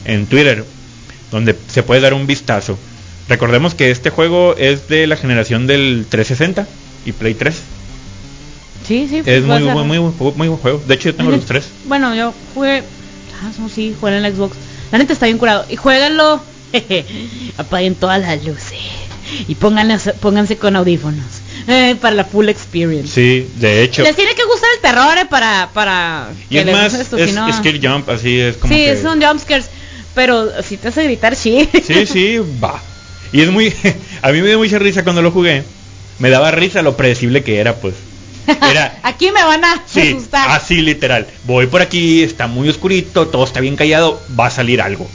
en 0.05 0.25
Twitter 0.25 0.63
donde 1.31 1.55
se 1.67 1.83
puede 1.83 2.01
dar 2.01 2.13
un 2.13 2.27
vistazo. 2.27 2.77
Recordemos 3.27 3.73
que 3.73 3.91
este 3.91 4.09
juego 4.09 4.55
es 4.57 4.88
de 4.88 5.07
la 5.07 5.17
generación 5.17 5.67
del 5.67 6.05
360 6.09 6.67
y 7.05 7.11
Play 7.11 7.33
3. 7.33 7.55
Sí, 8.88 9.07
sí. 9.09 9.23
Es 9.25 9.43
muy, 9.43 9.63
muy, 9.63 9.83
muy, 9.83 9.99
muy, 9.99 10.47
buen 10.47 10.57
juego. 10.57 10.81
De 10.88 10.93
hecho, 10.93 11.09
yo 11.09 11.15
tengo 11.15 11.31
los 11.31 11.45
tres. 11.45 11.69
Bueno, 11.85 12.13
yo 12.15 12.33
jugué. 12.53 12.83
Ah, 13.41 13.51
no, 13.57 13.67
sí, 13.67 13.95
jugué 13.99 14.17
en 14.17 14.25
el 14.25 14.35
Xbox. 14.35 14.55
La 14.91 14.99
neta 14.99 15.13
está 15.13 15.25
bien 15.25 15.39
curado. 15.39 15.65
Y 15.69 15.75
jueguenlo. 15.75 16.41
Apaguen 17.58 17.95
todas 17.95 18.21
las 18.21 18.43
luces. 18.45 18.80
Y 19.47 19.56
pónganse, 19.56 20.13
pónganse 20.13 20.58
con 20.58 20.75
audífonos. 20.75 21.25
eh, 21.67 21.95
para 21.99 22.15
la 22.15 22.25
full 22.25 22.47
experience. 22.49 23.08
Sí, 23.13 23.47
de 23.56 23.82
hecho. 23.84 24.04
Les 24.04 24.15
tiene 24.15 24.36
que 24.36 24.43
gustar 24.45 24.69
el 24.75 24.82
terror 24.82 25.17
eh, 25.17 25.25
para. 25.30 25.69
para 25.73 26.30
Y 26.49 26.54
que 26.56 26.60
es 26.60 26.65
les 26.65 26.75
más, 26.75 26.93
esto, 26.93 27.17
es, 27.17 27.30
si 27.30 27.36
no- 27.36 27.47
es 27.49 27.56
Kill 27.58 27.80
Jump, 27.86 28.10
así 28.10 28.39
es 28.39 28.58
como 28.58 28.73
sí, 28.73 28.82
que... 28.86 29.01
son 29.01 29.21
jumpscares. 29.21 29.69
Pero 30.13 30.62
si 30.63 30.78
te 30.78 30.88
hace 30.89 31.04
gritar, 31.04 31.36
sí. 31.36 31.67
Sí, 31.86 32.06
sí, 32.06 32.38
va. 32.63 32.82
Y 33.34 33.41
es 33.41 33.49
muy... 33.51 33.73
a 34.21 34.32
mí 34.32 34.41
me 34.41 34.47
dio 34.47 34.60
mucha 34.60 34.80
risa 34.80 35.04
cuando 35.04 35.21
lo 35.21 35.32
jugué. 35.32 35.63
Me 36.19 36.30
daba 36.30 36.51
risa 36.51 36.82
lo 36.82 36.95
predecible 36.95 37.43
que 37.43 37.58
era, 37.60 37.75
pues. 37.75 37.95
Era... 38.47 38.99
Aquí 39.04 39.32
me 39.32 39.43
van 39.43 39.65
a 39.65 39.82
Sí, 39.88 40.12
asustar. 40.15 40.51
así 40.51 40.75
literal. 40.82 41.28
Voy 41.45 41.67
por 41.67 41.82
aquí, 41.82 42.23
está 42.23 42.47
muy 42.47 42.69
oscurito, 42.69 43.28
todo 43.28 43.43
está 43.43 43.60
bien 43.60 43.75
callado, 43.75 44.21
va 44.39 44.45
a 44.47 44.51
salir 44.51 44.82
algo. 44.82 45.10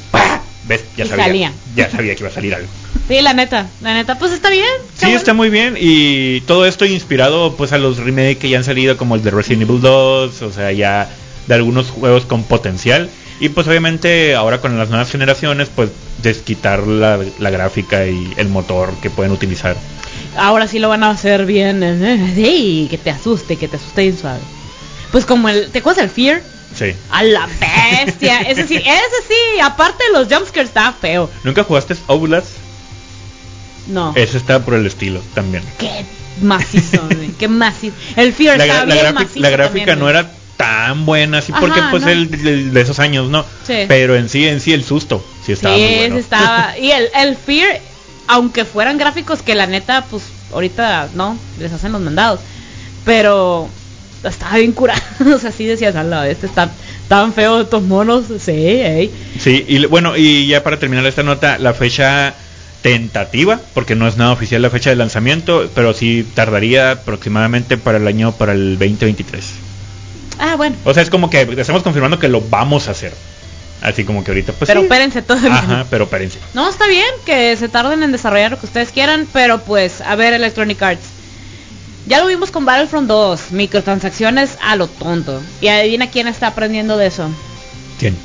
Ya 0.69 1.05
Y 1.05 1.09
sabía. 1.09 1.25
salía. 1.25 1.53
Ya 1.77 1.91
sabía 1.91 2.15
que 2.15 2.21
iba 2.23 2.29
a 2.31 2.33
salir 2.33 2.55
algo. 2.55 2.69
Sí, 3.09 3.21
la 3.23 3.35
neta. 3.35 3.67
La 3.81 3.93
neta, 3.95 4.19
pues 4.21 4.31
está 4.31 4.51
bien. 4.51 4.65
Sí, 4.97 5.11
está 5.11 5.35
muy 5.35 5.51
bien 5.51 5.75
y 5.77 6.43
todo 6.43 6.65
esto 6.65 6.85
inspirado 6.85 7.57
pues 7.57 7.73
a 7.73 7.79
los 7.79 7.97
remakes 7.97 8.37
que 8.37 8.49
ya 8.49 8.59
han 8.59 8.63
salido 8.63 8.97
como 8.97 9.17
el 9.17 9.23
de 9.25 9.33
Resident 9.33 9.63
Evil 9.63 9.81
2, 9.81 10.43
o 10.43 10.53
sea, 10.53 10.71
ya 10.71 11.09
de 11.49 11.55
algunos 11.55 11.91
juegos 11.91 12.25
con 12.25 12.45
potencial 12.45 13.11
y 13.41 13.49
pues 13.49 13.67
obviamente 13.67 14.37
ahora 14.37 14.61
con 14.61 14.79
las 14.79 14.91
nuevas 14.91 15.11
generaciones 15.11 15.69
pues 15.75 15.91
desquitar 16.23 16.87
la, 16.87 17.19
la 17.41 17.51
gráfica 17.51 18.07
y 18.07 18.33
el 18.37 18.49
motor 18.49 18.93
que 19.03 19.11
pueden 19.11 19.33
utilizar. 19.33 19.77
Ahora 20.37 20.69
sí 20.69 20.79
lo 20.79 20.89
van 20.89 21.03
a 21.03 21.11
hacer 21.11 21.47
bien. 21.47 21.83
eh, 21.83 22.33
Sí, 22.37 22.87
que 22.91 22.99
te 22.99 23.11
asuste, 23.11 23.57
que 23.57 23.67
te 23.67 23.75
asuste 23.77 24.03
bien 24.03 24.17
suave. 24.17 24.39
Pues 25.11 25.25
como 25.27 25.49
el. 25.49 25.71
¿Te 25.73 25.81
acuerdas 25.81 26.03
del 26.05 26.11
Fear? 26.11 26.43
Sí. 26.77 26.95
A 27.11 27.23
la 27.25 27.47
bestia. 27.47 28.41
ese 28.43 28.67
sí, 28.67 28.77
ese 28.77 28.87
sí. 29.29 29.61
Aparte 29.63 30.05
de 30.05 30.13
los 30.19 30.29
jumpscares 30.33 30.69
está 30.69 30.93
feo. 30.93 31.29
¿Nunca 31.45 31.65
jugaste 31.65 31.97
Outlast? 32.07 32.49
No. 33.89 34.13
Ese 34.15 34.37
está 34.37 34.65
por 34.65 34.75
el 34.75 34.87
estilo 34.87 35.21
también. 35.35 35.65
Qué 35.79 36.05
macizo, 36.43 37.03
güey, 37.07 37.29
Qué 37.39 37.49
macizo. 37.49 37.95
El 38.17 38.33
Fear 38.33 38.57
La, 38.59 38.67
está 38.67 38.83
gra- 38.85 38.87
la 38.87 38.95
bien 38.95 39.07
grafi- 39.07 39.15
macizo 39.15 39.41
la 39.41 39.51
gráfica 39.51 39.79
también, 39.87 39.99
no 39.99 40.05
güey. 40.05 40.17
era 40.17 40.31
tan 40.57 41.07
buena 41.07 41.39
así 41.39 41.53
porque 41.59 41.81
pues 41.91 42.03
no. 42.05 42.11
el, 42.11 42.47
el 42.47 42.73
de 42.73 42.81
esos 42.83 42.99
años, 42.99 43.29
¿no? 43.31 43.45
Sí. 43.67 43.85
Pero 43.89 44.15
en 44.17 44.29
sí, 44.29 44.47
en 44.47 44.61
sí 44.61 44.73
el 44.73 44.85
susto 44.85 45.25
sí 45.41 45.47
Sí, 45.47 45.53
estaba 45.53 45.75
muy 45.77 45.85
bueno. 45.87 46.15
ese 46.17 46.19
estaba. 46.19 46.79
Y 46.79 46.91
el, 46.93 47.09
el 47.17 47.37
Fear, 47.37 47.81
aunque 48.29 48.65
fueran 48.65 48.97
gráficos 48.99 49.43
que 49.43 49.55
la 49.55 49.67
neta, 49.67 50.05
pues 50.11 50.23
ahorita 50.53 51.09
no, 51.15 51.37
les 51.59 51.73
hacen 51.73 51.93
los 51.93 52.01
mandados. 52.01 52.41
Pero 53.05 53.69
estaba 54.25 54.57
bien 54.57 54.73
curado. 54.73 55.01
o 55.35 55.39
sea, 55.39 55.53
sí 55.53 55.65
decías, 55.65 55.97
ala, 55.97 56.29
este 56.29 56.47
está 56.47 56.71
tan 57.09 57.33
feo 57.33 57.61
estos 57.63 57.83
monos. 57.83 58.27
Sí, 58.39 58.53
ey. 58.53 59.11
Sí, 59.39 59.65
y 59.67 59.87
bueno, 59.87 60.17
y 60.17 60.47
ya 60.47 60.63
para 60.63 60.79
terminar 60.79 61.07
esta 61.07 61.23
nota, 61.23 61.59
la 61.59 61.75
fecha 61.75 62.35
tentativa, 62.83 63.61
porque 63.75 63.95
no 63.95 64.09
es 64.09 64.17
nada 64.17 64.33
oficial 64.33 64.63
la 64.63 64.71
fecha 64.71 64.91
de 64.91 64.97
lanzamiento, 64.97 65.71
pero 65.75 65.93
sí 65.93 66.27
tardaría 66.35 66.93
aproximadamente 66.93 67.77
para 67.77 67.99
el 67.99 68.07
año, 68.07 68.33
para 68.33 68.53
el 68.53 68.79
2023. 68.79 69.45
Ah, 70.39 70.55
bueno. 70.57 70.77
O 70.85 70.95
sea, 70.95 71.03
es 71.03 71.11
como 71.11 71.29
que 71.29 71.43
estamos 71.43 71.83
confirmando 71.83 72.19
que 72.19 72.29
lo 72.29 72.41
vamos 72.41 72.89
a 72.89 72.93
hacer. 72.93 73.13
Así 73.83 74.05
como 74.05 74.23
que 74.23 74.31
ahorita, 74.31 74.53
pues 74.53 74.69
pero 74.69 74.81
sí. 74.81 74.87
espérense 74.87 75.23
todavía. 75.23 75.55
Ajá, 75.55 75.87
pero 75.89 76.05
espérense. 76.05 76.39
No, 76.53 76.69
está 76.69 76.87
bien 76.87 77.09
que 77.25 77.57
se 77.57 77.69
tarden 77.69 78.03
en 78.03 78.13
desarrollar 78.13 78.51
lo 78.51 78.61
que 78.61 78.67
ustedes 78.67 78.91
quieran, 78.91 79.27
pero 79.33 79.63
pues, 79.63 80.03
a 80.03 80.17
ver 80.17 80.35
Electronic 80.35 80.83
Arts. 80.83 81.20
Ya 82.07 82.21
lo 82.21 82.27
vimos 82.27 82.51
con 82.51 82.65
Battlefront 82.65 83.09
2, 83.09 83.53
microtransacciones 83.53 84.57
a 84.63 84.77
lo 84.77 84.89
tonto. 84.89 85.41
Y 85.61 85.69
adivina 85.69 86.11
quién 86.11 86.29
está 86.29 86.49
aprendiendo 86.49 86.97
de 86.97 87.07
eso. 87.07 87.29
¿Quién? 87.99 88.17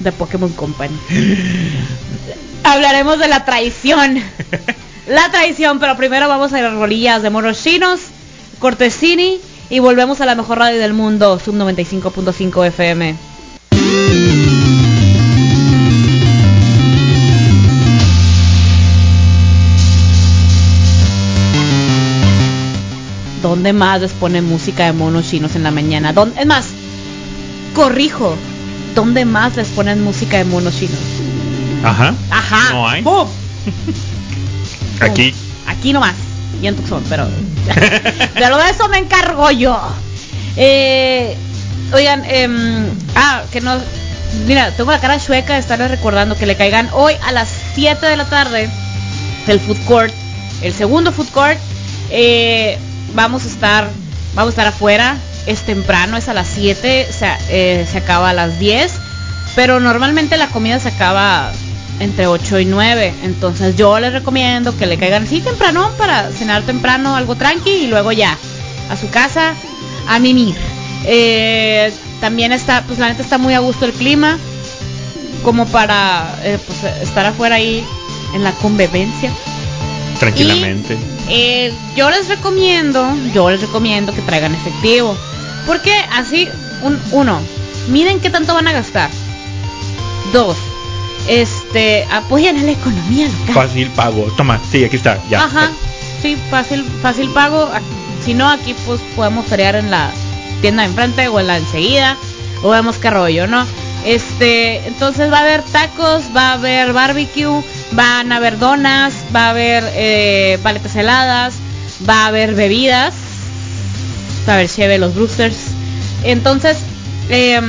De 0.00 0.12
Pokémon 0.12 0.52
Company. 0.52 0.98
Hablaremos 2.64 3.18
de 3.18 3.28
la 3.28 3.44
traición. 3.44 4.22
La 5.06 5.30
traición, 5.30 5.80
pero 5.80 5.98
primero 5.98 6.28
vamos 6.28 6.54
a 6.54 6.62
las 6.62 6.72
rolillas 6.72 7.22
de 7.22 7.28
monos 7.28 7.62
chinos, 7.62 8.00
Cortesini 8.58 9.38
y 9.68 9.78
volvemos 9.78 10.22
a 10.22 10.26
la 10.26 10.34
mejor 10.34 10.58
radio 10.58 10.80
del 10.80 10.94
mundo, 10.94 11.38
Sub 11.38 11.54
95.5 11.54 12.66
FM. 12.68 13.14
¿Dónde 23.44 23.74
más 23.74 24.00
les 24.00 24.12
ponen 24.12 24.46
música 24.46 24.86
de 24.86 24.94
monos 24.94 25.28
chinos 25.28 25.54
en 25.54 25.64
la 25.64 25.70
mañana? 25.70 26.14
¿Dónde- 26.14 26.40
es 26.40 26.46
más, 26.46 26.64
corrijo, 27.74 28.36
¿dónde 28.94 29.26
más 29.26 29.54
les 29.56 29.68
ponen 29.68 30.02
música 30.02 30.38
de 30.38 30.44
monos 30.46 30.74
chinos? 30.78 30.98
Ajá. 31.84 32.14
Ajá. 32.30 32.70
No 32.72 32.88
hay. 32.88 33.04
Aquí. 35.00 35.34
Aquí 35.66 35.92
nomás. 35.92 36.14
Y 36.62 36.66
en 36.68 36.76
Tucson, 36.76 37.04
pero. 37.10 37.28
pero 38.34 38.56
de 38.56 38.70
eso 38.70 38.88
me 38.88 38.96
encargo 38.98 39.50
yo. 39.50 39.78
Eh, 40.56 41.36
oigan, 41.92 42.24
em, 42.24 42.86
ah, 43.14 43.42
que 43.52 43.60
no. 43.60 43.76
Mira, 44.46 44.70
tengo 44.74 44.90
la 44.90 45.00
cara 45.00 45.18
chueca 45.20 45.52
de 45.52 45.60
estarles 45.60 45.90
recordando 45.90 46.34
que 46.34 46.46
le 46.46 46.56
caigan 46.56 46.88
hoy 46.94 47.12
a 47.22 47.32
las 47.32 47.48
7 47.74 48.06
de 48.06 48.16
la 48.16 48.24
tarde 48.24 48.70
el 49.46 49.60
food 49.60 49.76
court, 49.86 50.14
el 50.62 50.72
segundo 50.72 51.12
food 51.12 51.28
court. 51.28 51.58
eh, 52.10 52.78
vamos 53.14 53.44
a 53.44 53.48
estar, 53.48 53.88
vamos 54.34 54.48
a 54.48 54.50
estar 54.50 54.66
afuera. 54.66 55.16
Es 55.46 55.62
temprano, 55.62 56.16
es 56.16 56.28
a 56.28 56.34
las 56.34 56.48
7, 56.48 57.08
o 57.08 57.12
sea, 57.12 57.38
eh, 57.50 57.86
se 57.90 57.98
acaba 57.98 58.30
a 58.30 58.32
las 58.32 58.58
10. 58.58 58.92
Pero 59.54 59.78
normalmente 59.78 60.36
la 60.36 60.48
comida 60.48 60.80
se 60.80 60.88
acaba 60.88 61.52
entre 62.00 62.26
8 62.26 62.60
y 62.60 62.64
9. 62.64 63.14
Entonces 63.22 63.76
yo 63.76 63.98
les 64.00 64.12
recomiendo 64.12 64.76
que 64.76 64.86
le 64.86 64.98
caigan 64.98 65.24
así 65.24 65.40
temprano 65.40 65.90
para 65.98 66.30
cenar 66.30 66.62
temprano, 66.62 67.14
algo 67.14 67.36
tranqui 67.36 67.70
y 67.70 67.86
luego 67.86 68.12
ya 68.12 68.36
a 68.90 68.96
su 68.96 69.08
casa 69.10 69.54
a 70.08 70.18
mimir. 70.18 70.56
Eh, 71.06 71.92
también 72.20 72.52
está, 72.52 72.82
pues 72.86 72.98
la 72.98 73.08
neta 73.08 73.22
está 73.22 73.38
muy 73.38 73.54
a 73.54 73.58
gusto 73.58 73.84
el 73.84 73.92
clima, 73.92 74.38
como 75.42 75.66
para 75.66 76.38
eh, 76.42 76.58
pues, 76.66 77.02
estar 77.02 77.26
afuera 77.26 77.56
ahí 77.56 77.84
en 78.34 78.42
la 78.42 78.52
convivencia. 78.52 79.30
Tranquilamente. 80.18 80.96
Eh, 81.28 81.72
yo 81.96 82.10
les 82.10 82.28
recomiendo, 82.28 83.14
yo 83.32 83.50
les 83.50 83.60
recomiendo 83.60 84.14
que 84.14 84.22
traigan 84.22 84.54
efectivo. 84.54 85.16
Porque 85.66 85.92
así, 86.12 86.48
un, 86.82 87.00
uno, 87.12 87.40
miren 87.88 88.20
qué 88.20 88.30
tanto 88.30 88.54
van 88.54 88.68
a 88.68 88.72
gastar. 88.72 89.10
Dos, 90.32 90.56
este, 91.28 92.06
apoyan 92.10 92.58
a 92.58 92.62
la 92.62 92.72
economía 92.72 93.26
local. 93.26 93.54
Fácil 93.54 93.88
pago. 93.90 94.24
Toma, 94.36 94.60
sí, 94.70 94.84
aquí 94.84 94.96
está. 94.96 95.22
Ya. 95.30 95.44
Ajá, 95.44 95.70
sí, 96.20 96.36
fácil, 96.50 96.84
fácil 97.00 97.30
pago. 97.30 97.70
Si 98.24 98.34
no, 98.34 98.48
aquí 98.48 98.74
pues 98.86 99.00
podemos 99.16 99.46
feriar 99.46 99.76
en 99.76 99.90
la 99.90 100.10
tienda 100.60 100.82
de 100.82 100.88
enfrente 100.88 101.28
o 101.28 101.40
en 101.40 101.46
la 101.46 101.58
enseguida. 101.58 102.16
O 102.62 102.70
vemos 102.70 102.96
qué 102.96 103.10
rollo, 103.10 103.46
¿no? 103.46 103.66
Este, 104.04 104.86
entonces 104.86 105.32
va 105.32 105.38
a 105.38 105.40
haber 105.40 105.62
tacos, 105.62 106.24
va 106.36 106.50
a 106.50 106.52
haber 106.54 106.92
barbecue, 106.92 107.62
van 107.92 108.32
a 108.32 108.36
haber 108.36 108.58
donas, 108.58 109.14
va 109.34 109.46
a 109.46 109.50
haber 109.50 109.84
eh, 109.94 110.58
paletas 110.62 110.94
heladas, 110.94 111.54
va 112.08 112.24
a 112.24 112.26
haber 112.26 112.54
bebidas, 112.54 113.14
va 114.46 114.52
a 114.52 114.56
haber 114.56 114.68
cheve 114.68 114.98
los 114.98 115.14
Brewsters. 115.14 115.56
Entonces, 116.22 116.78
em, 117.30 117.64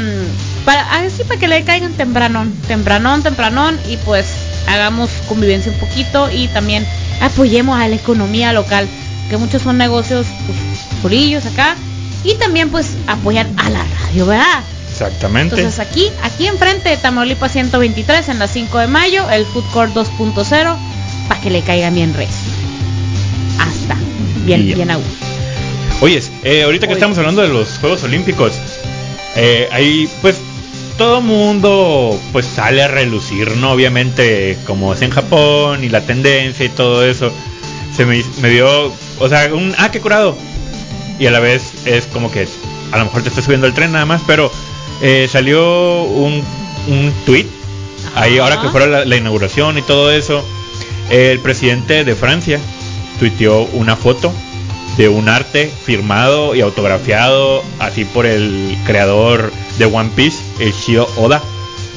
para 0.66 0.82
así 0.96 1.24
para 1.24 1.40
que 1.40 1.48
le 1.48 1.64
caigan 1.64 1.94
tempranón, 1.94 2.54
tempranón, 2.68 3.24
tempranón 3.24 3.80
y 3.88 3.98
pues 3.98 4.26
hagamos 4.68 5.10
convivencia 5.30 5.72
un 5.72 5.80
poquito 5.80 6.30
y 6.32 6.48
también 6.50 6.86
apoyemos 7.22 7.80
a 7.80 7.88
la 7.88 7.96
economía 7.96 8.52
local, 8.52 8.88
que 9.30 9.38
muchos 9.38 9.62
son 9.62 9.78
negocios 9.78 10.28
pues, 10.46 10.58
purillos 11.02 11.46
acá 11.46 11.76
y 12.24 12.36
también 12.36 12.70
pues 12.70 12.96
apoyan 13.08 13.58
a 13.58 13.70
la 13.70 13.86
radio, 14.02 14.26
¿verdad? 14.26 14.64
Exactamente. 14.96 15.56
Entonces 15.56 15.80
aquí, 15.86 16.10
aquí 16.24 16.48
enfrente 16.48 16.88
de 16.88 16.96
Tamaulipas 16.96 17.52
123 17.52 18.30
en 18.30 18.40
la 18.40 18.48
5 18.48 18.80
de 18.80 18.88
mayo, 18.88 19.30
el 19.30 19.46
Food 19.46 19.66
Court 19.74 19.94
2.0 19.94 20.78
para 21.28 21.42
que 21.42 21.50
le 21.50 21.62
caigan 21.64 21.94
bien 21.96 22.14
recio. 22.14 22.54
Hasta 23.60 23.98
bien, 24.46 24.62
Y 24.62 24.74
bien 24.74 24.92
a. 24.92 25.00
Oyes, 26.00 26.32
eh, 26.44 26.64
ahorita 26.64 26.88
que 26.88 26.94
Oye. 26.94 27.00
estamos 27.00 27.18
hablando 27.18 27.42
de 27.42 27.50
los 27.50 27.78
Juegos 27.80 28.04
Olímpicos, 28.04 28.54
eh, 29.36 29.68
ahí 29.74 30.10
pues 30.22 30.38
todo 30.98 31.20
mundo 31.20 32.18
pues 32.32 32.46
sale 32.46 32.82
a 32.82 32.88
relucir, 32.88 33.58
¿no? 33.58 33.74
Obviamente 33.74 34.58
como 34.66 34.94
es 34.94 35.02
en 35.02 35.12
Japón 35.12 35.84
y 35.84 35.90
la 35.90 36.02
tendencia 36.02 36.66
y 36.66 36.70
todo 36.70 37.06
eso, 37.06 37.34
se 37.94 38.06
me, 38.06 38.24
me 38.42 38.50
dio, 38.50 38.94
o 39.20 39.28
sea, 39.28 39.54
un, 39.54 39.76
ah, 39.78 39.92
qué 39.92 40.00
curado. 40.00 40.38
Y 41.20 41.28
a 41.28 41.32
la 41.32 41.40
vez 41.40 41.86
es 41.86 42.06
como 42.06 42.32
que 42.32 42.48
a 42.92 42.98
lo 42.98 43.06
mejor 43.06 43.24
te 43.24 43.30
estoy 43.30 43.44
subiendo 43.44 43.68
el 43.68 43.74
tren 43.74 43.92
nada 43.92 44.06
más, 44.06 44.22
pero 44.26 44.52
eh, 45.02 45.28
salió 45.32 46.04
un, 46.04 46.44
un 46.88 47.14
tweet, 47.26 47.46
ahí 48.16 48.38
ahora 48.38 48.62
que 48.62 48.70
fuera 48.70 48.88
la, 48.88 49.06
la 49.06 49.16
inauguración 49.16 49.78
y 49.78 49.82
todo 49.82 50.12
eso, 50.12 50.44
el 51.10 51.40
presidente 51.40 52.04
de 52.04 52.16
Francia 52.16 52.60
tuiteó 53.20 53.62
una 53.74 53.96
foto 53.96 54.34
de 54.98 55.10
un 55.10 55.28
arte 55.28 55.72
firmado 55.86 56.56
y 56.56 56.62
autografiado 56.62 57.64
así 57.80 58.06
por 58.06 58.26
el 58.26 58.78
creador 58.86 59.52
de 59.78 59.86
One 59.86 60.10
Piece, 60.16 60.38
el 60.60 60.72
Shio 60.72 61.08
Oda. 61.18 61.42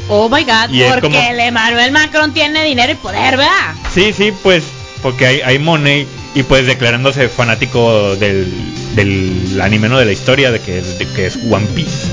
Oh 0.09 0.29
my 0.29 0.43
god, 0.43 0.71
Y 0.71 0.83
porque 0.85 1.03
como- 1.03 1.21
el 1.21 1.39
Emmanuel 1.39 1.93
Macron 1.93 2.33
tiene 2.33 2.65
dinero 2.65 2.93
y 2.93 2.97
poder, 2.97 3.37
¿verdad? 3.37 3.75
Sí, 3.95 4.13
sí, 4.13 4.33
pues 4.43 4.65
porque 5.03 5.27
hay, 5.27 5.41
hay 5.43 5.59
money 5.61 6.07
y 6.35 6.43
pues 6.43 6.67
declarándose 6.67 7.29
fanático 7.29 8.17
del, 8.17 8.53
del 8.97 9.61
anime, 9.63 9.89
¿no? 9.89 9.99
De 9.99 10.05
la 10.07 10.13
historia 10.13 10.51
de 10.51 10.61
que, 10.61 10.81
de 10.83 11.07
que 11.15 11.27
es 11.27 11.37
One 11.51 11.67
Piece. 11.75 12.09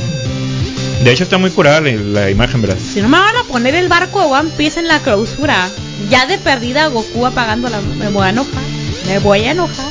De 1.05 1.11
hecho 1.11 1.23
está 1.23 1.37
muy 1.37 1.51
curada 1.51 1.81
la, 1.81 1.91
la 1.91 2.29
imagen, 2.31 2.61
¿verdad? 2.61 2.77
Si 2.79 2.99
no 3.01 3.07
me 3.07 3.19
van 3.19 3.35
a 3.37 3.43
poner 3.43 3.75
el 3.75 3.87
barco 3.87 4.19
de 4.21 4.25
One 4.25 4.49
Piece 4.57 4.79
en 4.79 4.87
la 4.87 4.99
clausura, 4.99 5.69
ya 6.09 6.25
de 6.25 6.37
perdida 6.39 6.87
Goku 6.87 7.25
apagándola, 7.25 7.79
me 7.81 8.09
voy 8.09 8.25
a 8.25 8.29
enojar. 8.31 8.61
Me 9.07 9.19
voy 9.19 9.43
a 9.45 9.51
enojar. 9.51 9.85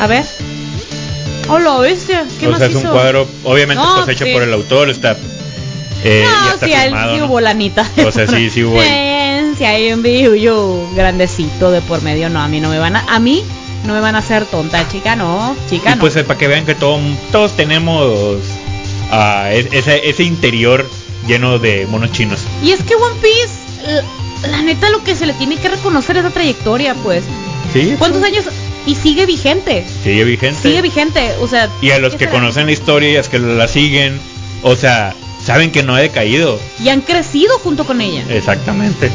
A 0.00 0.06
ver. 0.06 0.24
Oh, 1.48 1.58
lo 1.58 1.80
bestia. 1.80 2.24
¿Qué 2.40 2.48
o 2.48 2.50
más 2.50 2.58
sea, 2.58 2.68
es 2.68 2.74
hizo? 2.76 2.80
un 2.88 2.92
cuadro, 2.92 3.28
obviamente 3.44 3.82
No, 3.82 4.00
está 4.00 4.12
hecho 4.12 4.24
sí. 4.24 4.32
por 4.32 4.42
el 4.42 4.52
autor, 4.54 4.88
está... 4.90 5.16
eh, 6.02 6.24
no, 6.26 6.54
está 6.54 6.66
sí, 6.66 6.72
ahí 6.72 6.84
firmado, 6.88 7.12
sí 7.14 7.20
¿no? 7.20 7.26
hubo 7.26 7.40
lanita. 7.40 7.86
O 8.06 8.10
sea, 8.10 8.26
sí, 8.26 8.48
sí 8.50 8.64
hubo. 8.64 8.82
Eh, 8.82 9.52
sí, 9.58 9.64
hay 9.64 9.92
un 9.92 10.02
billo 10.02 10.88
grandecito 10.94 11.70
de 11.70 11.82
por 11.82 12.00
medio. 12.02 12.30
No, 12.30 12.40
a 12.40 12.48
mí 12.48 12.58
no 12.60 12.68
me 12.70 12.78
van 12.78 12.96
a... 12.96 13.00
A 13.14 13.18
mí 13.20 13.44
no 13.84 13.92
me 13.92 14.00
van 14.00 14.16
a 14.16 14.18
hacer 14.20 14.46
tonta, 14.46 14.88
chica, 14.88 15.14
no. 15.14 15.54
Chica, 15.70 15.90
Y 15.92 15.94
no. 15.96 16.00
pues 16.00 16.16
eh, 16.16 16.24
para 16.24 16.38
que 16.38 16.48
vean 16.48 16.64
que 16.64 16.74
todo- 16.74 16.98
todos 17.30 17.52
tenemos 17.54 18.38
ah, 19.10 19.48
e- 19.52 19.68
ese, 19.72 20.08
ese 20.08 20.22
interior 20.22 20.88
lleno 21.26 21.58
de 21.58 21.86
monos 21.86 22.12
chinos. 22.12 22.40
Y 22.62 22.70
es 22.70 22.82
que 22.82 22.94
One 22.94 23.16
Piece, 23.20 24.02
la, 24.42 24.48
la 24.48 24.62
neta, 24.62 24.90
lo 24.90 25.02
que 25.02 25.14
se 25.16 25.26
le 25.26 25.32
tiene 25.34 25.56
que 25.56 25.68
reconocer 25.68 26.16
es 26.16 26.24
la 26.24 26.30
trayectoria, 26.30 26.94
pues. 27.02 27.24
Sí. 27.72 27.94
¿Cuántos 27.98 28.22
años? 28.22 28.44
Y 28.86 28.94
sigue 28.94 29.26
vigente. 29.26 29.84
Sigue 30.04 30.24
vigente. 30.24 30.62
Sigue 30.62 30.80
vigente, 30.82 31.32
o 31.40 31.48
sea. 31.48 31.68
Y 31.82 31.90
a 31.90 31.98
los 31.98 32.12
¿qué 32.12 32.18
que 32.18 32.24
será? 32.26 32.38
conocen 32.38 32.66
la 32.66 32.72
historia 32.72 33.10
y 33.10 33.14
a 33.16 33.18
los 33.18 33.28
que 33.28 33.38
la 33.40 33.66
siguen, 33.66 34.20
o 34.62 34.76
sea, 34.76 35.14
saben 35.44 35.72
que 35.72 35.82
no 35.82 35.94
ha 35.94 36.00
decaído. 36.00 36.60
Y 36.82 36.88
han 36.88 37.00
crecido 37.00 37.58
junto 37.58 37.84
con 37.84 38.00
ella. 38.00 38.24
Exactamente. 38.30 39.10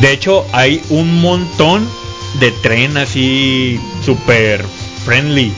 De 0.00 0.12
hecho, 0.12 0.46
hay 0.52 0.80
un 0.90 1.20
montón 1.20 1.88
de 2.38 2.52
tren 2.52 2.96
así 2.96 3.80
super 4.04 4.64
friendly 5.04 5.52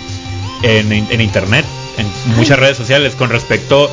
en, 0.62 0.91
en 0.93 1.20
internet, 1.20 1.66
en 2.01 2.36
muchas 2.36 2.59
redes 2.59 2.76
sociales 2.76 3.14
con 3.14 3.30
respecto 3.30 3.90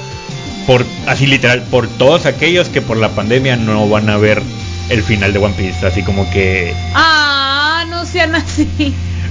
por 0.66 0.86
así 1.06 1.28
literal 1.28 1.64
por 1.64 1.88
todos 1.88 2.26
aquellos 2.26 2.68
que 2.70 2.82
por 2.82 2.98
la 2.98 3.10
pandemia 3.10 3.56
no 3.56 3.88
van 3.88 4.10
a 4.10 4.18
ver 4.18 4.42
el 4.90 5.04
final 5.04 5.34
de 5.34 5.40
One 5.40 5.54
Piece, 5.58 5.86
así 5.86 6.04
como 6.04 6.30
que 6.32 6.74
Ah, 6.94 7.86
no 7.90 8.06
sean 8.06 8.36
así. 8.36 8.68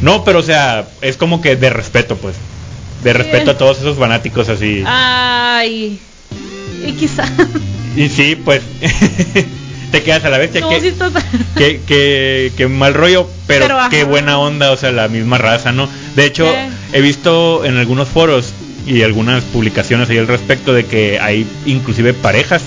no, 0.02 0.24
pero 0.24 0.40
o 0.40 0.42
sea, 0.42 0.86
es 1.00 1.16
como 1.16 1.40
que 1.40 1.56
de 1.56 1.70
respeto, 1.70 2.16
pues. 2.16 2.36
De 3.02 3.12
respeto 3.12 3.52
a 3.52 3.58
todos 3.58 3.78
esos 3.78 3.98
fanáticos 3.98 4.48
así. 4.48 4.82
Ay. 4.86 5.98
Y 6.86 6.92
quizá. 6.92 7.24
Y 7.96 8.08
sí, 8.08 8.36
pues 8.36 8.62
te 9.90 10.02
quedas 10.02 10.24
a 10.24 10.30
la 10.30 10.38
bestia. 10.38 10.60
No, 10.60 10.68
que, 10.68 10.80
sí, 10.80 10.94
que, 11.56 11.80
que, 11.86 12.52
que 12.56 12.68
mal 12.68 12.94
rollo, 12.94 13.28
pero, 13.46 13.68
qué 13.90 14.04
buena 14.04 14.38
onda, 14.38 14.70
o 14.72 14.76
sea, 14.76 14.92
la 14.92 15.08
misma 15.08 15.38
raza, 15.38 15.72
¿no? 15.72 15.88
De 16.14 16.26
hecho, 16.26 16.46
he 16.92 17.00
visto 17.00 17.64
en 17.64 17.78
algunos 17.78 18.08
foros 18.08 18.52
y 18.86 19.02
algunas 19.02 19.42
publicaciones 19.44 20.08
ahí 20.08 20.18
al 20.18 20.28
respecto 20.28 20.72
de 20.72 20.86
que 20.86 21.18
hay 21.18 21.46
inclusive 21.66 22.14
parejas, 22.14 22.62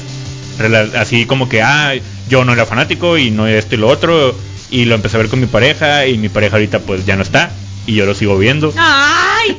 así 0.95 1.25
como 1.25 1.47
que, 1.47 1.61
ah, 1.61 1.93
yo 2.27 2.43
no 2.43 2.53
era 2.53 2.65
fanático 2.65 3.17
y 3.17 3.31
no 3.31 3.47
esto 3.47 3.75
y 3.75 3.77
lo 3.77 3.87
otro, 3.87 4.35
y 4.69 4.85
lo 4.85 4.95
empecé 4.95 5.17
a 5.17 5.19
ver 5.19 5.29
con 5.29 5.39
mi 5.39 5.47
pareja 5.47 6.05
y 6.05 6.17
mi 6.17 6.29
pareja 6.29 6.57
ahorita 6.57 6.79
pues 6.79 7.05
ya 7.05 7.15
no 7.15 7.23
está 7.23 7.51
y 7.87 7.95
yo 7.95 8.05
lo 8.05 8.13
sigo 8.13 8.37
viendo. 8.37 8.73
Ay. 8.77 9.57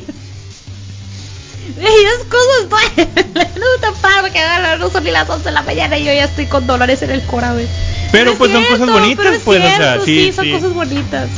Esas 1.77 2.25
cosas, 2.29 2.95
no 3.55 3.93
para 4.01 4.29
que 4.29 4.39
hagan 4.39 4.79
no 4.79 4.89
son 4.89 5.03
ni 5.03 5.11
las 5.11 5.27
11 5.27 5.45
de 5.45 5.51
la 5.51 5.63
mañana 5.63 5.97
y 5.97 6.05
yo 6.05 6.13
ya 6.13 6.25
estoy 6.25 6.45
con 6.45 6.67
dolores 6.67 7.01
en 7.01 7.11
el 7.11 7.21
cora, 7.23 7.53
güey. 7.53 7.67
Pero, 8.11 8.31
es 8.31 8.37
pues, 8.37 8.51
son 8.51 8.63
cosas 8.65 8.91
bonitas, 8.91 9.25
pero 9.25 9.35
es 9.35 9.41
pues, 9.43 9.59
o 9.59 9.63
sea, 9.63 9.77
cierto, 9.77 10.05
sí, 10.05 10.31
son 10.33 10.45
sí. 10.45 10.51
cosas 10.51 10.73
bonitas. 10.73 11.29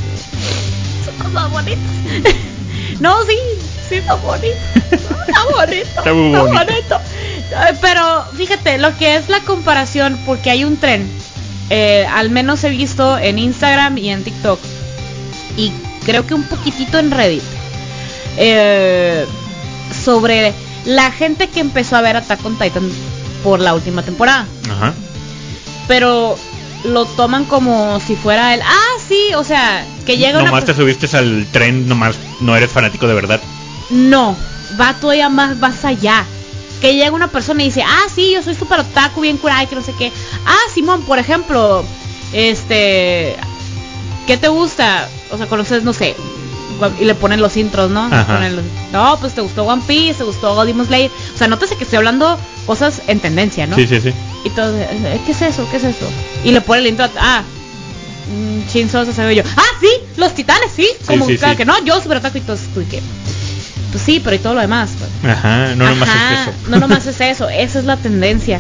Son 1.06 1.32
cosas 1.32 1.52
bonitas. 1.52 1.84
no, 3.00 3.24
sí, 3.26 3.38
sí, 3.90 3.96
está 3.96 4.16
bonito. 4.16 4.48
Está 4.92 5.44
bonito. 5.52 5.88
Está 5.98 6.14
muy 6.14 6.32
bonito. 6.32 7.00
Ay, 7.56 7.78
Pero 7.82 8.26
fíjate, 8.36 8.78
lo 8.78 8.96
que 8.98 9.16
es 9.16 9.30
la 9.30 9.40
comparación, 9.42 10.20
porque 10.26 10.50
hay 10.50 10.64
un 10.64 10.78
tren, 10.78 11.10
eh, 11.70 12.06
al 12.12 12.30
menos 12.30 12.64
he 12.64 12.70
visto 12.70 13.18
en 13.18 13.40
Instagram 13.40 13.98
y 13.98 14.10
en 14.10 14.24
TikTok, 14.24 14.60
y 15.58 15.72
creo 16.06 16.26
que 16.26 16.34
un 16.34 16.44
poquitito 16.44 17.00
en 17.00 17.12
Reddit, 17.12 17.44
eh, 18.38 19.26
sobre 20.04 20.54
la 20.86 21.12
gente 21.12 21.48
que 21.48 21.60
empezó 21.60 21.96
a 21.96 22.02
ver 22.02 22.18
Attack 22.18 22.46
on 22.46 22.58
Titan 22.58 22.90
por 23.44 23.60
la 23.60 23.74
última 23.74 24.02
temporada. 24.04 24.48
Ajá. 24.70 24.94
Pero 25.88 26.38
lo 26.84 27.06
toman 27.06 27.46
como 27.46 28.00
si 28.00 28.16
fuera 28.16 28.54
el, 28.54 28.62
ah, 28.62 29.00
sí, 29.08 29.34
o 29.36 29.44
sea, 29.44 29.86
que 30.06 30.18
llega 30.18 30.40
una 30.40 30.50
Nomás 30.50 30.66
te 30.66 30.74
subiste 30.74 31.16
al 31.16 31.46
tren, 31.52 31.88
nomás 31.88 32.16
no 32.42 32.56
eres 32.56 32.72
fanático 32.72 33.08
de 33.08 33.14
verdad. 33.14 33.40
No, 33.94 34.36
va 34.80 34.94
todavía 34.96 35.30
más, 35.30 35.58
más 35.58 35.86
allá. 35.86 36.26
Que 36.82 36.96
llega 36.96 37.12
una 37.12 37.30
persona 37.30 37.64
y 37.64 37.68
dice, 37.68 37.82
ah, 37.84 38.04
sí, 38.14 38.32
yo 38.34 38.44
soy 38.44 38.56
súper 38.56 38.80
otaku, 38.82 39.22
bien 39.22 39.38
curada, 39.38 39.64
y 39.64 39.68
que 39.68 39.76
no 39.76 39.82
sé 39.84 39.94
qué. 39.98 40.12
Ah, 40.46 40.58
Simón, 40.74 41.04
por 41.04 41.18
ejemplo, 41.20 41.84
este, 42.34 43.36
¿qué 44.28 44.38
te 44.38 44.48
gusta? 44.50 45.08
O 45.32 45.38
sea, 45.38 45.48
conoces, 45.48 45.84
no 45.84 45.94
sé, 45.94 46.16
y 47.00 47.06
le 47.06 47.16
ponen 47.16 47.40
los 47.42 47.56
intros, 47.56 47.90
¿no? 47.92 48.10
Ponen 48.26 48.56
los- 48.58 48.66
no, 48.92 49.18
pues 49.22 49.34
te 49.34 49.42
gustó 49.42 49.64
One 49.64 49.84
Piece, 49.88 50.16
te 50.16 50.24
gustó 50.26 50.66
Demon 50.66 50.86
Slayer. 50.86 51.10
O 51.34 51.38
sea, 51.38 51.48
nótese 51.48 51.78
que 51.78 51.86
estoy 51.86 51.98
hablando 51.98 52.38
cosas 52.66 53.02
en 53.08 53.20
tendencia, 53.22 53.66
¿no? 53.68 53.76
Sí, 53.78 53.88
sí, 53.88 54.02
sí. 54.02 54.12
Y 54.44 54.50
todo, 54.50 54.76
eh, 54.78 55.22
¿qué 55.26 55.32
es 55.32 55.42
eso? 55.42 55.66
¿Qué 55.72 55.78
es 55.78 55.84
eso? 55.86 56.06
Y 56.44 56.52
le 56.52 56.60
pone 56.60 56.82
el 56.82 56.88
intro, 56.88 57.08
ah, 57.18 57.44
mm, 58.28 58.70
Shinzo 58.70 59.06
se 59.06 59.14
sabe 59.14 59.36
yo. 59.36 59.44
Ah, 59.56 59.64
sí, 59.80 59.88
los 60.18 60.34
titanes, 60.34 60.72
sí. 60.76 60.88
Como 61.08 61.26
sí, 61.28 61.38
claro 61.38 61.54
sí. 61.54 61.58
que 61.60 61.66
no, 61.66 61.82
yo 61.86 62.02
super 62.02 62.18
otaku 62.18 62.40
y 62.40 62.42
todo 62.42 62.58
y 62.82 62.86
que, 62.86 63.02
pues 63.94 64.04
sí, 64.04 64.20
pero 64.24 64.36
y 64.36 64.40
todo 64.40 64.56
lo 64.56 64.62
demás. 64.62 64.90
pues. 64.98 65.32
Ajá, 65.32 65.76
no 65.76 65.88
nomás 65.88 66.10
Ajá, 66.10 66.34
es 66.34 66.40
eso. 66.42 66.52
No 66.68 66.80
nomás 66.80 67.06
es 67.06 67.22
eso, 67.22 67.48
esa 67.48 67.78
es 67.78 67.86
la 67.86 67.96
tendencia. 67.96 68.60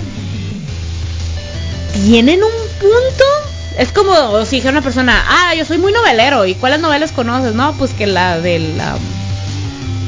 Tienen 2.05 2.43
un 2.43 2.51
punto. 2.79 3.23
Es 3.79 3.91
como 3.91 4.45
si 4.45 4.57
dijera 4.57 4.73
una 4.73 4.83
persona, 4.83 5.25
ah, 5.27 5.55
yo 5.55 5.65
soy 5.65 5.79
muy 5.79 5.91
novelero. 5.91 6.45
¿Y 6.45 6.53
cuáles 6.53 6.79
novelas 6.81 7.11
conoces? 7.11 7.55
No, 7.55 7.73
pues 7.73 7.93
que 7.93 8.05
la 8.05 8.39
de 8.39 8.59
la. 8.77 8.95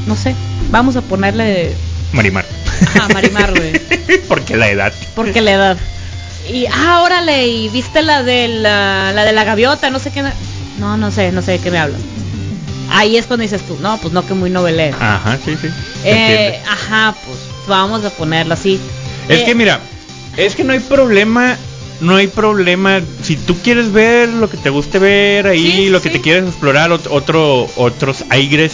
No 0.06 0.14
sé, 0.14 0.36
vamos 0.70 0.94
a 0.94 1.02
ponerle. 1.02 1.74
Marimar. 2.12 2.44
Ajá, 2.86 3.08
Marimar, 3.12 3.50
güey. 3.50 3.72
Porque 4.28 4.56
la 4.56 4.68
edad. 4.68 4.92
Porque 5.16 5.40
la 5.40 5.52
edad. 5.52 5.76
Y, 6.48 6.66
ah, 6.66 7.00
órale, 7.02 7.48
y 7.48 7.68
viste 7.70 8.02
la 8.02 8.22
de 8.22 8.46
la, 8.46 9.10
la 9.12 9.24
de 9.24 9.32
la 9.32 9.42
gaviota, 9.42 9.90
no 9.90 9.98
sé 9.98 10.12
qué. 10.12 10.22
No, 10.78 10.96
no 10.96 11.10
sé, 11.10 11.32
no 11.32 11.42
sé 11.42 11.52
de 11.52 11.58
qué 11.58 11.72
me 11.72 11.78
hablas. 11.78 12.00
Ahí 12.90 13.16
es 13.16 13.26
cuando 13.26 13.42
dices 13.42 13.62
tú, 13.62 13.76
no, 13.80 13.98
pues 13.98 14.12
no 14.12 14.26
que 14.26 14.34
muy 14.34 14.50
novelero. 14.50 14.96
Ajá, 15.00 15.38
sí, 15.44 15.56
sí. 15.60 15.68
Eh, 16.04 16.60
ajá, 16.68 17.14
pues 17.26 17.38
vamos 17.66 18.04
a 18.04 18.10
ponerlo 18.10 18.54
así. 18.54 18.78
Es 19.28 19.40
Eh, 19.40 19.44
que 19.44 19.54
mira, 19.54 19.80
es 20.36 20.54
que 20.54 20.62
no 20.64 20.72
hay 20.72 20.78
problema, 20.80 21.56
no 22.00 22.16
hay 22.16 22.28
problema. 22.28 23.00
Si 23.22 23.36
tú 23.36 23.56
quieres 23.62 23.92
ver 23.92 24.28
lo 24.28 24.48
que 24.48 24.56
te 24.56 24.70
guste 24.70 24.98
ver 24.98 25.46
ahí, 25.48 25.72
Sí, 25.72 25.88
lo 25.90 26.00
que 26.00 26.10
te 26.10 26.20
quieres 26.20 26.44
explorar, 26.44 26.90
ot- 26.90 27.08
otro, 27.10 27.68
otros 27.76 28.24
aires 28.30 28.72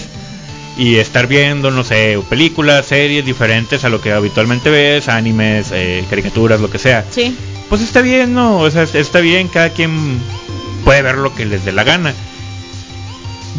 y 0.76 0.96
estar 0.96 1.26
viendo, 1.26 1.70
no 1.70 1.84
sé, 1.84 2.18
películas, 2.28 2.86
series 2.86 3.24
diferentes 3.24 3.84
a 3.84 3.88
lo 3.88 4.00
que 4.00 4.12
habitualmente 4.12 4.70
ves, 4.70 5.08
animes, 5.08 5.68
eh, 5.72 6.04
caricaturas, 6.10 6.60
lo 6.60 6.70
que 6.70 6.78
sea. 6.78 7.04
Sí, 7.10 7.36
Pues 7.68 7.80
está 7.80 8.02
bien, 8.02 8.34
¿no? 8.34 8.58
O 8.58 8.70
sea, 8.70 8.82
está 8.82 9.20
bien, 9.20 9.48
cada 9.48 9.70
quien 9.70 10.18
puede 10.84 11.00
ver 11.00 11.16
lo 11.16 11.34
que 11.34 11.46
les 11.46 11.64
dé 11.64 11.72
la 11.72 11.84
gana. 11.84 12.12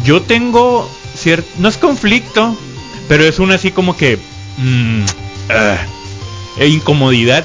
Yo 0.02 0.22
tengo 0.22 0.88
cierto, 1.14 1.48
no 1.58 1.68
es 1.68 1.76
conflicto, 1.76 2.56
pero 3.08 3.24
es 3.24 3.38
una 3.38 3.54
así 3.54 3.70
como 3.70 3.96
que 3.96 4.18
mm, 4.58 5.02
ah, 5.50 5.78
e 6.58 6.68
incomodidad 6.68 7.44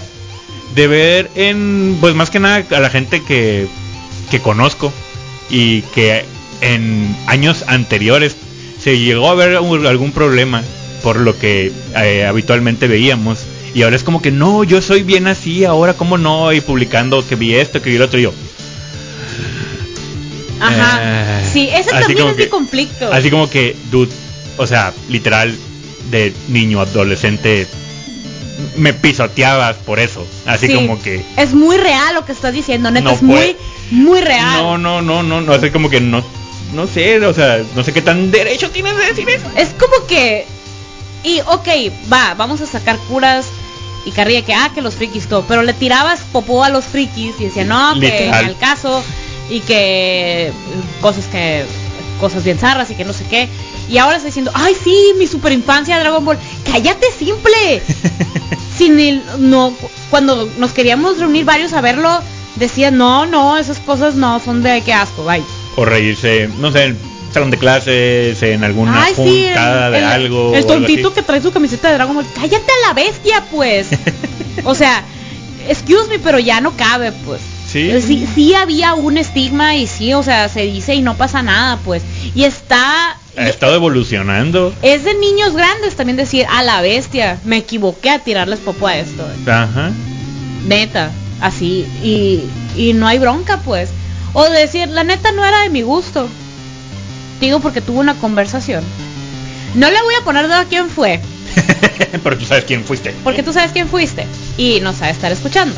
de 0.76 0.88
ver 0.88 1.32
en, 1.36 1.98
pues 2.00 2.16
más 2.16 2.30
que 2.30 2.40
nada 2.40 2.66
a 2.72 2.80
la 2.80 2.90
gente 2.90 3.24
que, 3.24 3.68
que 4.32 4.40
conozco 4.40 4.94
y 5.50 5.82
que 5.82 6.26
en 6.62 7.16
años 7.28 7.64
anteriores 7.68 8.36
se 8.80 8.98
llegó 8.98 9.30
a 9.30 9.36
ver 9.36 9.56
algún 9.56 10.12
problema 10.12 10.64
por 11.04 11.18
lo 11.18 11.38
que 11.38 11.72
eh, 11.96 12.26
habitualmente 12.26 12.88
veíamos. 12.88 13.40
Y 13.74 13.84
ahora 13.84 13.96
es 13.96 14.04
como 14.04 14.22
que 14.22 14.32
no, 14.32 14.64
yo 14.64 14.82
soy 14.82 15.04
bien 15.04 15.28
así, 15.28 15.64
ahora 15.64 15.94
cómo 15.94 16.18
no, 16.18 16.52
y 16.54 16.62
publicando 16.62 17.26
que 17.28 17.36
vi 17.36 17.56
esto, 17.56 17.82
que 17.82 17.90
vi 17.90 17.98
el 17.98 18.02
otro, 18.02 18.20
y 18.20 18.24
yo. 18.24 18.34
Ajá. 20.60 21.00
Eh, 21.02 21.50
sí, 21.52 21.70
ese 21.70 21.90
así 21.96 22.06
también 22.08 22.28
es 22.30 22.36
mi 22.38 22.44
que- 22.44 22.50
conflicto. 22.50 23.12
Así 23.12 23.30
como 23.30 23.50
que, 23.50 23.76
dude, 23.92 24.12
o 24.58 24.68
sea, 24.68 24.94
literal, 25.10 25.56
de 26.12 26.34
niño, 26.48 26.82
adolescente, 26.82 27.68
me 28.76 28.94
pisoteabas 28.94 29.78
por 29.78 30.00
eso. 30.00 30.26
Así 30.46 30.68
Sí, 30.68 30.74
como 30.74 31.02
que. 31.02 31.24
Es 31.38 31.54
muy 31.54 31.78
real 31.78 32.14
lo 32.16 32.26
que 32.26 32.32
estás 32.32 32.54
diciendo, 32.54 32.92
neta, 32.92 33.06
No 33.10 33.12
es 33.16 33.22
muy, 33.22 33.36
puede- 33.36 33.58
muy 33.92 34.20
real. 34.22 34.58
No, 34.64 34.78
no, 34.78 35.02
no, 35.02 35.24
no, 35.24 35.42
no, 35.42 35.54
así 35.54 35.70
como 35.70 35.90
que 35.90 36.02
no. 36.02 36.24
No 36.74 36.86
sé, 36.86 37.20
o 37.26 37.34
sea, 37.34 37.64
no 37.76 37.84
sé 37.84 37.94
qué 37.94 38.02
tan 38.02 38.30
derecho 38.32 38.70
tienes 38.70 38.96
de 38.96 39.06
decir 39.06 39.28
eso. 39.30 39.46
Es 39.56 39.70
como 39.70 40.06
que. 40.08 40.46
Y, 41.24 41.40
ok, 41.42 41.68
va, 42.12 42.34
vamos 42.36 42.62
a 42.62 42.66
sacar 42.66 42.98
curas 43.10 43.48
y 44.06 44.12
carrilla 44.12 44.46
que, 44.46 44.54
ah, 44.54 44.72
que 44.74 44.82
los 44.82 44.96
frikis 44.96 45.28
todo. 45.28 45.44
Pero 45.48 45.64
le 45.64 45.74
tirabas 45.74 46.22
popó 46.32 46.64
a 46.64 46.70
los 46.70 46.86
frikis 46.86 47.34
y 47.40 47.46
decía, 47.46 47.66
no, 47.66 48.00
que 48.00 48.30
al 48.30 48.56
caso 48.58 49.04
y 49.50 49.60
que 49.62 50.48
eh, 50.48 50.52
cosas 51.02 51.26
que. 51.28 51.66
cosas 52.20 52.44
bien 52.44 52.58
zarras 52.60 52.90
y 52.92 52.96
que 52.96 53.06
no 53.06 53.14
sé 53.14 53.26
qué. 53.30 53.48
Y 53.90 53.98
ahora 53.98 54.18
está 54.18 54.28
diciendo, 54.28 54.52
ay, 54.54 54.76
sí, 54.84 54.96
mi 55.18 55.26
super 55.26 55.52
infancia 55.52 55.96
de 55.96 56.02
Dragon 56.02 56.24
Ball. 56.24 56.38
Cállate, 56.72 57.08
simple. 57.18 57.82
Sin 58.78 59.00
el, 59.00 59.24
no, 59.40 59.74
cuando 60.10 60.48
nos 60.58 60.72
queríamos 60.72 61.18
reunir 61.20 61.44
varios 61.44 61.74
a 61.74 61.82
verlo, 61.82 62.20
decían, 62.56 62.98
no, 62.98 63.26
no, 63.26 63.58
esas 63.58 63.80
cosas 63.80 64.16
no 64.16 64.40
son 64.40 64.62
de 64.64 64.82
qué 64.82 64.94
asco, 64.94 65.26
bye. 65.26 65.42
O 65.76 65.86
reírse, 65.86 66.50
no 66.60 66.72
sé, 66.72 66.84
en 66.86 66.98
salón 67.34 67.52
de 67.52 67.58
clases, 67.58 68.42
en 68.44 68.64
alguna 68.64 69.04
Ay, 69.04 69.14
sí, 69.16 69.46
el, 69.46 69.48
juntada 69.48 69.90
de 69.90 69.98
el- 69.98 70.04
algo. 70.06 70.50
el 70.52 70.56
algo 70.58 70.68
tontito 70.74 71.14
que 71.14 71.24
trae 71.24 71.42
su 71.42 71.52
camiseta 71.52 71.90
de 71.90 71.96
Dragon 71.96 72.16
Ball. 72.16 72.26
Cállate 72.36 72.72
a 72.84 72.88
la 72.88 72.94
bestia, 72.94 73.44
pues. 73.52 73.88
o 74.64 74.76
sea, 74.76 75.04
excuse 75.68 76.08
me, 76.10 76.20
pero 76.20 76.40
ya 76.40 76.62
no 76.62 76.72
cabe, 76.78 77.12
pues. 77.26 77.42
Sí. 77.72 78.02
sí. 78.02 78.28
sí 78.34 78.54
había 78.56 78.94
un 78.94 79.18
estigma 79.18 79.76
y 79.76 79.88
sí, 79.88 80.14
o 80.14 80.24
sea, 80.24 80.50
se 80.50 80.62
dice 80.62 80.96
y 80.96 81.02
no 81.02 81.16
pasa 81.16 81.42
nada, 81.42 81.78
pues. 81.86 82.04
Y 82.36 82.44
está... 82.44 83.18
Ha 83.38 83.48
estado 83.48 83.76
evolucionando. 83.76 84.74
Es 84.82 85.04
de 85.04 85.14
niños 85.14 85.54
grandes 85.54 85.96
también 85.96 86.18
decir, 86.18 86.46
a 86.50 86.64
la 86.64 86.82
bestia, 86.82 87.40
me 87.46 87.58
equivoqué 87.58 88.10
a 88.10 88.20
tirarles 88.20 88.60
popo 88.60 88.88
a 88.88 88.98
esto. 88.98 89.24
eh". 89.24 89.52
Ajá. 89.52 89.92
Neta, 90.68 91.12
así. 91.42 91.86
Y, 92.04 92.44
y 92.76 92.94
no 92.94 93.08
hay 93.08 93.20
bronca, 93.20 93.60
pues. 93.64 93.90
O 94.34 94.44
decir, 94.50 94.90
la 94.90 95.04
neta 95.04 95.32
no 95.32 95.46
era 95.46 95.62
de 95.62 95.70
mi 95.70 95.82
gusto. 95.84 96.28
Digo 97.40 97.60
porque 97.62 97.82
tuve 97.82 98.00
una 98.00 98.16
conversación. 98.16 98.84
No 99.76 99.90
le 99.90 100.02
voy 100.02 100.16
a 100.16 100.24
poner 100.26 100.48
de 100.48 100.56
quién 100.68 100.90
fue, 100.90 101.22
Pero 102.24 102.38
tú 102.38 102.46
sabes 102.46 102.66
quién 102.66 102.84
fuiste. 102.84 103.14
porque 103.24 103.44
tú 103.44 103.54
sabes 103.54 103.72
quién 103.72 103.88
fuiste 103.88 104.26
y 104.58 104.80
no 104.82 104.94
sabes 104.94 105.16
estar 105.16 105.32
escuchando. 105.32 105.76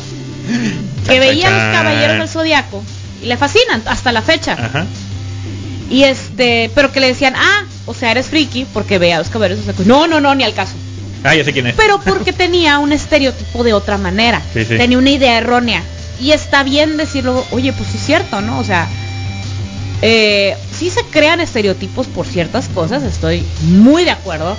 Que 1.06 1.20
veía 1.20 1.48
chan, 1.48 1.52
los 1.54 1.76
caballeros 1.76 2.18
del 2.18 2.28
zodiaco 2.28 2.82
y 3.22 3.26
le 3.26 3.36
fascinan 3.36 3.82
hasta 3.86 4.12
la 4.12 4.22
fecha. 4.22 4.52
Ajá. 4.52 4.86
Y 5.90 6.04
este, 6.04 6.70
pero 6.74 6.90
que 6.90 7.00
le 7.00 7.08
decían, 7.08 7.34
ah, 7.36 7.64
o 7.86 7.94
sea, 7.94 8.10
eres 8.12 8.26
friki 8.26 8.66
porque 8.72 8.98
veía 8.98 9.16
a 9.16 9.18
los 9.18 9.28
caballeros 9.28 9.64
del 9.64 9.74
zodiaco. 9.74 9.88
No, 9.88 10.06
no, 10.06 10.20
no, 10.20 10.34
ni 10.34 10.44
al 10.44 10.54
caso. 10.54 10.74
Ah, 11.24 11.34
ya 11.34 11.44
sé 11.44 11.52
quién 11.52 11.66
es. 11.66 11.74
pero 11.74 12.00
porque 12.00 12.32
tenía 12.32 12.78
un 12.78 12.92
estereotipo 12.92 13.62
de 13.62 13.72
otra 13.72 13.98
manera. 13.98 14.42
Sí, 14.52 14.64
sí. 14.64 14.76
Tenía 14.76 14.98
una 14.98 15.10
idea 15.10 15.38
errónea. 15.38 15.82
Y 16.20 16.32
está 16.32 16.62
bien 16.62 16.96
decirlo, 16.96 17.44
oye, 17.50 17.72
pues 17.72 17.88
sí 17.90 17.96
es 17.96 18.06
cierto, 18.06 18.40
¿no? 18.40 18.58
O 18.60 18.64
sea, 18.64 18.88
eh, 20.02 20.56
sí 20.76 20.90
se 20.90 21.04
crean 21.04 21.40
estereotipos 21.40 22.08
por 22.08 22.26
ciertas 22.26 22.68
cosas, 22.68 23.04
estoy 23.04 23.44
muy 23.62 24.04
de 24.04 24.10
acuerdo, 24.10 24.56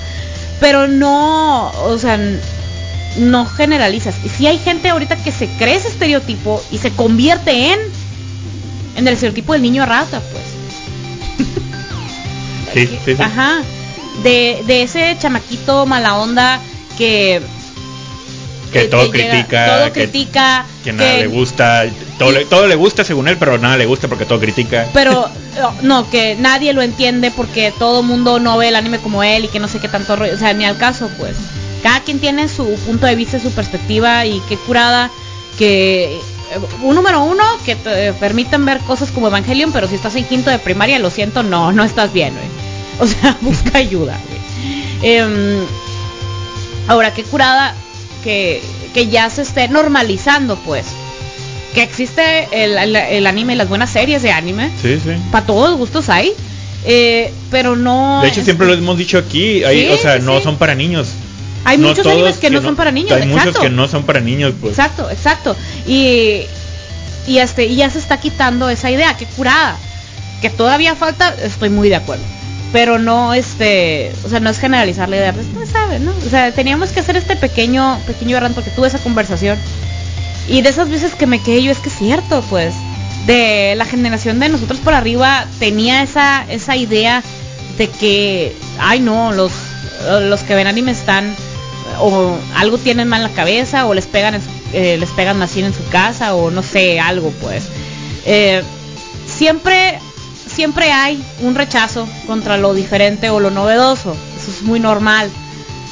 pero 0.62 0.88
no, 0.88 1.70
o 1.84 1.98
sea, 2.00 2.18
no 3.18 3.46
generalizas. 3.46 4.16
Y 4.26 4.30
si 4.30 4.48
hay 4.48 4.58
gente 4.60 4.90
ahorita 4.90 5.16
que 5.18 5.32
se 5.32 5.48
cree 5.58 5.76
ese 5.76 5.88
estereotipo 5.90 6.64
y 6.72 6.78
se 6.80 6.92
convierte 6.92 7.74
en 7.74 7.80
en 8.96 9.08
el 9.08 9.14
estereotipo 9.16 9.54
del 9.54 9.62
niño 9.64 9.86
rata, 9.86 10.22
pues. 10.32 10.44
Sí, 12.74 12.88
sí, 12.88 13.16
sí. 13.16 13.22
Ajá. 13.22 13.62
De, 14.24 14.64
de 14.66 14.84
ese 14.84 15.16
chamaquito 15.20 15.86
mala 15.86 16.16
onda 16.18 16.60
que 16.98 17.42
Que 18.72 18.82
que 18.82 18.86
todo 18.88 19.10
te 19.12 19.18
llega- 19.18 19.30
critica, 19.32 19.66
todo 19.78 19.94
que- 19.94 20.04
critica, 20.10 20.66
Que 20.84 20.94
nada 20.94 21.18
le 21.18 21.28
gusta. 21.28 21.86
Todo, 22.18 22.32
le, 22.32 22.46
todo 22.46 22.68
le 22.68 22.76
gusta 22.76 23.04
según 23.04 23.28
él, 23.28 23.38
pero 23.38 23.58
nada 23.58 23.78
le 23.78 23.86
gusta 23.86 24.08
porque 24.08 24.26
todo 24.26 24.40
critica. 24.40 24.88
pero 24.94 25.28
no, 25.82 26.10
que 26.10 26.36
nadie 26.40 26.74
lo 26.74 26.82
entiende 26.82 27.32
porque 27.32 27.72
todo 27.78 28.02
mundo 28.04 28.40
no 28.40 28.58
ve 28.58 28.70
el 28.70 28.76
anime 28.76 29.00
como 29.00 29.24
él 29.24 29.46
y 29.46 29.48
que 29.50 29.60
no 29.60 29.68
sé 29.68 29.80
qué 29.80 29.88
tanto 29.90 30.16
rollo, 30.16 30.34
o 30.34 30.38
sea, 30.38 30.54
ni 30.54 30.66
al 30.66 30.78
caso, 30.78 31.10
pues. 31.18 31.36
Cada 31.84 32.00
quien 32.02 32.20
tiene 32.20 32.48
su 32.48 32.66
punto 32.86 33.06
de 33.06 33.16
vista, 33.16 33.40
su 33.40 33.52
perspectiva 33.52 34.26
y 34.26 34.42
qué 34.50 34.56
curada 34.58 35.12
que 35.60 36.16
eh, 36.16 36.20
un 36.82 36.96
número 36.96 37.22
uno 37.24 37.44
que 37.66 37.76
te 37.76 38.14
permitan 38.14 38.66
ver 38.66 38.80
cosas 38.80 39.12
como 39.12 39.28
Evangelion, 39.28 39.72
pero 39.74 39.88
si 39.88 39.96
estás 39.96 40.16
en 40.16 40.24
quinto 40.24 40.50
de 40.50 40.60
primaria, 40.60 40.98
lo 41.00 41.10
siento, 41.12 41.44
no, 41.44 41.72
no 41.74 41.84
estás 41.84 42.12
bien, 42.14 42.34
güey. 42.34 42.48
O 43.00 43.08
sea, 43.08 43.36
busca 43.42 43.78
ayuda, 43.80 44.18
güey. 44.28 45.14
Em, 45.14 45.58
ahora, 46.88 47.14
qué 47.14 47.24
curada 47.24 47.74
que, 48.24 48.62
que 48.94 49.08
ya 49.08 49.30
se 49.30 49.42
esté 49.42 49.68
normalizando, 49.68 50.56
pues. 50.58 50.86
Que 51.74 51.82
existe 51.84 52.48
el, 52.52 52.78
el- 52.78 52.96
el 52.96 53.28
anime 53.28 53.54
y 53.54 53.56
las 53.56 53.68
buenas 53.68 53.90
series 53.90 54.22
de 54.22 54.32
anime. 54.32 54.72
Sí, 54.82 55.00
sí. 55.04 55.10
Para 55.32 55.46
todos 55.46 55.76
gustos 55.78 56.08
hay. 56.10 56.32
Eh, 56.86 57.34
pero 57.50 57.76
no. 57.76 58.20
De 58.22 58.28
hecho, 58.30 58.44
siempre 58.44 58.68
lo 58.68 58.74
hemos 58.74 58.98
dicho 58.98 59.18
aquí. 59.18 59.64
Hay, 59.64 59.88
Sí, 59.88 59.90
o 59.92 59.98
sea, 59.98 60.18
sí, 60.20 60.24
no 60.24 60.38
sí. 60.38 60.44
son 60.44 60.58
para 60.58 60.76
niños. 60.76 61.10
Hay 61.66 61.78
No 61.78 61.90
muchos 61.90 62.06
animes 62.06 62.38
que 62.38 62.50
no 62.50 62.62
son 62.62 62.76
para 62.76 62.92
niños, 62.92 63.14
Hay 63.14 63.28
muchos 63.28 63.48
exacto. 63.48 63.62
que 63.62 63.70
no 63.70 63.88
son 63.88 64.04
para 64.04 64.20
niños, 64.20 64.54
pues. 64.60 64.72
Exacto, 64.78 65.10
exacto. 65.10 65.56
Y, 65.88 66.42
y 67.28 67.38
este, 67.38 67.66
y 67.66 67.76
ya 67.76 67.90
se 67.90 68.00
está 68.00 68.20
quitando 68.20 68.70
esa 68.70 68.92
idea, 68.92 69.16
que 69.16 69.26
curada. 69.26 69.78
Que 70.42 70.50
todavía 70.50 70.96
falta, 70.96 71.34
estoy 71.42 71.70
muy 71.70 71.90
de 71.90 71.96
acuerdo. 71.96 72.24
Pero 72.74 73.00
no, 73.00 73.34
este, 73.34 74.12
o 74.26 74.30
sea, 74.30 74.40
no 74.40 74.50
es 74.50 74.60
generalizar 74.60 75.08
la 75.08 75.18
idea, 75.18 75.32
pues 75.32 75.46
no 75.48 75.66
sabes, 75.66 76.02
¿no? 76.02 76.12
O 76.26 76.30
sea, 76.30 76.52
teníamos 76.52 76.90
que 76.90 77.00
hacer 77.00 77.16
este 77.16 77.36
pequeño, 77.36 78.00
pequeño 78.08 78.36
error 78.36 78.52
porque 78.54 78.72
tuve 78.72 78.88
esa 78.88 79.00
conversación. 79.00 79.58
Y 80.50 80.62
de 80.62 80.70
esas 80.70 80.90
veces 80.90 81.14
que 81.16 81.28
me 81.28 81.42
quedé 81.42 81.64
yo, 81.64 81.72
es 81.72 81.78
que 81.78 81.90
es 81.90 81.96
cierto, 81.96 82.44
pues, 82.50 82.74
de 83.26 83.76
la 83.78 83.86
generación 83.86 84.40
de 84.40 84.50
nosotros 84.50 84.80
por 84.80 84.94
arriba 84.94 85.46
tenía 85.60 86.02
esa, 86.04 86.44
esa 86.50 86.76
idea 86.76 87.24
de 87.78 87.88
que, 87.88 88.56
ay 88.80 89.00
no, 89.00 89.32
los, 89.32 89.52
los 90.24 90.42
que 90.42 90.56
ven 90.56 90.68
anime 90.68 90.92
están 90.92 91.34
o 92.00 92.36
algo 92.56 92.78
tienen 92.78 93.08
mal 93.08 93.22
en 93.22 93.30
la 93.30 93.36
cabeza 93.36 93.86
o 93.86 93.94
les 93.94 94.08
pegan 94.08 94.36
en 94.36 94.42
su- 94.42 94.50
eh, 94.74 94.98
les 95.00 95.10
pegan 95.12 95.42
así 95.42 95.62
en 95.62 95.74
su 95.74 95.84
casa 95.90 96.36
o 96.36 96.52
no 96.52 96.64
sé 96.64 97.00
algo 97.00 97.32
pues 97.42 97.64
Eh, 98.26 98.64
siempre 99.28 100.00
siempre 100.48 100.92
hay 100.92 101.22
un 101.42 101.56
rechazo 101.56 102.08
contra 102.28 102.58
lo 102.58 102.74
diferente 102.74 103.30
o 103.30 103.40
lo 103.40 103.50
novedoso 103.52 104.16
eso 104.40 104.52
es 104.52 104.62
muy 104.62 104.80
normal 104.80 105.30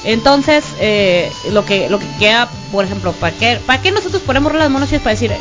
entonces 0.04 0.64
eh, 0.80 1.30
lo 1.52 1.66
que 1.66 1.90
lo 1.90 2.00
que 2.00 2.08
queda 2.20 2.48
por 2.72 2.86
ejemplo 2.86 3.12
para 3.14 3.36
qué 3.36 3.60
para 3.66 3.82
qué 3.82 3.92
nosotros 3.92 4.22
ponemos 4.26 4.54
las 4.54 4.70
monos 4.70 4.90
para 4.90 5.12
decir 5.12 5.32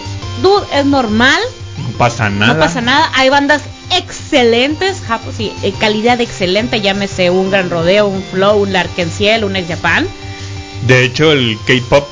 dude 0.42 0.66
es 0.74 0.84
normal 0.84 1.40
No 1.78 1.96
pasa 1.98 2.28
nada. 2.28 2.54
no 2.54 2.58
pasa 2.60 2.80
nada. 2.80 3.10
Hay 3.14 3.28
bandas 3.30 3.62
excelentes, 3.96 5.00
Japo, 5.06 5.32
sí, 5.36 5.52
calidad 5.80 6.20
excelente, 6.20 6.80
llámese 6.80 7.30
un 7.30 7.50
Gran 7.50 7.70
Rodeo, 7.70 8.06
un 8.06 8.22
Flow, 8.22 8.62
un 8.62 8.72
Larkenciel, 8.72 9.44
un 9.44 9.56
Ex 9.56 9.68
Japan. 9.68 10.06
De 10.86 11.04
hecho, 11.04 11.32
el 11.32 11.58
K-pop, 11.66 12.06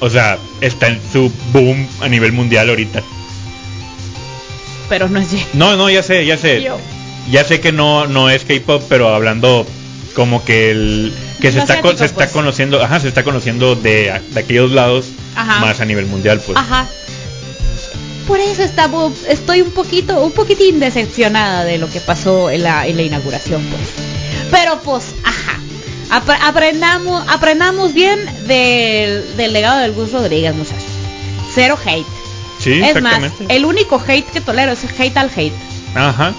o 0.00 0.10
sea, 0.10 0.38
está 0.60 0.88
en 0.88 1.00
su 1.12 1.32
boom 1.52 1.86
a 2.00 2.08
nivel 2.08 2.32
mundial 2.32 2.68
ahorita. 2.70 3.02
Pero 4.88 5.08
no 5.08 5.20
es 5.20 5.28
No, 5.54 5.76
no, 5.76 5.90
ya 5.90 6.02
sé, 6.02 6.24
ya 6.24 6.36
sé. 6.36 6.62
Yo. 6.62 6.78
Ya 7.30 7.44
sé 7.44 7.60
que 7.60 7.72
no, 7.72 8.06
no 8.06 8.30
es 8.30 8.44
K-pop, 8.44 8.82
pero 8.88 9.14
hablando 9.14 9.66
como 10.14 10.44
que 10.44 10.70
el 10.70 11.12
que 11.40 11.52
se 11.52 11.58
está 11.60 11.80
se 11.96 12.04
está 12.06 12.14
pues. 12.14 12.30
conociendo, 12.30 12.82
ajá, 12.82 12.98
se 12.98 13.08
está 13.08 13.22
conociendo 13.22 13.76
de, 13.76 14.20
de 14.30 14.40
aquellos 14.40 14.72
lados 14.72 15.06
Ajá. 15.36 15.60
más 15.60 15.80
a 15.80 15.84
nivel 15.84 16.06
mundial, 16.06 16.40
pues. 16.44 16.58
Ajá. 16.58 16.88
Por 18.26 18.40
eso 18.40 18.62
estamos, 18.62 19.12
estoy 19.28 19.62
un 19.62 19.70
poquito, 19.70 20.20
un 20.22 20.32
poquitín 20.32 20.80
decepcionada 20.80 21.64
de 21.64 21.78
lo 21.78 21.88
que 21.88 22.00
pasó 22.00 22.50
en 22.50 22.64
la, 22.64 22.86
en 22.86 22.96
la 22.96 23.02
inauguración, 23.02 23.62
pues. 23.64 23.82
Pero 24.50 24.80
pues, 24.82 25.04
ajá. 25.22 25.60
Apre- 26.10 26.38
aprendamos, 26.42 27.24
aprendamos 27.28 27.92
bien 27.92 28.18
del, 28.46 29.36
del 29.36 29.52
legado 29.52 29.80
del 29.80 29.92
Gus 29.92 30.12
Rodríguez, 30.12 30.54
muchachos. 30.54 30.82
Cero 31.54 31.78
hate. 31.84 32.06
Sí, 32.58 32.82
es 32.82 33.00
más, 33.00 33.20
el 33.48 33.64
único 33.64 34.02
hate 34.06 34.26
que 34.30 34.40
tolero 34.40 34.72
es 34.72 34.80
hate 34.98 35.16
al 35.16 35.30
hate. 35.34 35.52
Ajá. 35.94 36.32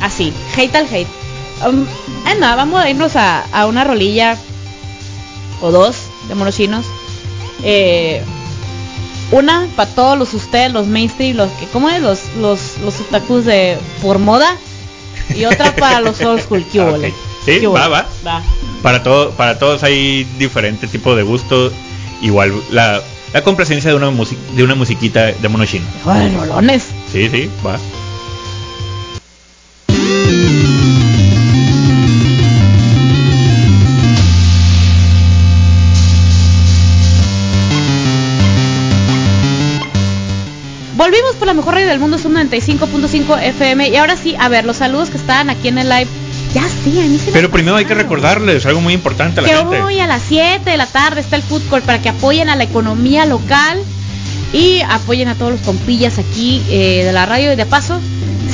Así, 0.00 0.32
hate 0.56 0.74
al 0.76 0.86
hate. 0.86 1.08
Um, 1.66 1.84
nada, 2.38 2.54
vamos 2.56 2.80
a 2.80 2.88
irnos 2.88 3.16
a, 3.16 3.42
a 3.52 3.66
una 3.66 3.84
rolilla 3.84 4.36
o 5.60 5.70
dos 5.72 5.96
de 6.28 6.34
monos 6.36 6.56
chinos. 6.56 6.86
Eh, 7.64 8.22
una 9.32 9.66
para 9.76 9.90
todos 9.90 10.16
los 10.18 10.32
ustedes, 10.34 10.72
los 10.72 10.86
mainstream, 10.86 11.36
los 11.36 11.50
que, 11.52 11.66
¿cómo 11.66 11.90
es? 11.90 12.00
Los, 12.00 12.20
los, 12.40 12.78
los 12.84 13.00
otakus 13.00 13.44
de 13.44 13.76
por 14.00 14.18
moda. 14.18 14.56
Y 15.34 15.44
otra 15.44 15.74
para 15.76 16.00
los 16.00 16.20
old 16.22 16.40
school, 16.42 16.64
¿qué 16.72 16.80
Ah, 16.80 16.84
hubo? 16.84 16.96
ok. 16.96 17.12
Sí, 17.48 17.66
va, 17.66 17.88
va. 17.88 18.06
Va. 18.26 18.42
Para 18.82 19.02
todo, 19.02 19.30
para 19.30 19.58
todos 19.58 19.82
hay 19.82 20.24
diferente 20.38 20.86
tipo 20.86 21.16
de 21.16 21.22
gusto. 21.22 21.72
Igual 22.20 22.52
la, 22.70 23.00
la 23.32 23.42
complacencia 23.42 23.90
de 23.90 23.96
una 23.96 24.10
music, 24.10 24.38
de 24.54 24.64
una 24.64 24.74
musiquita 24.74 25.26
de 25.26 25.48
mono 25.48 25.64
chino. 25.64 25.86
Joder, 26.04 26.34
rolones. 26.34 26.86
Sí, 27.12 27.28
sí, 27.28 27.48
va. 27.64 27.78
Volvimos 40.96 41.36
por 41.36 41.46
la 41.46 41.54
mejor 41.54 41.74
radio 41.74 41.86
del 41.86 42.00
mundo, 42.00 42.16
es 42.16 42.24
un 42.24 42.34
95.5 42.34 43.40
FM. 43.40 43.88
Y 43.88 43.96
ahora 43.96 44.16
sí, 44.16 44.34
a 44.38 44.48
ver, 44.48 44.64
los 44.64 44.78
saludos 44.78 45.10
que 45.10 45.16
estaban 45.16 45.48
aquí 45.48 45.68
en 45.68 45.78
el 45.78 45.88
live. 45.88 46.08
Ya 46.54 46.62
sí, 46.84 46.98
a 46.98 47.02
mí 47.04 47.18
se 47.18 47.26
me 47.26 47.32
Pero 47.32 47.50
primero 47.50 47.76
hay 47.76 47.84
que 47.84 47.94
recordarles 47.94 48.64
algo 48.66 48.80
muy 48.80 48.94
importante 48.94 49.40
a 49.40 49.42
la 49.42 49.48
que 49.48 49.56
gente. 49.56 49.80
hoy 49.82 50.00
a 50.00 50.06
las 50.06 50.22
7 50.28 50.70
de 50.70 50.76
la 50.76 50.86
tarde 50.86 51.20
está 51.20 51.36
el 51.36 51.42
court 51.42 51.84
para 51.84 52.00
que 52.00 52.08
apoyen 52.08 52.48
a 52.48 52.56
la 52.56 52.64
economía 52.64 53.26
local 53.26 53.78
y 54.52 54.80
apoyen 54.88 55.28
a 55.28 55.34
todos 55.34 55.52
los 55.52 55.60
compillas 55.60 56.18
aquí 56.18 56.62
eh, 56.70 57.02
de 57.04 57.12
la 57.12 57.26
radio 57.26 57.52
y 57.52 57.56
de 57.56 57.66
paso 57.66 58.00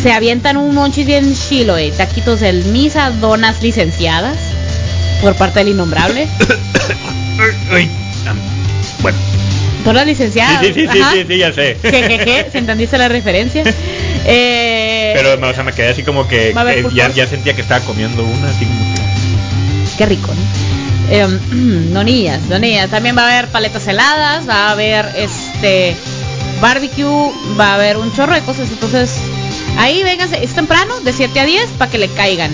se 0.03 0.13
avientan 0.13 0.57
un 0.57 0.75
monchis 0.75 1.07
bien 1.07 1.35
chilo 1.35 1.77
de 1.77 1.91
taquitos 1.93 2.41
del 2.41 2.65
misa, 2.67 3.11
donas 3.13 3.63
licenciadas 3.63 4.37
por 5.23 5.35
parte 5.37 5.61
del 5.61 5.69
innombrable. 5.69 6.27
Bueno, 9.03 9.19
Donas 9.85 10.07
licenciadas. 10.07 10.61
sí, 10.65 10.73
sí, 10.73 10.87
sí, 10.91 10.99
sí, 11.13 11.25
sí, 11.29 11.39
ya 11.39 11.53
sé. 11.53 11.77
Jejeje, 11.83 12.49
si 12.51 12.59
entendiste 12.59 12.97
la 12.97 13.09
referencia. 13.09 13.65
Eh, 14.25 15.13
Pero 15.15 15.49
o 15.49 15.55
sea, 15.55 15.65
me 15.65 15.73
quedé 15.73 15.89
así 15.89 16.03
como 16.03 16.27
que 16.27 16.51
eh, 16.51 16.87
ya, 16.93 17.11
ya 17.11 17.27
sentía 17.27 17.55
que 17.55 17.61
estaba 17.61 17.85
comiendo 17.85 18.25
una, 18.25 18.49
así 18.49 18.65
como 18.65 18.95
que... 18.95 19.03
Qué 19.99 20.07
rico, 20.07 20.33
¿no? 20.35 20.65
Em, 21.11 21.93
donillas, 21.93 22.49
donillas. 22.49 22.91
También 22.91 23.17
va 23.17 23.23
a 23.23 23.39
haber 23.39 23.49
paletas 23.49 23.87
heladas, 23.87 24.49
va 24.49 24.69
a 24.69 24.71
haber 24.73 25.07
este 25.17 25.97
barbecue, 26.61 27.33
va 27.59 27.73
a 27.73 27.75
haber 27.75 27.97
un 27.97 28.13
chorro 28.13 28.35
de 28.35 28.41
cosas. 28.41 28.69
Entonces, 28.71 29.15
ahí 29.79 30.03
vénganse, 30.03 30.43
es 30.43 30.55
temprano, 30.55 31.01
de 31.01 31.13
7 31.13 31.41
a 31.41 31.45
10, 31.45 31.71
para 31.79 31.91
que 31.91 31.99
le 31.99 32.09
caigan. 32.09 32.53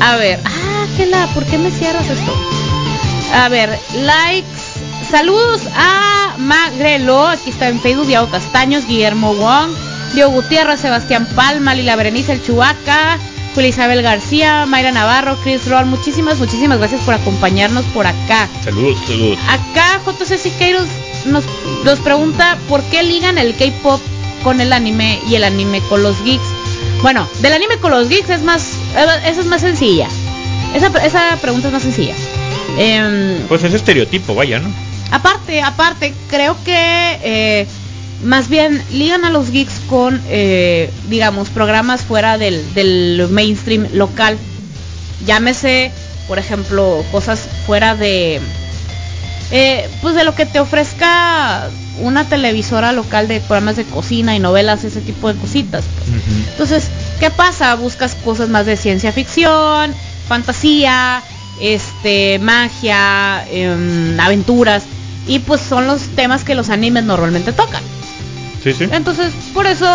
A 0.00 0.16
ver, 0.16 0.40
ah, 0.44 0.86
qué 0.96 1.06
la, 1.06 1.26
¿por 1.28 1.44
qué 1.44 1.58
me 1.58 1.70
cierras 1.70 2.08
esto? 2.08 2.34
A 3.34 3.48
ver, 3.48 3.78
likes. 3.94 4.48
Saludos 5.10 5.60
a 5.76 6.34
Magrelo, 6.38 7.26
aquí 7.26 7.50
está 7.50 7.68
en 7.68 7.80
Facebook, 7.80 8.06
Diego 8.06 8.28
Castaños, 8.30 8.86
Guillermo 8.86 9.34
Wong, 9.34 9.70
Diego 10.14 10.30
Gutiérrez, 10.30 10.80
Sebastián 10.80 11.26
Palma, 11.34 11.74
Lila 11.74 11.96
Berenice, 11.96 12.32
El 12.32 12.42
Chubaca, 12.42 13.18
Julia 13.54 13.68
Isabel 13.70 14.02
García, 14.02 14.66
Mayra 14.66 14.92
Navarro, 14.92 15.36
Chris 15.42 15.66
Roll, 15.68 15.86
muchísimas, 15.86 16.38
muchísimas 16.38 16.78
gracias 16.78 17.00
por 17.02 17.14
acompañarnos 17.14 17.84
por 17.86 18.06
acá. 18.06 18.48
Saludos, 18.62 18.98
saludos. 19.06 19.38
Acá 19.48 20.00
JC 20.06 20.38
Siqueiros 20.38 20.86
nos, 21.26 21.44
nos 21.84 22.00
pregunta 22.00 22.58
por 22.68 22.82
qué 22.84 23.02
ligan 23.02 23.38
el 23.38 23.54
K-pop 23.56 24.00
con 24.42 24.60
el 24.60 24.72
anime 24.72 25.20
y 25.28 25.34
el 25.36 25.44
anime 25.44 25.80
con 25.88 26.02
los 26.02 26.22
geeks. 26.24 26.44
Bueno, 27.02 27.28
del 27.40 27.52
anime 27.52 27.76
con 27.78 27.90
los 27.90 28.08
geeks 28.08 28.30
es 28.30 28.42
más, 28.42 28.72
esa 28.94 29.40
es 29.40 29.46
más 29.46 29.60
sencilla. 29.60 30.08
Esa, 30.74 30.88
esa 31.04 31.36
pregunta 31.40 31.68
es 31.68 31.72
más 31.72 31.82
sencilla. 31.82 32.14
Em, 32.76 33.38
Pues 33.48 33.62
es 33.62 33.72
estereotipo, 33.74 34.34
vaya, 34.34 34.58
¿no? 34.58 34.68
Aparte, 35.10 35.62
aparte, 35.62 36.12
creo 36.28 36.56
que 36.64 36.74
eh, 37.22 37.66
más 38.24 38.48
bien 38.48 38.82
ligan 38.92 39.24
a 39.24 39.30
los 39.30 39.50
geeks 39.50 39.80
con, 39.88 40.20
eh, 40.28 40.90
digamos, 41.08 41.48
programas 41.50 42.02
fuera 42.02 42.38
del, 42.38 42.74
del 42.74 43.28
mainstream 43.30 43.86
local. 43.92 44.38
Llámese, 45.26 45.92
por 46.26 46.38
ejemplo, 46.38 47.04
cosas 47.12 47.48
fuera 47.66 47.94
de, 47.94 48.40
eh, 49.50 49.88
pues 50.02 50.14
de 50.14 50.24
lo 50.24 50.34
que 50.34 50.46
te 50.46 50.60
ofrezca 50.60 51.68
una 52.00 52.24
televisora 52.28 52.92
local 52.92 53.28
de 53.28 53.40
programas 53.40 53.76
de 53.76 53.84
cocina 53.84 54.34
y 54.34 54.40
novelas, 54.40 54.84
ese 54.84 55.00
tipo 55.00 55.32
de 55.32 55.38
cositas. 55.38 55.84
pues. 55.98 56.10
Entonces, 56.50 56.84
¿qué 57.20 57.30
pasa? 57.30 57.74
Buscas 57.76 58.14
cosas 58.16 58.48
más 58.48 58.66
de 58.66 58.76
ciencia 58.76 59.12
ficción, 59.12 59.94
fantasía, 60.28 61.22
este, 61.60 62.38
magia, 62.40 63.44
em, 63.50 64.18
aventuras, 64.18 64.82
y 65.26 65.38
pues 65.38 65.60
son 65.60 65.86
los 65.86 66.02
temas 66.16 66.42
que 66.44 66.54
los 66.54 66.68
animes 66.70 67.04
normalmente 67.04 67.52
tocan. 67.52 67.82
Sí, 68.64 68.72
sí. 68.72 68.88
Entonces, 68.90 69.32
por 69.52 69.66
eso 69.66 69.86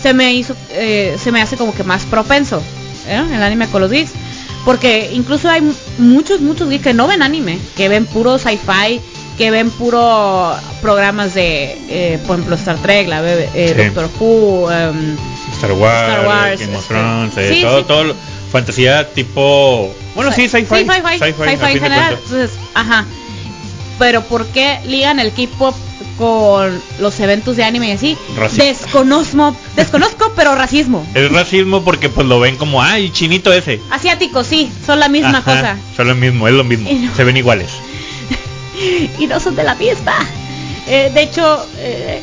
se 0.00 0.12
me 0.14 0.32
hizo, 0.34 0.54
eh, 0.70 1.16
se 1.22 1.32
me 1.32 1.40
hace 1.42 1.56
como 1.56 1.74
que 1.74 1.82
más 1.82 2.04
propenso 2.04 2.62
¿eh? 3.08 3.22
el 3.34 3.42
anime 3.42 3.66
con 3.68 3.80
los 3.80 3.90
geeks. 3.90 4.12
Porque 4.64 5.10
incluso 5.12 5.50
hay 5.50 5.60
mu- 5.62 5.74
muchos, 5.98 6.40
muchos 6.40 6.68
geeks 6.70 6.84
que 6.84 6.94
no 6.94 7.06
ven 7.06 7.22
anime, 7.22 7.58
que 7.76 7.88
ven 7.88 8.06
puro 8.06 8.38
sci-fi, 8.38 9.00
que 9.36 9.50
ven 9.50 9.70
puro 9.70 10.54
programas 10.80 11.34
de, 11.34 11.78
eh, 11.88 12.18
por 12.26 12.36
ejemplo, 12.36 12.54
Star 12.56 12.78
Trek, 12.78 13.08
la 13.08 13.20
eh, 13.24 13.74
Sí. 13.76 13.84
Doctor 13.90 14.08
Who, 14.20 14.70
em, 14.70 15.16
Star 15.54 15.72
Wars, 15.72 16.08
Star 16.08 16.26
Wars, 16.26 16.60
Game 16.60 16.76
of 16.76 16.82
este, 16.82 16.94
Thrones, 16.94 17.36
eh, 17.36 17.54
sí, 17.56 17.60
todo, 17.62 17.78
sí. 17.80 17.84
todo 17.88 18.04
lo- 18.04 18.16
fantasía 18.52 19.10
tipo, 19.12 19.92
bueno, 20.14 20.30
sí, 20.32 20.48
sci-fi, 20.48 20.86
sci-fi, 20.86 21.50
en 21.50 21.80
general. 21.80 22.14
Entonces, 22.22 22.50
ajá. 22.74 23.04
Pero 23.98 24.22
¿por 24.22 24.46
qué 24.46 24.78
ligan 24.86 25.18
el 25.20 25.32
K-pop 25.32 25.74
con 26.18 26.80
los 27.00 27.18
eventos 27.20 27.56
de 27.56 27.64
anime 27.64 27.88
y 27.88 27.92
así. 27.92 28.18
Racismo. 28.36 28.64
Desconozco, 28.64 29.56
desconozco, 29.76 30.32
pero 30.36 30.54
racismo. 30.54 31.06
Es 31.14 31.30
racismo 31.32 31.82
porque 31.84 32.08
pues 32.08 32.26
lo 32.26 32.38
ven 32.40 32.56
como, 32.56 32.82
ay, 32.82 33.10
chinito 33.10 33.52
ese. 33.52 33.80
Asiáticos, 33.90 34.46
sí, 34.46 34.70
son 34.86 35.00
la 35.00 35.08
misma 35.08 35.38
Ajá, 35.38 35.42
cosa. 35.42 35.76
Son 35.96 36.08
lo 36.08 36.14
mismo, 36.14 36.46
es 36.48 36.54
lo 36.54 36.64
mismo. 36.64 36.88
No. 36.92 37.14
Se 37.14 37.24
ven 37.24 37.36
iguales. 37.36 37.70
y 39.18 39.26
no 39.26 39.40
son 39.40 39.56
de 39.56 39.64
la 39.64 39.74
misma. 39.74 40.14
Eh, 40.86 41.10
de 41.14 41.22
hecho, 41.22 41.66
eh, 41.78 42.22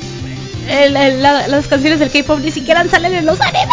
el- 0.70 0.96
el- 0.96 1.22
la- 1.22 1.48
las 1.48 1.68
canciones 1.68 2.00
del 2.00 2.12
K-pop 2.12 2.40
ni 2.44 2.52
siquiera 2.52 2.88
salen 2.88 3.14
en 3.14 3.26
los 3.26 3.40
animes. 3.42 3.68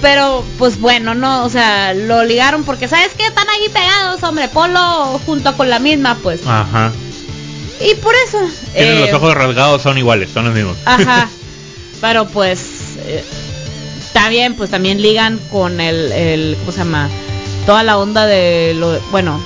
Pero, 0.00 0.44
pues 0.58 0.78
bueno, 0.80 1.14
no, 1.16 1.44
o 1.44 1.50
sea, 1.50 1.92
lo 1.92 2.22
ligaron 2.22 2.62
porque, 2.62 2.86
¿sabes 2.86 3.10
qué? 3.18 3.26
Están 3.26 3.48
ahí 3.48 3.68
pegados, 3.68 4.22
hombre, 4.22 4.46
polo 4.48 5.20
junto 5.26 5.56
con 5.56 5.68
la 5.68 5.80
misma, 5.80 6.16
pues. 6.22 6.40
Ajá. 6.46 6.92
Y 7.80 7.94
por 7.96 8.14
eso. 8.26 8.38
Tienen 8.74 8.96
eh, 8.96 9.00
los 9.00 9.12
ojos 9.12 9.34
rasgados, 9.34 9.82
son 9.82 9.98
iguales, 9.98 10.30
son 10.32 10.44
los 10.46 10.54
mismos. 10.54 10.76
Ajá. 10.84 11.28
Pero 12.00 12.26
pues 12.28 12.60
eh, 12.98 13.24
también 14.12 14.54
pues 14.54 14.70
también 14.70 15.02
ligan 15.02 15.38
con 15.50 15.80
el, 15.80 16.12
el 16.12 16.56
¿cómo 16.60 16.72
se 16.72 16.78
llama? 16.78 17.08
Toda 17.66 17.82
la 17.82 17.98
onda 17.98 18.26
de 18.26 18.74
lo 18.74 18.98
bueno, 19.10 19.40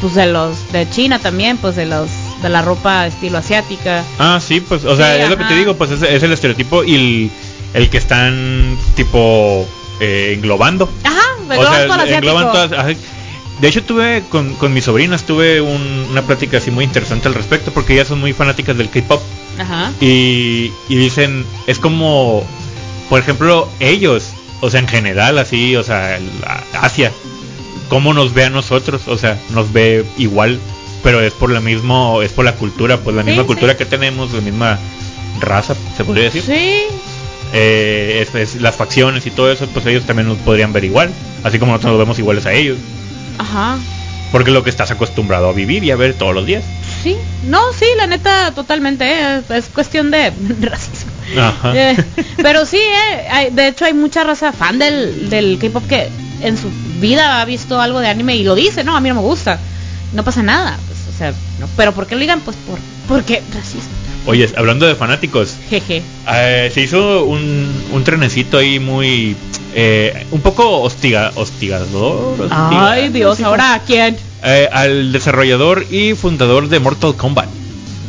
pues 0.00 0.14
de 0.14 0.26
los 0.26 0.72
de 0.72 0.88
China 0.90 1.18
también, 1.18 1.58
pues 1.58 1.76
de 1.76 1.86
los 1.86 2.08
de 2.42 2.48
la 2.48 2.62
ropa 2.62 3.06
estilo 3.06 3.38
asiática. 3.38 4.02
Ah, 4.18 4.40
sí, 4.42 4.60
pues, 4.60 4.84
o 4.84 4.96
sea, 4.96 5.14
Sí, 5.16 5.22
es 5.22 5.30
lo 5.30 5.36
que 5.36 5.44
te 5.44 5.54
digo, 5.54 5.76
pues 5.76 5.90
es, 5.90 6.02
es 6.02 6.22
el 6.22 6.32
estereotipo 6.32 6.82
y 6.82 6.94
el, 6.94 7.30
el 7.74 7.90
que 7.90 7.98
están 7.98 8.78
tipo 8.96 9.68
eh, 10.00 10.32
englobando. 10.36 10.90
Ajá, 11.04 11.20
O 11.46 11.46
sea, 11.48 11.56
todo 11.86 11.96
lo 11.96 12.02
asiático. 12.02 12.16
engloban 12.16 12.52
todas. 12.52 12.72
ajá. 12.72 12.88
De 13.60 13.68
hecho, 13.68 13.82
tuve 13.84 14.22
con, 14.30 14.54
con 14.54 14.72
mis 14.72 14.84
sobrinas, 14.84 15.24
tuve 15.24 15.60
un- 15.60 16.06
una 16.10 16.22
plática 16.22 16.58
así 16.58 16.70
muy 16.70 16.84
interesante 16.84 17.28
al 17.28 17.34
respecto, 17.34 17.72
porque 17.72 17.92
ellas 17.94 18.08
son 18.08 18.20
muy 18.20 18.32
fanáticas 18.32 18.76
del 18.78 18.88
K-pop. 18.88 19.20
Ajá. 19.58 19.92
Y, 20.00 20.72
y 20.88 20.96
dicen, 20.96 21.44
es 21.66 21.78
como, 21.78 22.46
por 23.10 23.20
ejemplo, 23.20 23.68
ellos, 23.80 24.30
o 24.60 24.70
sea, 24.70 24.80
en 24.80 24.88
general, 24.88 25.38
así, 25.38 25.76
o 25.76 25.82
sea, 25.84 26.18
Asia, 26.80 27.12
cómo 27.90 28.14
nos 28.14 28.32
ve 28.32 28.44
a 28.44 28.50
nosotros, 28.50 29.02
o 29.08 29.18
sea, 29.18 29.38
nos 29.50 29.72
ve 29.72 30.06
igual, 30.16 30.58
pero 31.02 31.20
es 31.20 31.34
por 31.34 31.50
la 31.50 31.60
mismo, 31.60 32.22
es 32.22 32.32
por 32.32 32.46
la 32.46 32.54
cultura, 32.54 32.96
pues 32.98 33.14
la 33.14 33.22
Sí, 33.22 33.28
misma 33.28 33.42
sí. 33.42 33.46
cultura 33.48 33.76
que 33.76 33.84
tenemos, 33.84 34.32
la 34.32 34.40
misma 34.40 34.78
raza, 35.40 35.74
se 35.96 36.04
podría 36.04 36.24
decir. 36.24 36.42
Sí. 36.42 36.84
Eh, 37.52 38.24
es- 38.26 38.34
es 38.34 38.60
las 38.62 38.76
facciones 38.76 39.26
y 39.26 39.30
todo 39.30 39.50
eso, 39.52 39.66
pues 39.74 39.84
ellos 39.86 40.04
también 40.06 40.28
nos 40.28 40.38
podrían 40.38 40.72
ver 40.72 40.84
igual, 40.84 41.10
así 41.42 41.58
como 41.58 41.72
nosotros 41.72 41.92
nos 41.92 41.98
vemos 42.00 42.18
iguales 42.18 42.46
a 42.46 42.52
ellos, 42.52 42.78
Ajá. 43.40 43.78
porque 44.32 44.50
es 44.50 44.54
lo 44.54 44.62
que 44.62 44.70
estás 44.70 44.90
acostumbrado 44.90 45.48
a 45.48 45.52
vivir 45.52 45.82
y 45.84 45.90
a 45.90 45.96
ver 45.96 46.14
todos 46.14 46.34
los 46.34 46.46
días. 46.46 46.62
Sí. 47.02 47.16
No, 47.44 47.58
sí, 47.78 47.86
la 47.96 48.06
neta 48.06 48.52
totalmente 48.54 49.04
eh, 49.10 49.40
es 49.50 49.66
cuestión 49.66 50.10
de 50.10 50.32
racismo. 50.60 51.10
Ajá. 51.38 51.72
Eh, 51.74 51.96
pero 52.36 52.64
sí, 52.66 52.76
eh, 52.78 53.26
hay- 53.30 53.50
de 53.50 53.68
hecho 53.68 53.84
hay 53.86 53.94
mucha 53.94 54.22
raza 54.24 54.52
fan 54.52 54.78
del, 54.78 55.28
del 55.30 55.58
K-pop 55.60 55.86
que 55.88 56.08
en 56.42 56.56
su 56.56 56.68
vida 57.00 57.40
ha 57.40 57.44
visto 57.44 57.80
algo 57.80 58.00
de 58.00 58.08
anime 58.08 58.36
y 58.36 58.44
lo 58.44 58.54
dice, 58.54 58.84
no, 58.84 58.96
a 58.96 59.00
mí 59.00 59.08
no 59.08 59.16
me 59.16 59.20
gusta. 59.22 59.58
No 60.12 60.22
pasa 60.24 60.42
nada, 60.42 60.78
pues, 60.86 60.98
o 61.14 61.16
sea, 61.18 61.32
no, 61.60 61.68
pero 61.76 61.92
¿por 61.92 62.06
qué 62.06 62.14
lo 62.16 62.20
digan? 62.20 62.40
Pues 62.40 62.56
por 62.66 62.78
porque 63.08 63.42
racismo. 63.54 63.90
Oye, 64.26 64.48
hablando 64.56 64.86
de 64.86 64.94
fanáticos, 64.94 65.54
Jeje. 65.70 66.02
Eh, 66.32 66.70
se 66.74 66.80
hizo 66.82 67.24
un, 67.24 67.68
un 67.92 68.04
trenecito 68.04 68.58
ahí 68.58 68.78
muy 68.78 69.34
eh, 69.74 70.26
un 70.30 70.40
poco 70.40 70.80
hostiga, 70.80 71.32
hostigador. 71.34 72.40
hostiga- 72.40 72.90
Ay, 72.92 73.08
Dios, 73.10 73.40
ahora 73.40 73.74
¿a 73.74 73.78
quién? 73.80 74.16
eh, 74.42 74.68
al 74.72 75.12
desarrollador 75.12 75.84
y 75.90 76.14
fundador 76.14 76.68
de 76.68 76.78
Mortal 76.80 77.14
Kombat. 77.16 77.48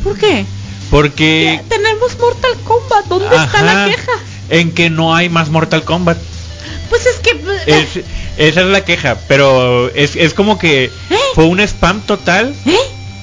¿Por 0.04 0.18
qué? 0.18 0.46
Porque 0.90 1.62
tenemos 1.70 2.18
Mortal 2.20 2.52
Kombat, 2.64 3.06
¿dónde 3.08 3.36
está 3.36 3.62
la 3.62 3.86
queja? 3.90 4.12
En 4.50 4.72
que 4.74 4.90
no 4.90 5.16
hay 5.16 5.30
más 5.30 5.50
Mortal 5.50 5.84
Kombat. 5.84 6.18
Pues 6.90 7.06
es 7.06 7.18
que 7.20 7.32
Es- 7.68 8.04
esa 8.38 8.62
es 8.62 8.68
la 8.68 8.84
queja, 8.84 9.18
pero 9.28 9.90
es, 9.94 10.16
es 10.16 10.34
como 10.34 10.58
que 10.60 10.86
¿Eh? 10.86 10.92
fue 11.36 11.46
un 11.46 11.60
spam 11.62 12.02
total 12.02 12.54
¿Eh? 12.66 12.76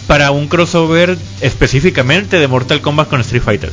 para 0.07 0.31
un 0.31 0.49
crossover 0.49 1.19
específicamente 1.43 2.39
de 2.39 2.49
Mortal 2.49 2.81
Kombat 2.81 3.09
con 3.09 3.21
Street 3.21 3.43
Fighter. 3.43 3.73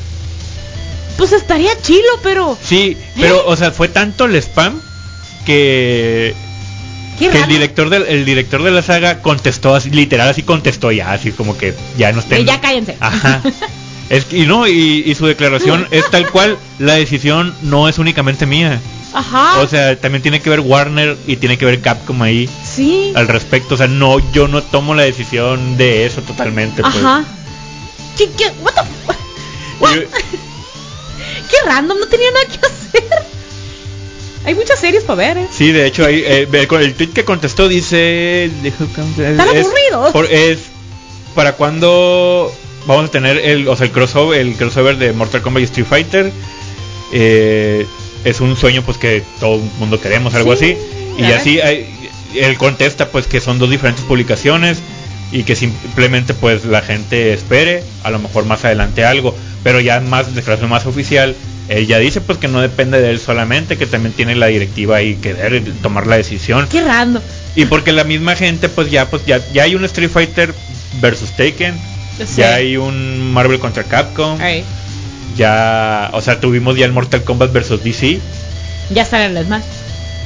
Pues 1.18 1.32
estaría 1.32 1.72
chilo, 1.82 2.08
pero 2.24 2.58
Sí, 2.62 2.98
pero 3.20 3.46
o 3.48 3.56
sea, 3.56 3.72
fue 3.72 3.88
tanto 3.88 4.26
el 4.26 4.36
spam 4.36 4.80
que 5.46 6.36
el 7.20 7.48
director 7.48 7.90
del 7.90 8.04
el 8.04 8.26
director 8.26 8.62
de 8.64 8.72
la 8.72 8.82
saga 8.82 9.22
contestó 9.22 9.74
así 9.74 9.90
literal 9.90 10.28
así 10.28 10.44
contestó 10.44 10.92
ya 10.92 11.14
así 11.14 11.32
como 11.32 11.58
que 11.58 11.74
ya 11.98 12.12
no 12.12 12.20
estén 12.20 12.40
Eh, 12.42 12.46
ya 12.46 12.60
cállense. 12.60 12.98
ajá 13.00 13.42
es 14.10 14.26
que- 14.26 14.40
y 14.40 14.46
no 14.46 14.68
y, 14.68 15.04
y 15.06 15.16
su 15.16 15.26
declaración 15.26 15.88
es 15.92 16.10
tal 16.12 16.30
cual 16.32 16.58
la 16.80 16.96
decisión 16.96 17.56
no 17.62 17.88
es 17.88 18.00
únicamente 18.00 18.46
mía 18.46 18.82
Ajá. 19.14 19.60
o 19.62 19.68
sea 19.68 19.98
también 19.98 20.22
tiene 20.24 20.42
que 20.42 20.50
ver 20.50 20.60
Warner 20.60 21.16
y 21.26 21.38
tiene 21.38 21.58
que 21.58 21.64
ver 21.66 21.80
Capcom 21.80 22.22
ahí 22.22 22.50
sí. 22.66 23.14
al 23.16 23.30
respecto 23.30 23.76
o 23.76 23.78
sea 23.78 23.88
no 23.88 24.20
yo 24.34 24.50
no 24.50 24.62
tomo 24.62 24.94
la 24.94 25.04
decisión 25.04 25.78
de 25.78 26.06
eso 26.06 26.22
totalmente 26.22 26.82
pues. 26.82 26.96
Ajá. 26.98 27.24
¿Qué, 28.18 28.30
qué, 28.38 28.52
what 28.62 28.74
the 28.74 28.82
what? 29.80 29.96
Qué 31.50 31.58
random, 31.66 32.00
no 32.00 32.08
tenía 32.08 32.32
nada 32.32 32.46
que 32.48 32.66
hacer. 32.66 33.24
Hay 34.46 34.54
muchas 34.54 34.80
series 34.80 35.04
para 35.04 35.16
ver, 35.18 35.38
¿eh? 35.40 35.48
sí 35.52 35.72
de 35.72 35.88
hecho 35.88 36.06
ahí 36.06 36.24
eh, 36.26 36.68
con 36.68 36.80
el 36.82 36.94
tweet 36.94 37.10
que 37.10 37.26
contestó 37.26 37.68
dice 37.68 38.46
Están 38.46 39.56
es- 39.56 39.66
aburridos. 39.66 40.12
por- 40.12 40.32
es 40.32 40.60
para 41.34 41.54
cuando 41.54 42.54
vamos 42.86 43.06
a 43.06 43.12
tener 43.12 43.38
el, 43.40 43.68
o 43.68 43.76
sea, 43.76 43.88
el 43.88 43.92
crossover, 43.92 44.40
el 44.40 44.56
crossover 44.56 44.98
de 44.98 45.14
Mortal 45.14 45.42
Kombat 45.42 45.62
y 45.62 45.64
Street 45.66 45.88
Fighter. 45.88 46.32
Eh, 47.12 47.88
es 48.24 48.40
un 48.40 48.56
sueño 48.56 48.84
pues 48.84 48.98
que 49.00 49.24
todo 49.40 49.56
el 49.56 49.62
mundo 49.80 50.00
queremos, 50.00 50.34
algo 50.36 50.56
Sí, 50.56 50.76
así. 51.18 51.24
Y 51.24 51.32
así 51.32 51.60
hay- 51.62 51.88
él 52.36 52.58
contesta 52.58 53.10
pues 53.10 53.26
que 53.28 53.42
son 53.42 53.58
dos 53.58 53.70
diferentes 53.72 54.04
publicaciones 54.06 54.78
y 55.36 55.44
que 55.44 55.56
simplemente 55.56 56.34
pues 56.34 56.64
la 56.66 56.82
gente 56.82 57.34
espere, 57.34 57.84
a 58.04 58.10
lo 58.10 58.20
mejor 58.20 58.46
más 58.46 58.64
adelante 58.64 59.04
algo, 59.04 59.36
pero 59.64 59.82
ya 59.82 60.00
más 60.00 60.34
declaración 60.34 60.70
más 60.70 60.86
oficial, 60.86 61.36
él 61.68 61.88
ya 61.88 62.00
dice 62.00 62.22
pues 62.22 62.38
que 62.38 62.48
no 62.48 62.62
depende 62.62 63.02
de 63.02 63.10
él 63.10 63.20
solamente, 63.20 63.78
que 63.78 63.86
también 63.86 64.14
tiene 64.14 64.36
la 64.36 64.46
directiva 64.48 64.96
ahí 64.98 65.16
que 65.16 65.34
ver, 65.34 65.62
tomar 65.82 66.08
la 66.08 66.16
decisión. 66.16 66.68
Qué 66.72 66.82
random. 66.82 67.22
Y 67.56 67.66
porque 67.66 67.92
la 67.92 68.06
misma 68.06 68.36
gente, 68.36 68.70
pues 68.70 68.90
ya, 68.92 69.10
pues 69.10 69.26
ya, 69.26 69.42
ya 69.54 69.64
hay 69.64 69.76
un 69.76 69.84
Street 69.86 70.10
Fighter 70.10 70.54
versus 71.02 71.32
Taken, 71.32 71.76
Sí. 72.18 72.38
ya 72.38 72.56
hay 72.56 72.78
un 72.78 73.34
Marvel 73.34 73.60
contra 73.60 73.84
Capcom, 73.84 74.40
Ay, 74.40 74.64
ya, 75.36 76.12
o 76.14 76.22
sea, 76.22 76.40
tuvimos 76.40 76.78
ya 76.78 76.86
el 76.86 76.94
Mortal 76.94 77.24
Kombat 77.26 77.52
versus 77.52 77.84
DC, 77.84 78.20
ya 78.90 79.04
salen 79.04 79.34
las 79.34 79.48
más. 79.50 79.66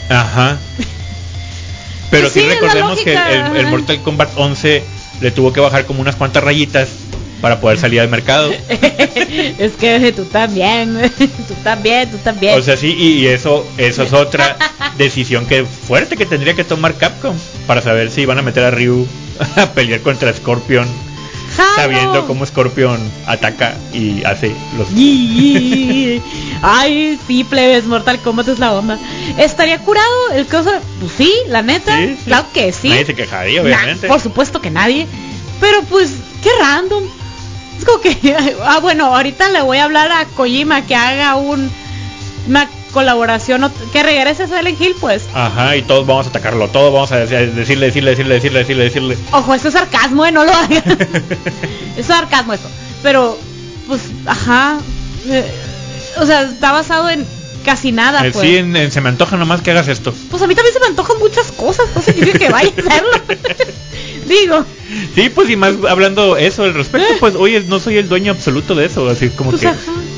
ajá. 0.10 0.60
Pero 2.12 2.24
Pues 2.24 2.34
sí, 2.34 2.41
recordemos 2.41 2.99
que 3.01 3.14
el, 3.14 3.18
el 3.18 3.41
ajá. 3.66 3.70
Mortal 3.70 4.01
Kombat 4.01 4.30
11 4.36 4.84
le 5.22 5.32
tuvo 5.32 5.54
que 5.54 5.60
bajar 5.60 5.86
como 5.86 6.02
unas 6.02 6.16
cuantas 6.16 6.44
rayitas 6.44 6.90
para 7.42 7.60
poder 7.60 7.78
salir 7.78 8.02
al 8.02 8.10
mercado. 8.10 8.52
es 8.70 9.74
que 9.74 10.12
tú 10.16 10.26
también, 10.26 11.00
tú 11.18 11.54
también, 11.64 12.10
tú 12.12 12.18
también. 12.18 12.58
O 12.58 12.62
sea, 12.62 12.78
sí, 12.78 12.96
y, 12.98 13.20
y 13.20 13.28
eso, 13.28 13.66
eso 13.78 14.04
es 14.04 14.14
otra 14.14 14.58
decisión 14.98 15.46
que 15.46 15.64
fuerte 15.66 16.18
que 16.18 16.26
tendría 16.26 16.54
que 16.54 16.64
tomar 16.64 16.96
Capcom 16.96 17.36
para 17.68 17.82
saber 17.82 18.12
si 18.12 18.26
van 18.26 18.40
a 18.40 18.42
meter 18.42 18.64
a 18.64 18.72
Ryu 18.72 19.08
a 19.56 19.68
pelear 19.68 20.02
contra 20.02 20.34
Scorpion 20.34 20.88
Jalo. 21.56 21.76
sabiendo 21.76 22.28
cómo 22.28 22.45
Scorpion 22.45 23.00
ataca 23.26 23.76
y 23.93 24.24
hace 24.24 24.56
los 24.78 24.88
Ay, 26.62 27.20
sí, 27.28 27.43
plebes, 27.43 27.86
Mortal 27.86 28.20
Kombat 28.20 28.47
es 28.50 28.60
la 28.60 28.74
onda. 28.74 28.97
Estaría 29.38 29.80
curado 29.80 30.32
el 30.34 30.45
caso. 30.47 30.72
Pues 31.00 31.12
sí, 31.18 31.34
la 31.47 31.62
neta. 31.62 31.97
Sí, 31.97 32.16
sí. 32.18 32.24
Claro 32.26 32.47
que 32.54 32.72
sí. 32.72 32.89
nadie 32.89 33.06
se 33.06 33.16
quejaría 33.16 33.62
Nah, 33.62 33.68
obviamente 33.68 34.08
por 34.08 34.20
supuesto 34.20 34.62
que 34.62 34.70
nadie. 34.70 35.08
Pero 35.60 35.82
pues, 35.84 36.12
qué 36.43 36.50
random. 36.60 37.04
Es 37.78 37.86
como 37.86 38.02
que. 38.02 38.18
Ah, 38.64 38.80
bueno, 38.80 39.06
ahorita 39.16 39.50
le 39.50 39.62
voy 39.62 39.78
a 39.78 39.86
hablar 39.86 40.12
a 40.12 40.26
Kojima 40.26 40.86
que 40.86 40.95
haga 40.95 41.36
un 41.36 41.72
colaboración. 42.92 43.72
Que 43.92 44.04
regrese 44.04 44.44
a 44.44 44.48
Silent 44.48 44.80
Hill, 44.82 44.96
pues. 45.00 45.24
ajá 45.34 45.76
y 45.76 45.82
todos 45.84 46.06
vamos 46.08 46.26
a 46.28 46.30
atacarlo 46.30 46.68
todos 46.70 46.94
vamos 46.94 47.12
a 47.12 47.26
dec- 47.26 47.52
decirle 47.54 47.88
decirle 47.88 48.12
decirle 48.12 48.36
decirle 48.36 48.60
decirle 48.60 48.84
decirle 48.86 49.18
Ojo, 49.32 49.54
esto 49.54 49.68
es 49.70 49.74
sarcasmo, 49.74 50.26
¿eh? 50.26 50.32
No 50.32 50.44
lo 50.46 50.52
hagan. 50.52 50.84
es 51.98 52.06
sarcasmo 52.06 52.54
esto. 52.54 52.68
Pero, 53.04 53.38
pues, 53.88 54.02
ajá. 54.26 54.80
eh, 55.28 55.46
o 56.18 56.26
sea, 56.26 56.42
está 56.44 56.72
basado 56.72 57.10
en 57.10 57.26
casi 57.66 57.92
nada, 57.92 58.26
Eh, 58.26 58.32
pues. 58.32 58.46
sí 58.48 58.58
en- 58.58 58.76
en 58.76 58.92
se 58.92 59.02
me 59.02 59.10
antoja 59.10 59.36
nomás 59.38 59.62
que 59.62 59.72
hagas 59.72 59.88
esto 59.90 60.14
Pues 60.32 60.42
a 60.42 60.48
mí 60.48 60.56
también 60.56 60.74
se 60.74 60.80
me 60.80 60.88
antojan 60.88 61.20
muchas 61.20 61.52
cosas, 61.52 61.86
no 61.96 62.02
significa 62.02 62.40
que 62.40 62.50
vaya 62.50 62.70
a 62.76 62.88
hacerlo. 62.88 63.12
Digo, 64.28 64.66
sí 65.16 65.30
pues 65.30 65.50
y 65.50 65.56
más 65.56 65.74
hablando 65.88 66.38
eso 66.38 66.64
al 66.64 66.74
respecto 66.74 67.08
pues 67.20 67.36
oye 67.36 67.64
no 67.68 67.80
soy 67.80 67.98
el 67.98 68.10
dueño 68.10 68.32
absoluto 68.32 68.76
de 68.76 68.86
eso 68.86 69.08
así 69.10 69.30
como 69.30 69.52
Pues, 69.52 69.62
que 69.62 69.68
ajá. 69.68 69.78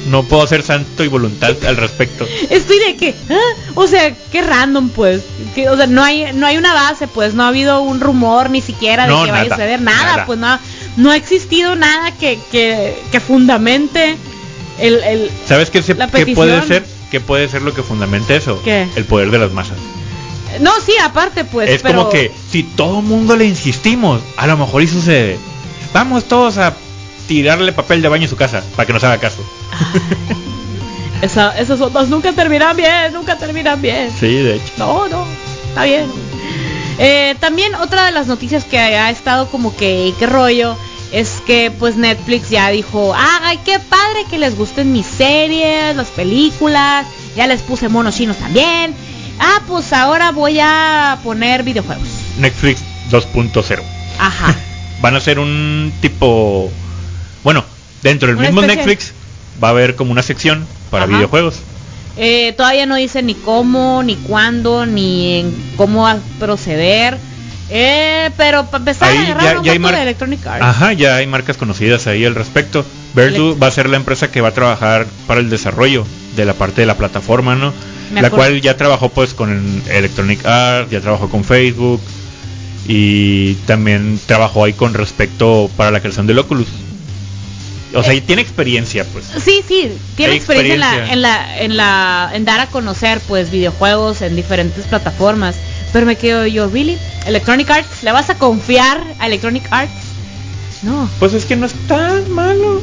no 0.10 0.24
puedo 0.24 0.44
hacer 0.44 0.64
santo 0.64 1.04
y 1.04 1.08
voluntad 1.08 1.56
al 1.68 1.78
respecto 1.78 2.28
estoy 2.50 2.80
de 2.80 2.96
que, 2.96 3.14
ah, 3.30 3.40
o 3.76 3.88
sea, 3.88 4.14
qué 4.32 4.42
random, 4.42 4.90
pues. 4.90 5.22
Que, 5.56 5.70
o 5.70 5.78
sea, 5.78 5.88
no 5.88 6.04
hay, 6.04 6.34
no 6.34 6.46
hay 6.48 6.58
una 6.58 6.74
base, 6.74 7.08
pues. 7.08 7.34
No 7.34 7.44
ha 7.44 7.48
habido 7.50 7.82
un 7.82 8.00
rumor 8.00 8.50
ni 8.50 8.62
siquiera 8.62 9.04
de 9.06 9.10
No, 9.10 9.26
que 9.26 9.32
vaya 9.32 9.42
a 9.42 9.46
nada, 9.46 9.56
suceder 9.56 9.82
nada, 9.82 10.04
nada. 10.04 10.26
pues 10.26 10.40
nada. 10.40 10.60
no 10.98 11.12
ha 11.12 11.16
existido 11.16 11.76
nada 11.76 12.12
que, 12.18 12.40
que, 12.52 12.96
que 13.12 13.20
fundamente 13.20 14.18
el, 14.80 14.96
el, 15.04 15.32
¿Sabes 15.48 15.70
qué, 15.70 15.82
se, 15.82 15.96
La 15.96 16.08
qué 16.10 16.26
puede 16.28 16.62
ser? 16.64 16.84
¿Qué 17.12 17.20
puede 17.20 17.48
ser 17.50 17.62
lo 17.62 17.74
que 17.74 17.84
fundamente 17.84 18.36
eso? 18.36 18.62
¿Qué? 18.64 18.88
El 18.96 19.06
poder 19.06 19.32
de 19.32 19.38
las 19.40 19.52
masas. 19.52 19.78
No, 20.60 20.72
sí, 20.86 20.94
aparte, 21.02 21.46
pues. 21.46 21.70
es 21.70 21.82
pero- 21.82 22.00
como 22.00 22.10
que 22.10 22.32
si 22.52 22.64
todo 22.64 23.02
mundo 23.02 23.36
le 23.36 23.46
insistimos, 23.46 24.22
a 24.38 24.48
lo 24.48 24.58
mejor 24.58 24.82
y 24.84 24.88
sucede. 24.88 25.40
Vamos 25.94 26.26
todos 26.26 26.58
a 26.58 26.74
tirarle 27.28 27.72
papel 27.74 28.02
de 28.02 28.10
baño 28.10 28.24
en 28.24 28.30
su 28.30 28.36
casa 28.36 28.64
para 28.76 28.86
que 28.86 28.94
nos 28.94 29.04
haga 29.04 29.18
caso. 29.20 29.44
Esa- 31.22 31.58
esas 31.60 31.80
ondas 31.80 32.10
nunca 32.10 32.34
terminan 32.34 32.76
bien, 32.76 33.14
nunca 33.14 33.38
terminan 33.38 33.80
bien. 33.82 34.10
Sí, 34.20 34.28
de 34.36 34.56
hecho. 34.56 34.74
No, 34.78 35.08
no, 35.08 35.26
está 35.70 35.84
bien. 35.86 36.08
Eh, 36.98 37.36
también 37.40 37.76
otra 37.76 38.06
de 38.08 38.12
las 38.12 38.28
noticias 38.28 38.66
que 38.66 38.80
ha 38.80 39.10
estado 39.12 39.48
como 39.50 39.76
que, 39.76 40.14
qué 40.18 40.26
rollo, 40.26 40.76
es 41.12 41.42
que 41.46 41.72
pues 41.78 41.96
Netflix 41.96 42.50
ya 42.50 42.70
dijo, 42.70 43.14
ay, 43.16 43.60
qué 43.64 43.80
padre 43.80 44.26
que 44.30 44.38
les 44.40 44.56
gusten 44.58 44.92
mis 44.94 45.06
series, 45.06 45.96
las 45.96 46.08
películas, 46.08 47.06
ya 47.36 47.48
les 47.48 47.62
puse 47.62 47.88
monos 47.88 48.16
chinos 48.16 48.38
también. 48.38 48.96
Ah, 49.44 49.62
pues 49.68 49.92
ahora 49.92 50.32
voy 50.32 50.60
a 50.62 51.18
poner 51.24 51.64
videojuegos. 51.64 52.08
Netflix 52.38 52.82
2.0. 53.10 53.82
Ajá. 54.20 54.56
Van 55.02 55.16
a 55.16 55.20
ser 55.20 55.40
un 55.40 55.92
tipo... 56.00 56.72
Bueno, 57.44 57.66
dentro 58.04 58.28
del 58.28 58.38
Una 58.38 58.46
mismo 58.48 58.62
especie- 58.62 58.78
Netflix 58.78 59.14
va 59.62 59.70
a 59.70 59.72
haber 59.72 59.96
como 59.96 60.12
una 60.12 60.22
sección 60.22 60.66
para 60.92 61.06
Ajá. 61.06 61.14
videojuegos. 61.16 61.56
Eh, 62.18 62.54
todavía 62.56 62.86
no 62.86 62.96
dice 62.96 63.24
ni 63.24 63.34
cómo, 63.34 64.04
ni 64.04 64.16
cuándo, 64.18 64.86
ni 64.86 65.40
en 65.40 65.74
cómo 65.76 66.04
va 66.04 66.12
a 66.12 66.18
proceder. 66.40 67.18
Eh, 67.74 68.30
pero 68.38 68.66
para 68.66 68.80
empezar 68.80 69.10
Ahí 69.10 69.18
a 69.18 69.22
agarrar 69.22 69.44
ya- 69.54 69.60
un 69.60 69.66
ya 69.66 69.72
hay 69.72 69.80
de 69.80 70.02
Electronic 70.04 70.46
Arts. 70.46 70.64
Ajá, 70.66 70.94
ya 70.94 71.16
hay 71.16 71.26
marcas 71.26 71.58
conocidas 71.58 72.06
ahí 72.06 72.26
al 72.26 72.36
respecto. 72.36 72.86
Verdu 73.16 73.54
Elect- 73.56 73.64
va 73.64 73.68
a 73.68 73.72
ser 73.72 73.90
la 73.90 73.96
empresa 73.98 74.30
que 74.30 74.42
va 74.42 74.50
a 74.50 74.54
trabajar 74.54 75.08
para 75.26 75.40
el 75.40 75.50
desarrollo 75.50 76.06
de 76.36 76.46
la 76.46 76.54
parte 76.54 76.82
de 76.82 76.88
la 76.88 76.96
plataforma, 76.98 77.56
¿no? 77.56 77.74
Me 78.12 78.22
La 78.22 78.30
cual 78.30 78.62
ya 78.62 78.76
trabajó 78.76 79.10
pues 79.10 79.34
con 79.34 79.84
Electronic 79.90 80.46
Arts, 80.46 80.92
ya 80.92 81.02
trabajó 81.02 81.30
con 81.30 81.44
Facebook 81.44 82.02
y 82.88 83.54
también 83.66 84.20
trabajó 84.26 84.66
ahí 84.66 84.74
con 84.74 84.94
respecto 84.94 85.70
para 85.78 85.92
la 85.92 86.00
creación 86.00 86.28
del 86.28 86.40
Oculus. 86.40 86.68
O 87.94 88.04
sea, 88.04 88.14
y 88.14 88.22
tiene 88.22 88.42
experiencia 88.42 89.06
pues. 89.06 89.26
Sí, 89.44 89.62
sí, 89.68 89.92
tiene 90.16 90.36
experiencia, 90.36 90.74
en 90.74 90.80
la, 90.80 91.14
en 91.14 91.22
la, 91.22 91.62
en 91.62 91.78
la, 91.78 92.32
en 92.34 92.46
dar 92.46 92.60
a 92.60 92.68
conocer 92.68 93.20
pues 93.28 93.52
videojuegos 93.52 94.22
en 94.22 94.36
diferentes 94.36 94.86
plataformas. 94.86 95.56
Pero 95.92 96.06
me 96.06 96.16
quedo 96.16 96.48
yo, 96.48 96.70
¿really? 96.70 96.98
Electronic 97.26 97.70
Arts, 97.70 98.04
¿le 98.04 98.12
vas 98.14 98.30
a 98.30 98.36
confiar 98.36 99.04
a 99.20 99.28
Electronic 99.28 99.68
Arts? 99.72 99.92
No. 100.84 101.10
Pues 101.20 101.34
es 101.34 101.46
que 101.46 101.56
no 101.56 101.66
es 101.66 101.74
tan 101.88 102.32
malo. 102.32 102.82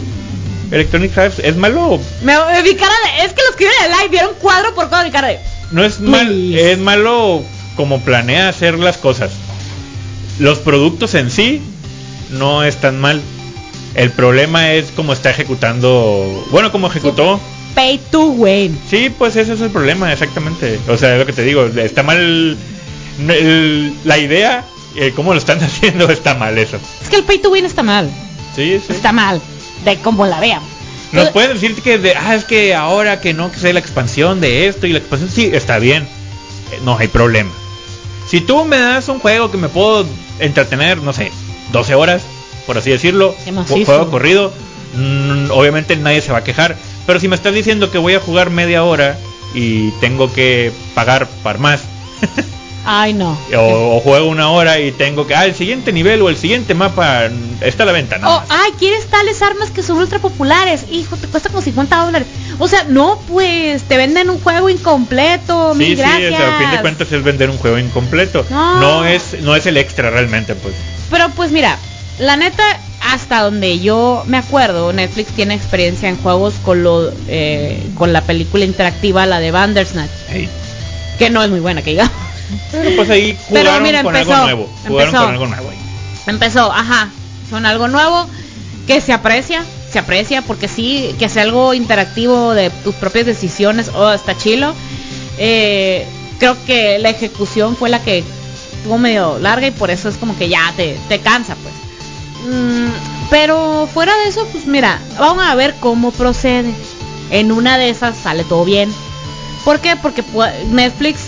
Electronic 0.71 1.17
Arts 1.17 1.39
es 1.39 1.57
malo, 1.57 1.99
Me, 2.23 2.35
me- 2.37 2.63
mi 2.63 2.75
cara 2.75 2.93
de, 3.17 3.25
es 3.25 3.33
que 3.33 3.43
los 3.47 3.57
que 3.57 3.65
vieron 3.65 3.85
el 3.85 3.91
live 3.93 4.09
vieron 4.11 4.31
cuadro 4.41 4.75
por 4.75 4.89
cuadro 4.89 5.07
mi 5.07 5.13
cara 5.13 5.29
de. 5.29 5.39
no 5.73 5.85
es 5.85 5.99
mal, 6.01 6.55
es 6.55 6.79
malo 6.79 7.43
como 7.77 8.01
planea 8.03 8.49
hacer 8.49 8.79
las 8.79 8.97
cosas. 8.99 9.31
Los 10.39 10.59
productos 10.59 11.15
en 11.15 11.31
sí 11.31 11.61
no 12.31 12.63
están 12.65 13.01
mal. 13.01 13.21
El 13.95 14.11
problema 14.11 14.73
es 14.73 14.87
cómo 14.95 15.13
está 15.13 15.31
ejecutando, 15.31 16.47
bueno, 16.51 16.71
cómo 16.71 16.87
ejecutó. 16.89 17.41
Pay 17.75 18.01
to 18.11 18.27
win. 18.27 18.79
Sí, 18.91 19.11
pues 19.17 19.37
ese 19.37 19.55
es 19.55 19.61
el 19.61 19.71
problema, 19.71 20.13
exactamente. 20.13 20.79
O 20.89 20.97
sea, 20.97 21.15
es 21.15 21.19
lo 21.21 21.27
que 21.27 21.33
te 21.33 21.43
digo, 21.43 21.65
está 21.65 22.03
mal 22.03 22.57
el- 23.29 23.95
la 24.05 24.19
idea, 24.19 24.65
eh, 24.97 25.13
cómo 25.15 25.33
lo 25.33 25.39
están 25.39 25.61
haciendo 25.63 26.09
está 26.11 26.35
mal 26.35 26.59
eso. 26.59 26.79
Es 27.03 27.09
que 27.09 27.17
el 27.17 27.25
pay 27.25 27.39
to 27.39 27.51
win 27.51 27.65
está 27.65 27.83
mal. 27.83 28.11
Sí, 28.55 28.81
sí. 28.87 28.93
Está 28.93 29.13
mal. 29.13 29.41
De 29.89 29.99
como 29.99 30.27
la 30.27 30.41
vean. 30.41 30.63
Nos 31.13 31.31
pueden 31.31 31.55
decir 31.55 31.75
que 31.83 31.99
de, 31.99 32.15
ah, 32.15 32.35
es 32.35 32.45
que 32.45 32.75
ahora 32.75 33.21
que 33.21 33.33
no, 33.33 33.51
que 33.51 33.59
sea 33.59 33.73
la 33.73 33.79
expansión 33.81 34.41
de 34.41 34.69
esto 34.69 34.87
y 34.87 34.93
la 34.93 34.99
expansión, 34.99 35.31
sí, 35.31 35.51
está 35.53 35.79
bien. 35.79 36.03
Eh, 36.73 36.81
No 36.85 36.99
hay 36.99 37.09
problema. 37.09 37.51
Si 38.29 38.43
tú 38.43 38.65
me 38.67 38.77
das 38.79 39.09
un 39.09 39.19
juego 39.21 39.51
que 39.51 39.57
me 39.57 39.69
puedo 39.69 40.07
entretener, 40.39 40.99
no 40.99 41.15
sé, 41.15 41.33
12 41.73 41.95
horas, 41.95 42.23
por 42.67 42.77
así 42.77 42.91
decirlo, 42.91 43.35
macizo. 43.53 43.87
juego 43.87 44.11
corrido, 44.11 44.53
mm, 44.95 45.51
obviamente 45.51 45.97
nadie 45.97 46.21
se 46.21 46.33
va 46.33 46.39
a 46.39 46.45
quejar. 46.45 46.77
Pero 47.07 47.19
si 47.21 47.29
me 47.29 47.37
estás 47.37 47.55
diciendo 47.55 47.91
que 47.91 47.97
voy 47.97 48.13
a 48.15 48.21
jugar 48.21 48.51
media 48.51 48.85
hora 48.85 49.19
y 49.55 49.93
tengo 49.93 50.31
que 50.31 50.73
pagar 50.95 51.27
para 51.43 51.59
más, 51.59 51.81
Ay, 52.85 53.13
no. 53.13 53.37
o, 53.57 53.97
o 53.97 54.01
juego 54.01 54.29
una 54.29 54.51
hora 54.51 54.79
y 54.81 54.93
tengo 54.93 55.27
que, 55.27 55.35
ah, 55.35 55.45
el 55.45 55.55
siguiente 55.55 55.93
nivel 55.93 56.23
o 56.23 56.29
el 56.29 56.37
siguiente 56.37 56.75
mapa 56.75 57.29
está 57.61 57.83
a 57.83 57.87
la 57.87 57.93
venta, 57.93 58.19
nada 58.19 58.37
Oh, 58.37 58.43
ay, 58.49 58.73
¿quieres 58.79 59.07
tales 59.09 59.43
armas 59.43 59.71
que 59.71 59.83
son 59.83 59.99
ultra 59.99 60.19
populares? 60.21 60.87
Hijo, 60.91 61.17
te 61.17 61.27
cuesta 61.27 61.51
como 61.51 61.61
50 61.61 61.97
dólares. 62.05 62.29
O 62.59 62.67
sea, 62.69 62.85
no, 62.85 63.21
pues, 63.29 63.83
te 63.83 63.97
venden 63.97 64.31
un 64.31 64.41
juego 64.41 64.71
incompleto. 64.71 65.73
Sí, 65.73 65.79
mil 65.79 65.89
sí, 65.91 65.97
gracias. 65.97 66.33
o 66.33 66.37
sea, 66.37 66.57
a 66.57 66.61
fin 66.61 66.71
de 66.71 66.81
cuentas 66.81 67.13
es 67.13 67.23
vender 67.23 67.51
un 67.51 67.59
juego 67.59 67.79
incompleto. 67.79 68.45
No. 68.49 68.81
No, 68.81 69.05
es 69.05 69.37
no 69.43 69.55
es 69.55 69.67
el 69.67 69.77
extra 69.77 70.11
realmente, 70.11 70.55
pues. 70.55 70.75
Pero 71.11 71.29
pues 71.31 71.51
mira, 71.51 71.77
la 72.19 72.37
neta, 72.37 72.63
hasta 73.03 73.43
donde 73.43 73.81
yo 73.81 74.23
me 74.27 74.39
acuerdo, 74.39 74.93
Netflix 74.93 75.33
tiene 75.33 75.55
experiencia 75.55 76.09
en 76.09 76.17
juegos 76.17 76.55
con 76.65 76.83
lo, 76.83 77.11
eh, 77.29 77.83
con 77.97 78.13
la 78.13 78.23
película 78.23 78.65
interactiva, 78.65 79.27
la 79.27 79.41
de 79.41 79.51
Bandersnatch, 79.51 80.11
Ey. 80.31 80.49
que 81.19 81.31
no 81.31 81.43
es 81.43 81.51
muy 81.51 81.61
buena, 81.61 81.83
que 81.83 81.91
digamos. 81.91 82.13
Pero 82.73 82.97
pues 82.97 83.11
ahí 83.11 83.37
Pero 83.51 83.61
jugaron 83.71 83.83
mira, 83.83 84.03
con 84.03 84.15
empezó, 84.17 84.35
algo 84.35 84.45
nuevo. 84.47 84.71
Jugaron 84.87 85.07
empezó. 85.09 85.25
con 85.25 85.33
algo 85.33 85.47
nuevo 85.47 85.71
ahí. 85.71 85.79
Empezó, 86.27 86.73
ajá, 86.73 87.11
son 87.51 87.67
algo 87.67 87.89
nuevo 87.89 88.27
que 88.87 89.01
se 89.01 89.13
aprecia, 89.13 89.65
se 89.91 89.99
aprecia 89.99 90.43
porque 90.43 90.69
sí, 90.69 91.15
que 91.19 91.29
sea 91.29 91.43
algo 91.43 91.75
interactivo 91.75 92.55
de 92.55 92.71
tus 92.71 92.95
propias 92.95 93.27
decisiones, 93.27 93.91
oh, 93.95 94.13
está 94.13 94.37
chilo. 94.37 94.75
Eh, 95.39 96.07
creo 96.39 96.57
que 96.67 96.99
la 96.99 97.11
ejecución 97.11 97.77
fue 97.77 97.89
la 97.91 98.03
que 98.03 98.25
estuvo 98.77 98.99
medio 98.99 99.39
larga 99.39 99.67
y 99.67 99.71
por 99.73 99.91
eso 99.91 100.09
es 100.09 100.17
como 100.17 100.37
que 100.39 100.49
ya 100.49 100.73
te, 100.77 100.99
te 101.09 101.21
cansa, 101.21 101.55
pues. 101.57 101.75
Mm, 102.55 102.89
pero 103.31 103.89
fuera 103.93 104.17
de 104.19 104.29
eso, 104.29 104.47
pues 104.53 104.67
mira, 104.67 105.01
vamos 105.19 105.45
a 105.45 105.55
ver 105.55 105.75
cómo 105.81 106.11
procede. 106.13 106.73
En 107.31 107.53
una 107.53 107.77
de 107.77 107.91
esas 107.91 108.17
sale 108.17 108.45
todo 108.45 108.65
bien. 108.65 108.91
¿Por 109.65 109.81
qué? 109.81 109.97
Porque 109.97 110.25
pu- 110.25 110.51
Netflix 110.71 111.25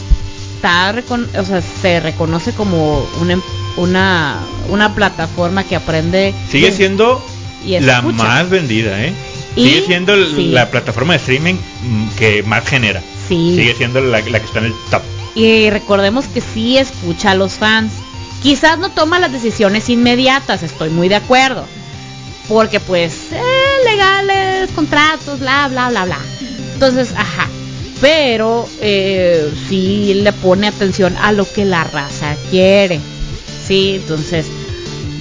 está 0.60 0.94
o 1.38 1.44
sea, 1.44 1.62
se 1.62 2.00
reconoce 2.00 2.52
como 2.52 3.06
una, 3.20 3.32
em- 3.34 3.42
una, 3.78 4.38
una 4.68 4.94
plataforma 4.94 5.64
que 5.64 5.76
aprende. 5.76 6.34
Sigue 6.50 6.70
siendo 6.70 7.24
y 7.64 7.80
la 7.80 8.02
más 8.02 8.50
vendida, 8.50 9.02
¿eh? 9.02 9.14
Y- 9.56 9.64
Sigue 9.64 9.86
siendo 9.86 10.14
sí. 10.16 10.50
la 10.50 10.70
plataforma 10.70 11.14
de 11.14 11.18
streaming 11.18 11.54
mm, 11.54 12.08
que 12.18 12.42
más 12.42 12.66
genera. 12.66 13.02
Sí. 13.28 13.54
Sigue 13.56 13.74
siendo 13.74 14.00
la, 14.00 14.20
la 14.20 14.40
que 14.40 14.46
está 14.46 14.58
en 14.58 14.66
el 14.66 14.74
top. 14.90 15.02
Y 15.34 15.70
recordemos 15.70 16.26
que 16.26 16.40
sí 16.40 16.76
escucha 16.76 17.30
a 17.30 17.34
los 17.34 17.54
fans. 17.54 17.92
Quizás 18.42 18.78
no 18.78 18.90
toma 18.90 19.18
las 19.18 19.32
decisiones 19.32 19.88
inmediatas, 19.88 20.62
estoy 20.62 20.90
muy 20.90 21.08
de 21.08 21.16
acuerdo. 21.16 21.64
Porque 22.48 22.80
pues, 22.80 23.14
eh, 23.32 23.42
legales, 23.84 24.70
contratos, 24.72 25.40
bla, 25.40 25.68
bla, 25.68 25.88
bla, 25.88 26.04
bla. 26.04 26.18
Entonces, 26.74 27.12
ajá. 27.16 27.48
Pero 28.00 28.66
eh, 28.80 29.52
sí 29.68 30.14
le 30.14 30.32
pone 30.32 30.68
atención 30.68 31.16
a 31.20 31.32
lo 31.32 31.50
que 31.50 31.64
la 31.64 31.84
raza 31.84 32.36
quiere. 32.50 33.00
Sí, 33.66 33.96
entonces, 33.96 34.46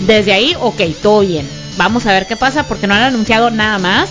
desde 0.08 0.34
ahí, 0.34 0.56
ok, 0.60 0.82
todo 1.02 1.22
bien. 1.22 1.48
Vamos 1.78 2.06
a 2.06 2.14
ver 2.14 2.28
qué 2.28 2.36
pasa 2.36 2.68
porque 2.68 2.88
no 2.88 2.94
han 2.94 3.02
anunciado 3.02 3.52
nada 3.52 3.80
más. 3.80 4.10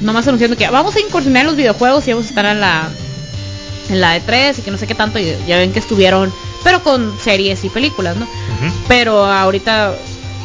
Nomás 0.00 0.26
anunciando 0.26 0.56
que 0.56 0.68
vamos 0.68 0.96
a 0.96 1.00
incursionar 1.00 1.42
en 1.42 1.46
los 1.48 1.56
videojuegos 1.56 2.06
y 2.06 2.12
vamos 2.12 2.26
a 2.26 2.28
estar 2.28 2.46
en 2.46 2.60
la 2.60 2.88
en 3.90 4.00
la 4.00 4.16
E3 4.16 4.58
y 4.58 4.62
que 4.62 4.70
no 4.70 4.78
sé 4.78 4.86
qué 4.86 4.94
tanto, 4.94 5.18
y 5.18 5.36
ya 5.46 5.58
ven 5.58 5.72
que 5.72 5.78
estuvieron, 5.78 6.32
pero 6.62 6.82
con 6.82 7.12
series 7.20 7.64
y 7.64 7.68
películas, 7.68 8.16
¿no? 8.16 8.26
Pero 8.88 9.24
ahorita 9.26 9.94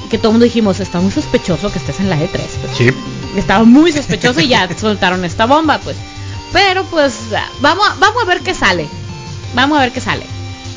que 0.09 0.17
todo 0.17 0.29
el 0.29 0.33
mundo 0.33 0.45
dijimos, 0.45 0.79
está 0.79 0.99
muy 0.99 1.11
sospechoso 1.11 1.71
que 1.71 1.79
estés 1.79 1.99
en 1.99 2.09
la 2.09 2.17
E3. 2.17 2.29
pues. 2.31 2.77
Sí. 2.77 2.89
Estaba 3.37 3.63
muy 3.63 3.91
sospechoso 3.91 4.41
y 4.41 4.47
ya 4.49 4.67
soltaron 4.77 5.23
esta 5.23 5.45
bomba, 5.45 5.79
pues. 5.79 5.95
Pero 6.53 6.83
pues 6.85 7.15
vamos, 7.61 7.85
vamos 7.99 8.23
a 8.23 8.25
ver 8.25 8.41
qué 8.41 8.53
sale. 8.53 8.87
Vamos 9.53 9.77
a 9.77 9.81
ver 9.81 9.91
qué 9.91 10.01
sale. 10.01 10.25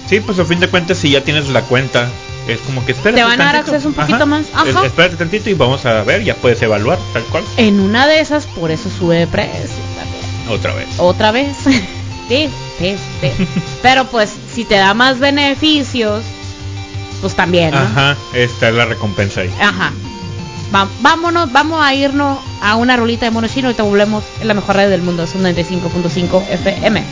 Sí, 0.09 0.21
pues 0.21 0.39
a 0.39 0.45
fin 0.45 0.61
de 0.61 0.69
cuentas 0.69 0.99
si 0.99 1.11
ya 1.11 1.23
tienes 1.25 1.49
la 1.49 1.63
cuenta, 1.63 2.09
es 2.49 2.61
como 2.61 2.85
que 2.85 2.93
espérate 2.93 3.21
Te 3.21 3.25
van 3.25 3.41
a 3.41 3.45
dar 3.45 3.57
acceso 3.57 3.89
un 3.89 3.95
poquito 3.95 4.27
más. 4.27 4.47
Ajá. 4.55 4.69
Es- 4.69 4.87
espérate 4.87 5.17
tantito 5.17 5.49
y 5.51 5.55
vamos 5.55 5.85
a 5.87 6.03
ver, 6.03 6.23
ya 6.25 6.35
puedes 6.35 6.61
evaluar 6.63 6.99
tal 7.13 7.23
cual. 7.25 7.45
En 7.57 7.81
una 7.81 8.07
de 8.07 8.21
esas, 8.21 8.47
por 8.47 8.71
eso 8.71 8.91
sube 8.91 9.17
de 9.17 9.27
precio 9.27 9.59
también. 9.97 10.49
Otra 10.51 10.75
vez. 10.75 10.89
Otra 10.99 11.31
vez. 11.33 11.57
sí, 12.29 12.51
sí, 12.79 12.97
sí. 13.21 13.31
Pero 13.83 14.07
pues 14.07 14.31
si 14.53 14.65
te 14.65 14.75
da 14.75 14.93
más 14.93 15.19
beneficios, 15.19 16.23
pues 17.21 17.35
también, 17.35 17.71
¿no? 17.71 17.79
Ajá, 17.79 18.17
esta 18.35 18.69
es 18.69 18.75
la 18.75 18.85
recompensa 18.85 19.43
ahí. 19.43 19.55
Ajá. 19.61 19.93
Vámonos, 20.73 21.53
vamos 21.53 21.85
a 21.85 21.95
irnos 21.95 22.39
a 22.63 22.77
una 22.77 22.97
rolita 22.97 23.27
de 23.27 23.31
mono 23.31 23.47
chino 23.47 23.71
y 23.71 23.75
te 23.75 23.83
volvemos 23.83 24.25
en 24.41 24.49
la 24.49 24.55
mejor 24.55 24.77
radio 24.77 24.89
del 24.89 25.03
mundo, 25.03 25.25
es 25.25 25.37
95.5 25.37 26.49
FM. 26.49 27.05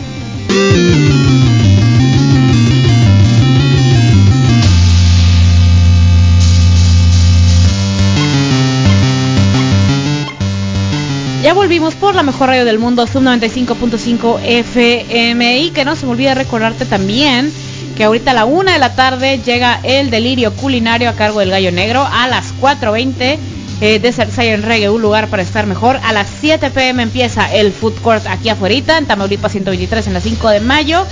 Ya 11.42 11.52
volvimos 11.52 11.94
por 11.94 12.14
la 12.14 12.22
mejor 12.22 12.48
radio 12.48 12.64
del 12.64 12.78
mundo, 12.78 13.06
Sub 13.06 13.22
95.5 13.22 14.40
FM 14.42 15.58
y 15.58 15.70
que 15.70 15.84
no 15.84 15.96
se 15.96 16.06
me 16.06 16.12
olvide 16.12 16.34
recordarte 16.34 16.86
también 16.86 17.52
que 18.00 18.04
ahorita 18.04 18.30
a 18.30 18.34
la 18.34 18.44
1 18.46 18.72
de 18.72 18.78
la 18.78 18.94
tarde 18.94 19.40
llega 19.44 19.78
el 19.82 20.08
delirio 20.08 20.54
culinario 20.56 21.10
a 21.10 21.12
cargo 21.12 21.40
del 21.40 21.50
Gallo 21.50 21.70
Negro, 21.70 22.06
a 22.10 22.28
las 22.28 22.54
4.20 22.58 23.38
eh, 23.80 23.98
Desert 23.98 24.30
Science 24.30 24.66
Reggae, 24.66 24.90
un 24.90 25.00
lugar 25.00 25.28
para 25.28 25.42
estar 25.42 25.66
mejor. 25.66 25.98
A 26.04 26.12
las 26.12 26.28
7 26.40 26.70
pm 26.70 27.02
empieza 27.02 27.52
el 27.52 27.72
food 27.72 27.94
court 28.02 28.26
aquí 28.26 28.48
afuera, 28.48 28.98
en 28.98 29.06
Tamaulipas 29.06 29.52
123 29.52 30.06
en 30.06 30.12
la 30.12 30.20
5 30.20 30.50
de 30.50 30.60
mayo. 30.60 31.06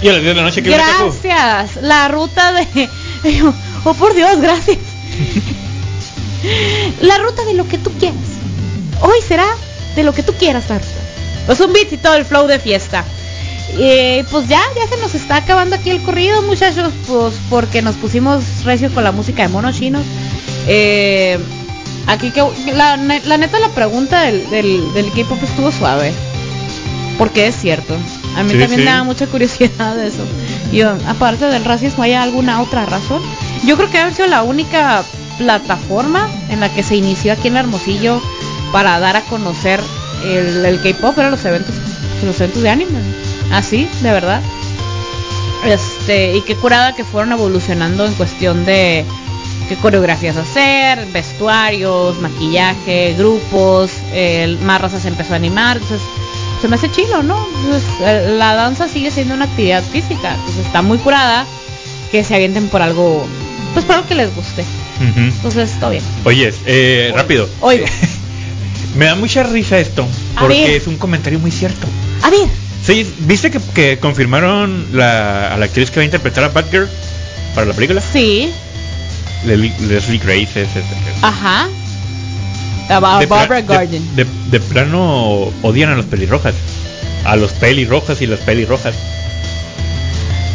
Y 0.00 0.08
a 0.08 0.12
las 0.12 0.22
10 0.22 0.34
de 0.34 0.40
la 0.40 0.46
noche 0.46 0.62
que 0.62 0.70
Gracias. 0.70 1.82
La 1.82 2.08
ruta 2.08 2.52
de... 2.52 2.88
Oh, 3.84 3.94
por 3.94 4.14
Dios, 4.14 4.40
gracias. 4.40 4.78
la 7.00 7.18
ruta 7.18 7.44
de 7.44 7.54
lo 7.54 7.66
que 7.66 7.78
tú 7.78 7.90
quieras. 7.98 8.18
Hoy 9.00 9.20
será 9.26 9.46
de 9.94 10.02
lo 10.02 10.12
que 10.12 10.22
tú 10.22 10.32
quieras, 10.34 10.66
Tarta. 10.66 10.86
Pues 11.46 11.60
un 11.60 11.72
beat 11.72 11.92
y 11.92 11.96
todo 11.96 12.14
el 12.14 12.24
flow 12.24 12.46
de 12.46 12.58
fiesta. 12.58 13.04
Eh, 13.78 14.24
pues 14.30 14.48
ya, 14.48 14.60
ya 14.76 14.86
se 14.88 15.00
nos 15.00 15.14
está 15.14 15.36
acabando 15.36 15.76
aquí 15.76 15.90
el 15.90 16.02
corrido, 16.02 16.42
muchachos, 16.42 16.92
pues 17.06 17.34
porque 17.48 17.82
nos 17.82 17.96
pusimos 17.96 18.64
recio 18.64 18.92
con 18.92 19.04
la 19.04 19.12
música 19.12 19.42
de 19.42 19.48
monos 19.48 19.78
chinos. 19.78 20.04
Eh, 20.66 21.38
aquí 22.08 22.30
que 22.30 22.42
la, 22.72 22.96
neta 22.96 23.58
la 23.60 23.68
pregunta 23.68 24.22
del, 24.22 24.50
del, 24.50 25.12
K-pop 25.12 25.42
estuvo 25.42 25.70
suave. 25.70 26.12
Porque 27.16 27.48
es 27.48 27.56
cierto. 27.56 27.96
A 28.36 28.42
mí 28.42 28.50
también 28.50 28.76
me 28.76 28.84
da 28.84 29.02
mucha 29.04 29.26
curiosidad 29.26 29.96
de 29.96 30.06
eso. 30.08 30.24
Yo, 30.72 30.96
aparte 31.06 31.46
del 31.46 31.64
racismo, 31.64 32.02
¿hay 32.02 32.14
alguna 32.14 32.62
otra 32.62 32.86
razón? 32.86 33.22
Yo 33.64 33.76
creo 33.76 33.90
que 33.90 33.98
ha 33.98 34.12
sido 34.12 34.28
la 34.28 34.42
única 34.42 35.04
plataforma 35.36 36.28
en 36.48 36.60
la 36.60 36.72
que 36.72 36.82
se 36.82 36.96
inició 36.96 37.32
aquí 37.32 37.48
en 37.48 37.56
Hermosillo 37.56 38.20
para 38.72 38.98
dar 38.98 39.16
a 39.16 39.22
conocer 39.22 39.80
el, 40.24 40.64
el 40.64 40.80
K-pop 40.82 41.16
eran 41.18 41.30
los 41.30 41.44
eventos, 41.44 41.74
los 42.24 42.40
eventos 42.40 42.62
de 42.62 42.70
anime. 42.70 42.98
Así, 43.52 43.88
de 44.02 44.12
verdad. 44.12 44.42
Este, 45.64 46.36
y 46.36 46.42
qué 46.42 46.54
curada 46.54 46.94
que 46.94 47.04
fueron 47.04 47.32
evolucionando 47.32 48.06
en 48.06 48.14
cuestión 48.14 48.64
de 48.64 49.04
qué 49.68 49.76
coreografías 49.76 50.36
hacer, 50.36 51.06
vestuarios, 51.12 52.18
maquillaje, 52.20 53.14
grupos, 53.18 53.92
el, 54.12 54.58
más 54.60 54.80
se 54.90 55.08
empezó 55.08 55.34
a 55.34 55.36
animar, 55.36 55.76
entonces 55.76 56.06
se 56.60 56.68
me 56.68 56.76
hace 56.76 56.90
chilo, 56.90 57.22
¿no? 57.22 57.46
Entonces, 57.62 57.88
la 58.30 58.54
danza 58.54 58.88
sigue 58.88 59.10
siendo 59.10 59.34
una 59.34 59.44
actividad 59.44 59.82
física, 59.84 60.34
entonces 60.34 60.66
está 60.66 60.82
muy 60.82 60.98
curada 60.98 61.46
que 62.10 62.24
se 62.24 62.34
avienten 62.34 62.68
por 62.68 62.82
algo, 62.82 63.26
pues 63.74 63.84
por 63.84 63.96
algo 63.96 64.08
que 64.08 64.14
les 64.14 64.34
guste. 64.34 64.64
Entonces, 65.16 65.70
todo 65.78 65.90
bien. 65.90 66.02
Oye, 66.24 66.52
eh, 66.66 67.12
rápido. 67.14 67.48
Oigo. 67.60 67.86
Me 68.96 69.04
da 69.04 69.14
mucha 69.14 69.44
risa 69.44 69.78
esto, 69.78 70.08
porque 70.40 70.76
es 70.76 70.86
un 70.86 70.96
comentario 70.96 71.38
muy 71.38 71.52
cierto. 71.52 71.86
A 72.22 72.30
ver. 72.30 72.48
Sí, 72.82 73.06
¿viste 73.20 73.50
que, 73.50 73.98
confirmaron 73.98 74.86
la, 74.92 75.52
a 75.52 75.56
la 75.58 75.66
actriz 75.66 75.90
que 75.90 76.00
va 76.00 76.02
a 76.02 76.04
interpretar 76.06 76.42
a 76.42 76.48
Batgirl 76.48 76.88
para 77.54 77.66
la 77.66 77.74
película? 77.74 78.00
Sí. 78.00 78.50
Leslie 79.44 80.18
Grace 80.18 80.62
es 80.62 80.68
Ajá. 81.22 81.68
De 82.88 83.26
Barbara 83.26 83.60
Gordon. 83.60 84.16
De, 84.16 84.60
plano 84.60 85.52
odian 85.62 85.90
a 85.90 85.96
los 85.96 86.06
pelirrojas. 86.06 86.54
A 87.24 87.36
los 87.36 87.52
pelirrojas 87.52 88.22
y 88.22 88.26
las 88.26 88.40
pelirrojas. 88.40 88.94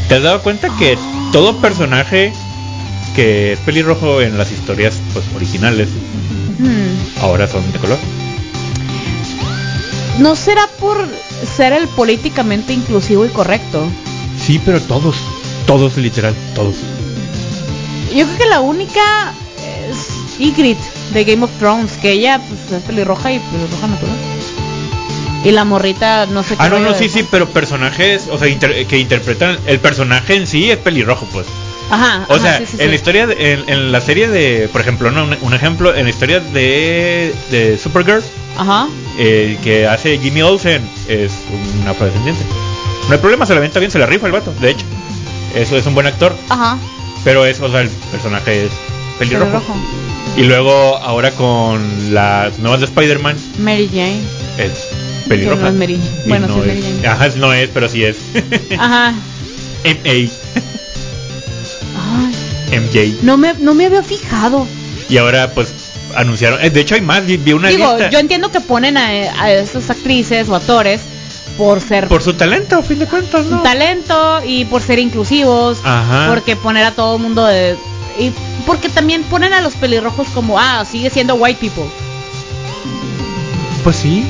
¿Te 0.09 0.15
has 0.15 0.23
dado 0.23 0.41
cuenta 0.41 0.69
que 0.77 0.97
todo 1.31 1.57
personaje 1.57 2.34
que 3.15 3.53
es 3.53 3.59
pelirrojo 3.59 4.21
en 4.21 4.38
las 4.38 4.51
historias 4.51 4.95
pues 5.13 5.25
originales 5.36 5.89
hmm. 6.59 7.21
ahora 7.21 7.47
son 7.47 7.71
de 7.71 7.79
color? 7.79 7.97
¿No 10.19 10.36
será 10.36 10.67
por 10.79 11.07
ser 11.55 11.73
el 11.73 11.88
políticamente 11.88 12.73
inclusivo 12.73 13.25
y 13.25 13.29
correcto? 13.29 13.88
Sí, 14.39 14.59
pero 14.63 14.81
todos, 14.81 15.15
todos 15.65 15.97
literal, 15.97 16.36
todos. 16.55 16.75
Yo 18.14 18.26
creo 18.26 18.38
que 18.38 18.45
la 18.45 18.61
única 18.61 19.34
es 19.89 20.39
Ygritte 20.39 20.84
de 21.14 21.24
Game 21.24 21.43
of 21.43 21.51
Thrones, 21.59 21.93
que 21.93 22.11
ella 22.11 22.39
pues, 22.47 22.72
es 22.72 22.84
pelirroja 22.84 23.32
y 23.32 23.39
pelirroja 23.39 23.88
natural. 23.88 24.16
Y 25.43 25.51
la 25.51 25.66
morrita 25.66 26.26
no 26.28 26.43
sé 26.43 26.55
qué. 26.55 26.64
Ah, 26.64 26.70
no, 26.70 26.80
no, 26.80 26.93
sí, 26.93 27.09
sí, 27.09 27.26
pero 27.30 27.49
personajes, 27.49 28.30
o 28.32 28.38
sea, 28.38 28.47
que 28.59 28.97
interpretan 28.97 29.57
el 29.66 29.80
personaje 29.80 30.36
en 30.36 30.47
sí 30.47 30.72
es 30.72 30.78
pelirrojo, 30.78 31.26
pues. 31.34 31.47
Ajá. 31.89 32.26
O 32.30 32.39
sea, 32.39 32.61
en 32.78 32.89
la 32.89 32.95
historia, 32.95 33.28
en, 33.30 33.91
la 33.91 33.99
serie 33.99 34.30
de, 34.30 34.70
por 34.72 34.82
ejemplo, 34.82 35.11
no, 35.11 35.28
un, 35.41 35.53
ejemplo, 35.53 35.93
en 35.93 36.05
la 36.05 36.09
historia 36.09 36.39
de, 36.39 37.34
de 37.51 37.78
Supergirl, 37.78 38.24
Ajá. 38.57 38.88
El 39.18 39.57
que 39.57 39.88
hace 39.88 40.18
Jimmy 40.18 40.41
Olsen 40.41 40.88
es 41.07 41.32
un 41.51 41.88
afrodescendiente. 41.88 42.43
No 43.07 43.14
hay 43.14 43.20
problema, 43.20 43.45
se 43.45 43.53
la 43.53 43.59
venta 43.59 43.80
bien, 43.80 43.91
se 43.91 43.99
la 43.99 44.05
rifa 44.05 44.28
el 44.28 44.32
vato, 44.32 44.53
de 44.61 44.72
hecho. 44.72 44.86
Eso 45.55 45.76
es 45.76 45.86
un 45.86 45.93
buen 45.93 46.07
actor. 46.07 46.36
Ajá. 46.49 46.78
Pero 47.24 47.45
es, 47.45 47.59
o 47.59 47.69
sea, 47.69 47.82
el 47.82 47.89
personaje 47.89 48.65
es 48.65 48.71
pelirrojo. 49.17 49.76
Y 50.36 50.43
luego 50.43 50.97
ahora 50.97 51.32
con 51.32 52.13
las 52.13 52.57
nuevas 52.59 52.80
de 52.80 52.88
Spider-Man. 52.88 53.36
Mary 53.59 53.88
Jane. 53.88 54.21
Es 54.57 54.88
pelirroja. 55.28 55.71
No 55.71 55.84
es 55.84 56.28
Bueno, 56.28 56.47
sí, 56.47 56.53
Mary 56.67 56.82
Jane. 56.82 57.07
Ajá, 57.07 57.30
no 57.38 57.53
es, 57.53 57.69
pero 57.74 57.88
sí 57.88 58.03
es. 58.03 58.17
Ajá. 58.78 59.13
MA. 59.84 60.30
MJ. 62.71 63.19
No 63.21 63.38
me, 63.38 63.53
no 63.59 63.74
me 63.74 63.86
había 63.86 64.01
fijado. 64.01 64.65
Y 65.09 65.17
ahora 65.17 65.51
pues 65.51 65.74
anunciaron. 66.15 66.63
Eh, 66.63 66.69
de 66.69 66.82
hecho, 66.82 66.95
hay 66.95 67.01
más. 67.01 67.26
Vi 67.26 67.53
una 67.53 67.69
Digo, 67.69 67.97
yo 68.09 68.19
entiendo 68.19 68.51
que 68.51 68.61
ponen 68.61 68.97
a, 68.97 69.07
a 69.07 69.51
esas 69.51 69.89
actrices 69.89 70.49
o 70.49 70.55
actores 70.55 71.01
por 71.58 71.82
ser. 71.82 72.08
Por 72.08 72.22
su 72.22 72.34
talento, 72.34 72.78
a 72.78 72.84
fin 72.84 72.99
de 72.99 73.08
cuentas, 73.08 73.45
¿no? 73.45 73.62
Talento 73.62 74.41
y 74.45 74.66
por 74.66 74.82
ser 74.82 74.99
inclusivos. 74.99 75.80
Ajá. 75.84 76.28
Porque 76.30 76.56
poner 76.56 76.86
a 76.86 76.91
todo 76.91 77.18
el 77.18 77.22
mundo 77.22 77.45
de. 77.45 77.76
Y 78.18 78.32
porque 78.66 78.89
también 78.89 79.24
ponen 79.24 79.54
a 79.54 79.62
los 79.62 79.76
pelirrojos 79.76 80.28
como, 80.30 80.60
ah, 80.60 80.86
sigue 80.86 81.10
siendo 81.10 81.36
white 81.36 81.60
people. 81.60 81.86
Pues 83.84 83.95
sí, 83.95 84.26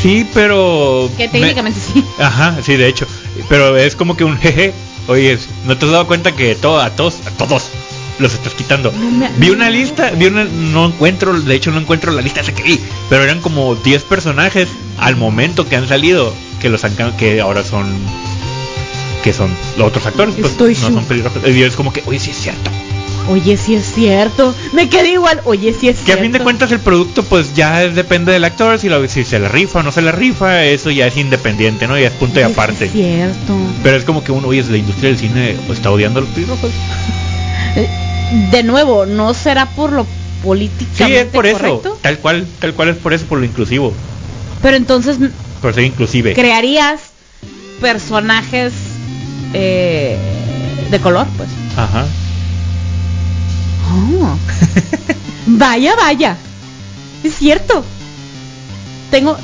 sí, 0.00 0.28
pero. 0.34 1.10
Que 1.16 1.28
técnicamente 1.28 1.80
sí. 1.80 2.04
Ajá, 2.18 2.56
sí, 2.62 2.76
de 2.76 2.88
hecho. 2.88 3.06
Pero 3.48 3.76
es 3.76 3.94
como 3.96 4.16
que 4.16 4.24
un 4.24 4.38
jeje. 4.38 4.72
Oye, 5.08 5.38
¿no 5.64 5.76
te 5.78 5.86
has 5.86 5.92
dado 5.92 6.06
cuenta 6.06 6.32
que 6.32 6.56
todo, 6.56 6.80
a 6.80 6.90
todos, 6.90 7.20
a 7.26 7.30
todos, 7.30 7.70
los 8.18 8.34
estás 8.34 8.54
quitando. 8.54 8.92
vi 9.38 9.50
una 9.50 9.70
lista, 9.70 10.10
vi 10.10 10.26
una, 10.26 10.44
no 10.44 10.86
encuentro, 10.86 11.38
de 11.40 11.54
hecho 11.54 11.70
no 11.70 11.80
encuentro 11.80 12.12
la 12.12 12.22
lista 12.22 12.40
esa 12.40 12.54
que 12.54 12.62
vi, 12.62 12.80
pero 13.08 13.24
eran 13.24 13.40
como 13.40 13.74
10 13.74 14.04
personajes 14.04 14.68
al 14.98 15.16
momento 15.16 15.68
que 15.68 15.76
han 15.76 15.88
salido 15.88 16.32
que 16.60 16.68
los 16.68 16.84
han 16.84 16.94
que 17.16 17.40
ahora 17.40 17.62
son 17.62 17.86
que 19.22 19.32
son 19.32 19.50
los 19.76 19.88
otros 19.88 20.06
actores, 20.06 20.34
pues 20.40 20.56
no 20.58 20.90
son 20.90 21.04
pelirrojos. 21.04 21.42
Y 21.48 21.62
es 21.62 21.74
como 21.74 21.92
que, 21.92 22.02
oye, 22.06 22.20
sí 22.20 22.30
es 22.30 22.36
cierto. 22.38 22.70
Oye, 23.28 23.56
sí 23.56 23.74
es 23.74 23.92
cierto. 23.92 24.54
Me 24.72 24.88
quedé 24.88 25.12
igual. 25.14 25.40
Oye, 25.44 25.72
sí 25.72 25.88
es 25.88 25.96
cierto. 25.96 26.04
Que 26.04 26.12
a 26.12 26.16
fin 26.18 26.30
de 26.30 26.38
cuentas 26.38 26.70
el 26.70 26.78
producto 26.78 27.24
pues 27.24 27.54
ya 27.54 27.80
depende 27.88 28.32
del 28.32 28.44
actor, 28.44 28.78
si, 28.78 28.88
lo, 28.88 29.06
si 29.08 29.24
se 29.24 29.40
le 29.40 29.48
rifa 29.48 29.80
o 29.80 29.82
no 29.82 29.90
se 29.90 30.00
le 30.00 30.12
rifa, 30.12 30.64
eso 30.64 30.90
ya 30.90 31.08
es 31.08 31.16
independiente, 31.16 31.88
¿no? 31.88 31.98
Ya 31.98 32.06
es 32.06 32.12
punto 32.12 32.38
y 32.38 32.44
aparte. 32.44 32.84
es 32.84 32.92
cierto. 32.92 33.56
Pero 33.82 33.96
es 33.96 34.04
como 34.04 34.22
que 34.22 34.30
uno, 34.30 34.46
oye, 34.46 34.62
la 34.70 34.76
industria 34.76 35.10
del 35.10 35.18
cine 35.18 35.56
está 35.70 35.90
odiando 35.90 36.20
a 36.20 36.22
los 36.22 36.30
pelirrojos. 36.30 36.70
De 38.50 38.62
nuevo, 38.62 39.06
no 39.06 39.34
será 39.34 39.66
por 39.66 39.92
lo 39.92 40.06
políticamente 40.42 40.96
Sí, 40.96 41.14
es 41.14 41.26
por 41.26 41.46
eso. 41.46 41.98
Tal 42.00 42.18
cual, 42.18 42.46
tal 42.60 42.74
cual 42.74 42.88
es 42.88 42.96
por 42.96 43.12
eso, 43.12 43.26
por 43.26 43.38
lo 43.38 43.44
inclusivo. 43.44 43.92
Pero 44.62 44.76
entonces. 44.76 45.18
Por 45.62 45.74
ser 45.74 45.84
inclusive. 45.84 46.34
Crearías 46.34 47.00
personajes 47.80 48.72
eh, 49.52 50.18
de 50.90 51.00
color, 51.00 51.26
pues. 51.36 51.48
Ajá. 51.76 52.06
Oh. 53.92 54.36
vaya, 55.46 55.94
vaya. 55.94 56.36
Es 57.22 57.34
cierto. 57.36 57.84
Tengo, 59.10 59.36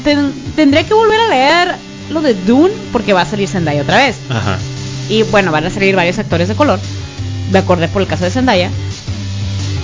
tendré 0.57 0.85
que 0.85 0.95
volver 0.95 1.20
a 1.20 1.28
leer 1.28 1.74
lo 2.11 2.20
de 2.20 2.35
Dune 2.35 2.74
porque 2.91 3.12
va 3.12 3.22
a 3.22 3.26
salir 3.26 3.49
Zendaya 3.49 3.83
otra 3.83 3.99
vez. 3.99 4.16
Ajá. 4.28 4.59
Y 5.09 5.22
bueno, 5.24 5.53
van 5.53 5.66
a 5.66 5.70
salir 5.70 5.95
varios 5.95 6.18
actores 6.18 6.49
de 6.49 6.55
color 6.57 6.80
me 7.51 7.59
acordé 7.59 7.88
por 7.88 8.03
el 8.03 8.09
caso 8.09 8.24
de 8.24 8.30
Zendaya. 8.30 8.70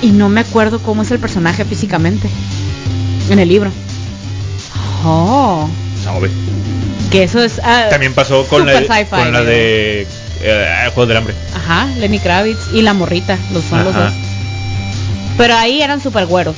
Y 0.01 0.09
no 0.13 0.29
me 0.29 0.41
acuerdo 0.41 0.81
cómo 0.81 1.03
es 1.03 1.11
el 1.11 1.19
personaje 1.19 1.65
físicamente. 1.65 2.29
En 3.31 3.39
el 3.39 3.49
libro. 3.49 3.71
Oh. 5.05 5.69
Sabe. 6.03 6.31
Que 7.11 7.25
eso 7.25 7.43
es. 7.43 7.61
Ah, 7.63 7.87
También 7.91 8.15
pasó 8.15 8.45
con 8.47 8.67
la, 8.67 8.83
con 9.09 9.33
la 9.33 9.43
de. 9.43 10.07
Eh, 10.41 10.91
Juego 10.95 11.07
del 11.07 11.17
Hambre. 11.17 11.35
Ajá, 11.55 11.87
Lenny 11.99 12.21
Kravitz 12.21 12.73
y 12.73 12.83
la 12.83 12.95
morrita. 12.95 13.37
Los 13.53 13.65
son 13.65 13.85
los 13.85 13.95
dos. 13.95 14.13
Pero 15.37 15.55
ahí 15.57 15.83
eran 15.83 16.01
super 16.01 16.27
güeros. 16.27 16.57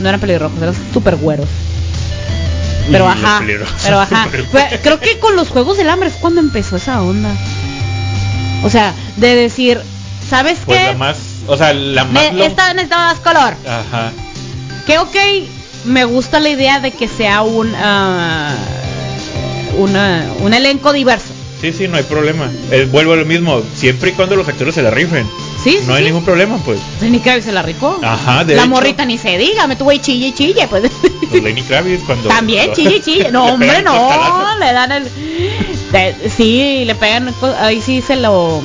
No 0.00 0.08
eran 0.08 0.20
pelirrojos, 0.20 0.60
eran 0.60 0.74
super 0.92 1.16
güeros. 1.16 1.48
Pero 2.90 3.08
ajá. 3.08 3.42
Pero 3.84 4.00
ajá. 4.00 4.28
creo 4.82 5.00
que 5.00 5.18
con 5.18 5.34
los 5.36 5.48
Juegos 5.48 5.76
del 5.76 5.88
Hambre 5.88 6.08
es 6.08 6.14
cuando 6.14 6.40
empezó 6.40 6.76
esa 6.76 7.02
onda. 7.02 7.30
O 8.64 8.70
sea, 8.70 8.94
de 9.16 9.34
decir, 9.34 9.80
¿Sabes 10.28 10.58
pues 10.64 10.78
qué? 10.78 10.86
La 10.86 10.94
más, 10.94 11.16
o 11.46 11.56
sea, 11.56 11.72
la 11.72 12.04
más. 12.04 12.24
Esta 12.38 12.74
más 12.90 13.18
color. 13.20 13.54
Ajá. 13.66 14.12
Que 14.86 14.98
ok, 14.98 15.16
me 15.84 16.04
gusta 16.04 16.40
la 16.40 16.48
idea 16.48 16.80
de 16.80 16.90
que 16.92 17.08
sea 17.08 17.42
un 17.42 17.72
una- 19.78 20.24
un 20.40 20.54
elenco 20.54 20.92
diverso. 20.92 21.26
Sí, 21.60 21.72
sí, 21.72 21.88
no 21.88 21.96
hay 21.96 22.02
problema. 22.02 22.50
Eh, 22.70 22.86
vuelvo 22.90 23.14
a 23.14 23.16
lo 23.16 23.24
mismo, 23.24 23.62
siempre 23.74 24.10
y 24.10 24.12
cuando 24.12 24.36
los 24.36 24.46
actores 24.46 24.74
se 24.74 24.82
la 24.82 24.90
rifen. 24.90 25.26
Sí, 25.62 25.78
sí, 25.80 25.84
no 25.86 25.94
hay 25.94 26.00
sí. 26.02 26.04
ningún 26.10 26.24
problema, 26.24 26.58
pues. 26.58 26.78
Lenny 27.00 27.18
Kravitz 27.18 27.46
se 27.46 27.52
la 27.52 27.62
ricó. 27.62 27.98
Ajá, 28.02 28.44
de 28.44 28.54
La 28.56 28.62
hecho. 28.62 28.70
morrita 28.70 29.04
ni 29.06 29.16
se 29.16 29.38
diga, 29.38 29.66
me 29.66 29.74
tuvo 29.74 29.90
ahí 29.90 29.98
chille 29.98 30.28
y 30.28 30.32
chille, 30.34 30.66
pues. 30.68 30.82
Los 31.32 31.42
Lenny 31.42 31.62
Kravitz 31.62 32.02
cuando... 32.04 32.28
También 32.28 32.72
chille 32.74 32.96
y 32.96 33.00
chille. 33.04 33.30
No, 33.30 33.46
hombre, 33.46 33.82
no. 33.82 34.58
Le 34.58 34.72
dan 34.72 34.92
el. 34.92 35.10
sí, 36.36 36.84
le 36.84 36.94
pegan. 36.94 37.34
Ahí 37.58 37.80
sí 37.80 38.02
se 38.02 38.16
lo. 38.16 38.62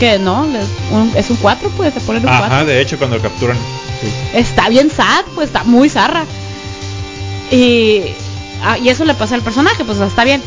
Que 0.00 0.18
no, 0.18 0.46
le- 0.46 0.60
un- 0.96 1.12
es 1.14 1.30
un 1.30 1.36
4, 1.36 1.70
pues 1.76 1.94
se 1.94 2.00
ponen 2.00 2.22
un 2.22 2.28
4. 2.28 2.46
Ajá, 2.46 2.64
de 2.64 2.80
hecho, 2.80 2.98
cuando 2.98 3.16
lo 3.16 3.22
capturan. 3.22 3.56
sí. 4.00 4.08
Está 4.34 4.68
bien 4.68 4.90
sad, 4.90 5.24
pues 5.34 5.48
está 5.48 5.62
muy 5.62 5.88
zarra. 5.88 6.24
Y, 7.50 8.02
ah, 8.62 8.78
y 8.78 8.88
eso 8.88 9.04
le 9.04 9.14
pasa 9.14 9.34
al 9.34 9.42
personaje, 9.42 9.84
pues 9.84 9.98
está 10.00 10.24
bien. 10.24 10.42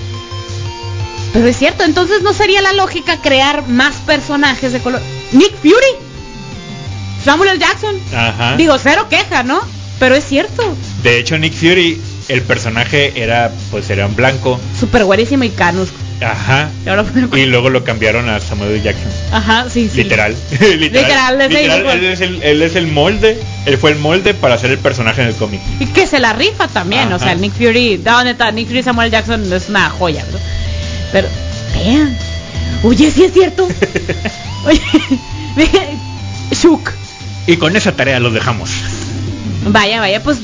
Pero 1.34 1.48
es 1.48 1.58
cierto, 1.58 1.84
entonces 1.84 2.22
no 2.22 2.34
sería 2.34 2.62
la 2.62 2.74
lógica 2.74 3.18
crear 3.22 3.68
más 3.68 3.96
personajes 4.06 4.72
de 4.74 4.80
color. 4.80 5.02
Nick 5.32 5.56
Fury, 5.58 5.96
Samuel 7.24 7.50
L. 7.52 7.60
Jackson. 7.60 7.96
Ajá. 8.16 8.56
Digo, 8.56 8.78
cero 8.78 9.08
queja, 9.10 9.44
¿no? 9.44 9.60
Pero 10.00 10.16
es 10.16 10.26
cierto. 10.26 10.64
De 11.02 11.20
hecho, 11.20 11.38
Nick 11.38 11.54
Fury, 11.54 12.00
el 12.28 12.42
personaje 12.44 13.14
era, 13.22 13.52
pues 13.72 13.90
era 13.90 14.06
en 14.06 14.16
blanco. 14.16 14.60
Super 14.80 15.06
güerísimo 15.06 15.44
y 15.44 15.50
canus. 15.50 15.90
Ajá. 16.22 16.70
Y 16.86 16.90
ahora 16.90 17.04
ponen- 17.04 17.38
Y 17.38 17.46
luego 17.48 17.70
lo 17.70 17.84
cambiaron 17.84 18.30
a 18.30 18.40
Samuel. 18.40 18.82
Jackson. 18.82 19.12
Ajá, 19.32 19.66
sí, 19.70 19.90
sí. 19.90 20.04
Literal. 20.04 20.36
literal. 20.52 20.80
Literal, 20.80 21.42
es 21.42 21.50
literal, 21.50 21.88
él, 21.98 22.06
es 22.06 22.22
el, 22.22 22.44
él 22.44 22.62
es 22.62 22.76
el 22.76 22.88
molde. 22.88 23.38
Él 23.66 23.78
fue 23.78 23.92
el 23.92 23.98
molde 24.00 24.34
para 24.34 24.56
hacer 24.56 24.72
el 24.72 24.78
personaje 24.80 25.22
en 25.22 25.28
el 25.30 25.36
cómic. 25.36 25.60
Y 25.80 25.86
que 25.88 26.08
se 26.08 26.20
la 26.20 26.34
rifa 26.34 26.68
también, 26.68 27.12
o 27.14 27.20
sea, 27.20 27.32
el 27.34 27.42
Nick 27.42 27.54
Fury, 27.54 28.02
no, 28.04 28.24
neta, 28.24 28.52
Nick 28.52 28.68
Fury 28.68 28.84
Samuel 28.84 29.12
Jackson 29.12 29.52
es 29.52 29.70
una 29.70 29.90
joya, 29.90 30.24
¿no? 30.32 30.38
Pero, 31.12 31.28
vean, 31.74 32.18
oye, 32.84 33.12
sí 33.12 33.24
es 33.26 33.34
cierto. 33.34 33.68
Oye, 34.66 34.80
Shuk. 36.52 36.90
Y 37.48 37.58
con 37.58 37.76
esa 37.76 37.92
tarea 37.92 38.20
los 38.20 38.34
dejamos. 38.34 38.70
Vaya, 39.68 40.00
vaya, 40.00 40.24
pues, 40.24 40.38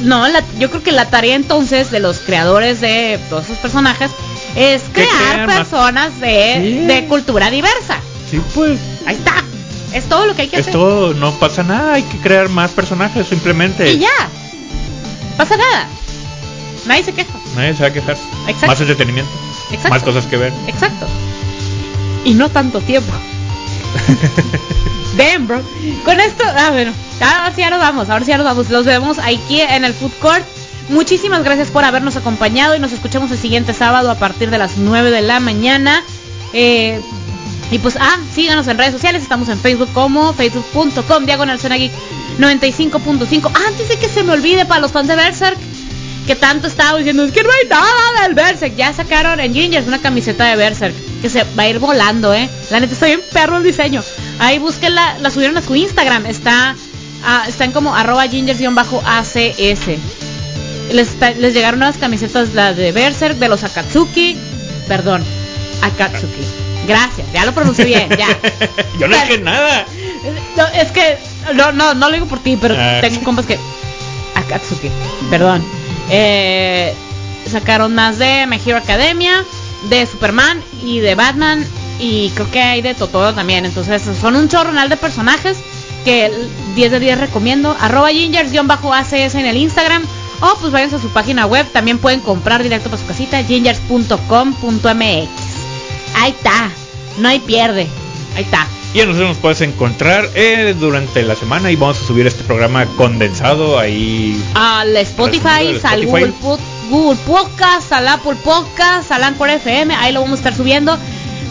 no, 0.00 0.26
la- 0.28 0.42
yo 0.58 0.70
creo 0.70 0.82
que 0.82 0.92
la 0.92 1.06
tarea 1.10 1.34
entonces 1.34 1.90
de 1.90 2.00
los 2.00 2.18
creadores 2.20 2.80
de 2.80 3.18
todos 3.28 3.44
esos 3.46 3.58
personajes 3.58 4.10
es 4.58 4.82
crear 4.92 5.46
personas 5.46 6.18
de, 6.20 6.54
Sí. 6.56 6.86
de 6.86 7.06
cultura 7.06 7.50
diversa. 7.50 7.98
Sí, 8.30 8.40
pues. 8.54 8.78
Ahí 9.06 9.16
está. 9.16 9.42
Es 9.94 10.04
todo 10.04 10.26
lo 10.26 10.34
que 10.34 10.42
hay 10.42 10.48
que 10.48 10.56
hacer. 10.56 10.68
Esto 10.74 11.14
no 11.14 11.32
pasa 11.38 11.62
nada, 11.62 11.94
hay 11.94 12.02
que 12.02 12.18
crear 12.18 12.48
más 12.48 12.72
personajes 12.72 13.26
simplemente. 13.26 13.90
Y 13.92 14.00
ya. 14.00 14.08
Pasa 15.36 15.56
nada. 15.56 15.88
Nadie 16.86 17.04
se 17.04 17.12
queja. 17.14 17.32
Nadie 17.56 17.74
se 17.74 17.82
va 17.82 17.88
a 17.88 17.92
quejar. 17.92 18.16
Exacto. 18.46 18.66
Más 18.66 18.80
entretenimiento. 18.80 19.32
Exacto. 19.70 19.88
Más 19.90 20.02
cosas 20.02 20.26
que 20.26 20.36
ver. 20.36 20.52
Exacto. 20.66 21.06
Y 22.24 22.34
no 22.34 22.50
tanto 22.50 22.80
tiempo. 22.80 23.12
Ven, 25.16 25.46
bro. 25.46 25.62
Con 26.04 26.20
esto, 26.20 26.44
ah, 26.46 26.70
bueno, 26.70 26.92
ahora 27.20 27.52
sí 27.54 27.60
ya 27.60 27.70
nos 27.70 27.80
vamos, 27.80 28.08
ahora 28.10 28.24
sí 28.24 28.30
ya 28.30 28.36
nos 28.36 28.46
vamos. 28.46 28.68
Los 28.70 28.84
vemos 28.84 29.18
aquí 29.18 29.60
en 29.60 29.84
el 29.84 29.94
Food 29.94 30.12
Court. 30.20 30.44
Muchísimas 30.88 31.44
gracias 31.44 31.70
por 31.70 31.84
habernos 31.84 32.16
acompañado 32.16 32.74
y 32.74 32.78
nos 32.78 32.92
escuchamos 32.92 33.30
el 33.30 33.38
siguiente 33.38 33.74
sábado 33.74 34.10
a 34.10 34.14
partir 34.14 34.50
de 34.50 34.58
las 34.58 34.78
9 34.78 35.10
de 35.10 35.20
la 35.20 35.38
mañana. 35.38 36.02
Eh, 36.54 37.00
y 37.70 37.78
pues, 37.78 37.96
ah, 38.00 38.16
síganos 38.34 38.66
en 38.68 38.78
redes 38.78 38.92
sociales, 38.92 39.22
estamos 39.22 39.50
en 39.50 39.58
Facebook 39.58 39.90
como 39.92 40.32
facebook.com, 40.32 41.26
diagonal 41.26 41.60
Zona 41.60 41.76
Geek 41.76 41.92
95.5. 42.38 43.50
Antes 43.66 43.88
de 43.88 43.98
que 43.98 44.08
se 44.08 44.22
me 44.22 44.32
olvide 44.32 44.64
para 44.64 44.80
los 44.80 44.92
fans 44.92 45.08
de 45.08 45.16
Berserk, 45.16 45.58
que 46.26 46.36
tanto 46.36 46.66
estaba 46.66 46.96
diciendo, 46.96 47.24
es 47.24 47.32
que 47.32 47.42
no 47.42 47.50
hay 47.50 47.68
nada 47.68 48.22
del 48.22 48.34
Berserk. 48.34 48.74
Ya 48.76 48.94
sacaron 48.94 49.40
en 49.40 49.52
Gingers 49.52 49.86
una 49.86 49.98
camiseta 49.98 50.46
de 50.46 50.56
Berserk 50.56 50.94
que 51.20 51.28
se 51.28 51.44
va 51.58 51.64
a 51.64 51.68
ir 51.68 51.78
volando, 51.78 52.32
eh. 52.32 52.48
La 52.70 52.80
neta 52.80 52.94
está 52.94 53.06
bien 53.06 53.20
perro 53.32 53.58
el 53.58 53.62
diseño. 53.62 54.02
Ahí 54.38 54.58
búsquenla, 54.58 55.18
la 55.20 55.30
subieron 55.30 55.58
a 55.58 55.62
su 55.62 55.74
Instagram. 55.74 56.24
Está, 56.24 56.74
ah, 57.24 57.44
están 57.46 57.72
como 57.72 57.94
arroba 57.94 58.26
gingers-acs. 58.26 59.98
Les, 60.92 61.08
les 61.38 61.54
llegaron 61.54 61.80
unas 61.80 61.98
camisetas, 61.98 62.54
la 62.54 62.72
de 62.74 62.92
Berserk, 62.92 63.36
de 63.38 63.48
los 63.48 63.64
Akatsuki. 63.64 64.36
Perdón, 64.86 65.22
Akatsuki. 65.82 66.42
Gracias, 66.86 67.26
ya 67.32 67.44
lo 67.44 67.52
pronuncié 67.52 67.84
bien, 67.84 68.08
ya. 68.16 68.28
Yo 68.98 69.08
no 69.08 69.14
dije 69.16 69.38
nada. 69.38 69.84
No, 70.56 70.66
es 70.68 70.90
que 70.90 71.18
no, 71.54 71.72
no, 71.72 71.94
no 71.94 72.06
lo 72.08 72.14
digo 72.14 72.26
por 72.26 72.38
ti, 72.40 72.56
pero 72.60 72.74
Ah. 72.78 72.98
tengo 73.02 73.22
compas 73.22 73.44
que 73.46 73.58
Akatsuki, 74.34 74.90
perdón. 75.30 75.62
Eh, 76.10 76.94
sacaron 77.50 77.94
más 77.94 78.18
de 78.18 78.46
My 78.46 78.58
Hero 78.64 78.78
Academia, 78.78 79.44
de 79.90 80.06
Superman 80.06 80.62
y 80.82 81.00
de 81.00 81.14
Batman 81.14 81.64
y 82.00 82.30
creo 82.30 82.50
que 82.50 82.60
hay 82.62 82.80
de 82.80 82.94
Totoro 82.94 83.34
también. 83.34 83.66
Entonces 83.66 84.02
son 84.18 84.36
un 84.36 84.48
chorronal 84.48 84.88
de 84.88 84.96
personajes 84.96 85.58
que 86.04 86.26
el 86.26 86.48
10 86.74 86.92
de 86.92 87.00
10 87.00 87.18
recomiendo. 87.20 87.76
Arroba 87.80 88.10
gingers-acs 88.10 89.34
en 89.34 89.46
el 89.46 89.56
Instagram. 89.58 90.02
O 90.40 90.54
pues 90.60 90.72
váyanse 90.72 90.96
a 90.96 91.00
su 91.00 91.08
página 91.08 91.46
web. 91.46 91.66
También 91.72 91.98
pueden 91.98 92.20
comprar 92.20 92.62
directo 92.62 92.88
para 92.90 93.00
su 93.00 93.06
casita. 93.06 93.42
gingers.com.mx. 93.42 95.28
Ahí 96.16 96.30
está. 96.30 96.70
No 97.18 97.28
hay 97.28 97.40
pierde. 97.40 97.86
Ahí 98.36 98.44
está. 98.44 98.66
Y 98.94 99.00
a 99.00 99.06
nosotros 99.06 99.28
nos 99.28 99.38
puedes 99.38 99.60
encontrar 99.60 100.30
eh, 100.34 100.74
durante 100.78 101.22
la 101.22 101.36
semana 101.36 101.70
y 101.70 101.76
vamos 101.76 102.00
a 102.00 102.06
subir 102.06 102.26
este 102.26 102.42
programa 102.44 102.86
condensado 102.96 103.78
ahí. 103.78 104.42
al 104.54 104.96
Spotify, 104.96 105.78
Al. 105.82 106.06
Google, 106.06 106.32
Google 106.88 107.18
Podcast, 107.26 107.92
al 107.92 108.08
Apple 108.08 108.36
Podcast, 108.42 109.12
al 109.12 109.24
Anchor 109.24 109.50
FM, 109.50 109.94
ahí 109.94 110.12
lo 110.12 110.22
vamos 110.22 110.36
a 110.36 110.40
estar 110.40 110.56
subiendo. 110.56 110.96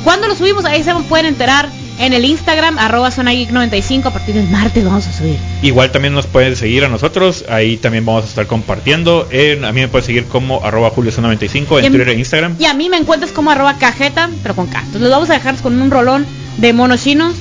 Cuando 0.03 0.27
lo 0.27 0.35
subimos, 0.35 0.65
ahí 0.65 0.83
se 0.83 0.95
pueden 0.95 1.27
enterar 1.27 1.69
en 1.99 2.13
el 2.13 2.25
Instagram, 2.25 2.77
arroba 2.79 3.09
Zona 3.11 3.31
Geek 3.31 3.49
95, 3.51 4.09
a 4.09 4.13
partir 4.13 4.35
del 4.35 4.47
martes 4.49 4.83
vamos 4.85 5.07
a 5.07 5.13
subir. 5.13 5.37
Igual 5.61 5.91
también 5.91 6.13
nos 6.13 6.27
pueden 6.27 6.55
seguir 6.55 6.83
a 6.85 6.89
nosotros, 6.89 7.45
ahí 7.49 7.77
también 7.77 8.05
vamos 8.05 8.23
a 8.25 8.27
estar 8.27 8.45
compartiendo. 8.47 9.27
En- 9.31 9.65
a 9.65 9.71
mí 9.73 9.81
me 9.81 9.87
puedes 9.87 10.05
seguir 10.05 10.25
como 10.25 10.63
arroba 10.63 10.91
julio95 10.91 11.75
Y 11.75 11.79
en 11.79 11.85
en- 11.85 11.91
Twitter 11.91 12.09
e 12.09 12.13
Instagram. 12.19 12.55
Y 12.59 12.65
a 12.65 12.73
mí 12.73 12.89
me 12.89 12.97
encuentras 12.97 13.31
como 13.31 13.49
arroba 13.51 13.77
cajeta, 13.77 14.29
pero 14.43 14.55
con 14.55 14.67
K. 14.67 14.77
Entonces 14.79 15.01
los 15.01 15.11
vamos 15.11 15.29
a 15.29 15.33
dejar 15.33 15.55
con 15.57 15.81
un 15.81 15.89
rolón 15.91 16.25
de 16.57 16.73
monos 16.73 17.03
chinos. 17.03 17.33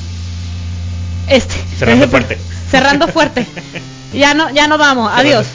Este. 1.28 1.54
Cerrando 1.78 2.08
fuerte. 2.10 2.38
Cerrando 2.70 3.08
fuerte. 3.08 3.46
Ya 4.14 4.32
no, 4.32 4.48
ya 4.50 4.66
no 4.66 4.78
vamos. 4.78 5.10
Adiós. 5.14 5.46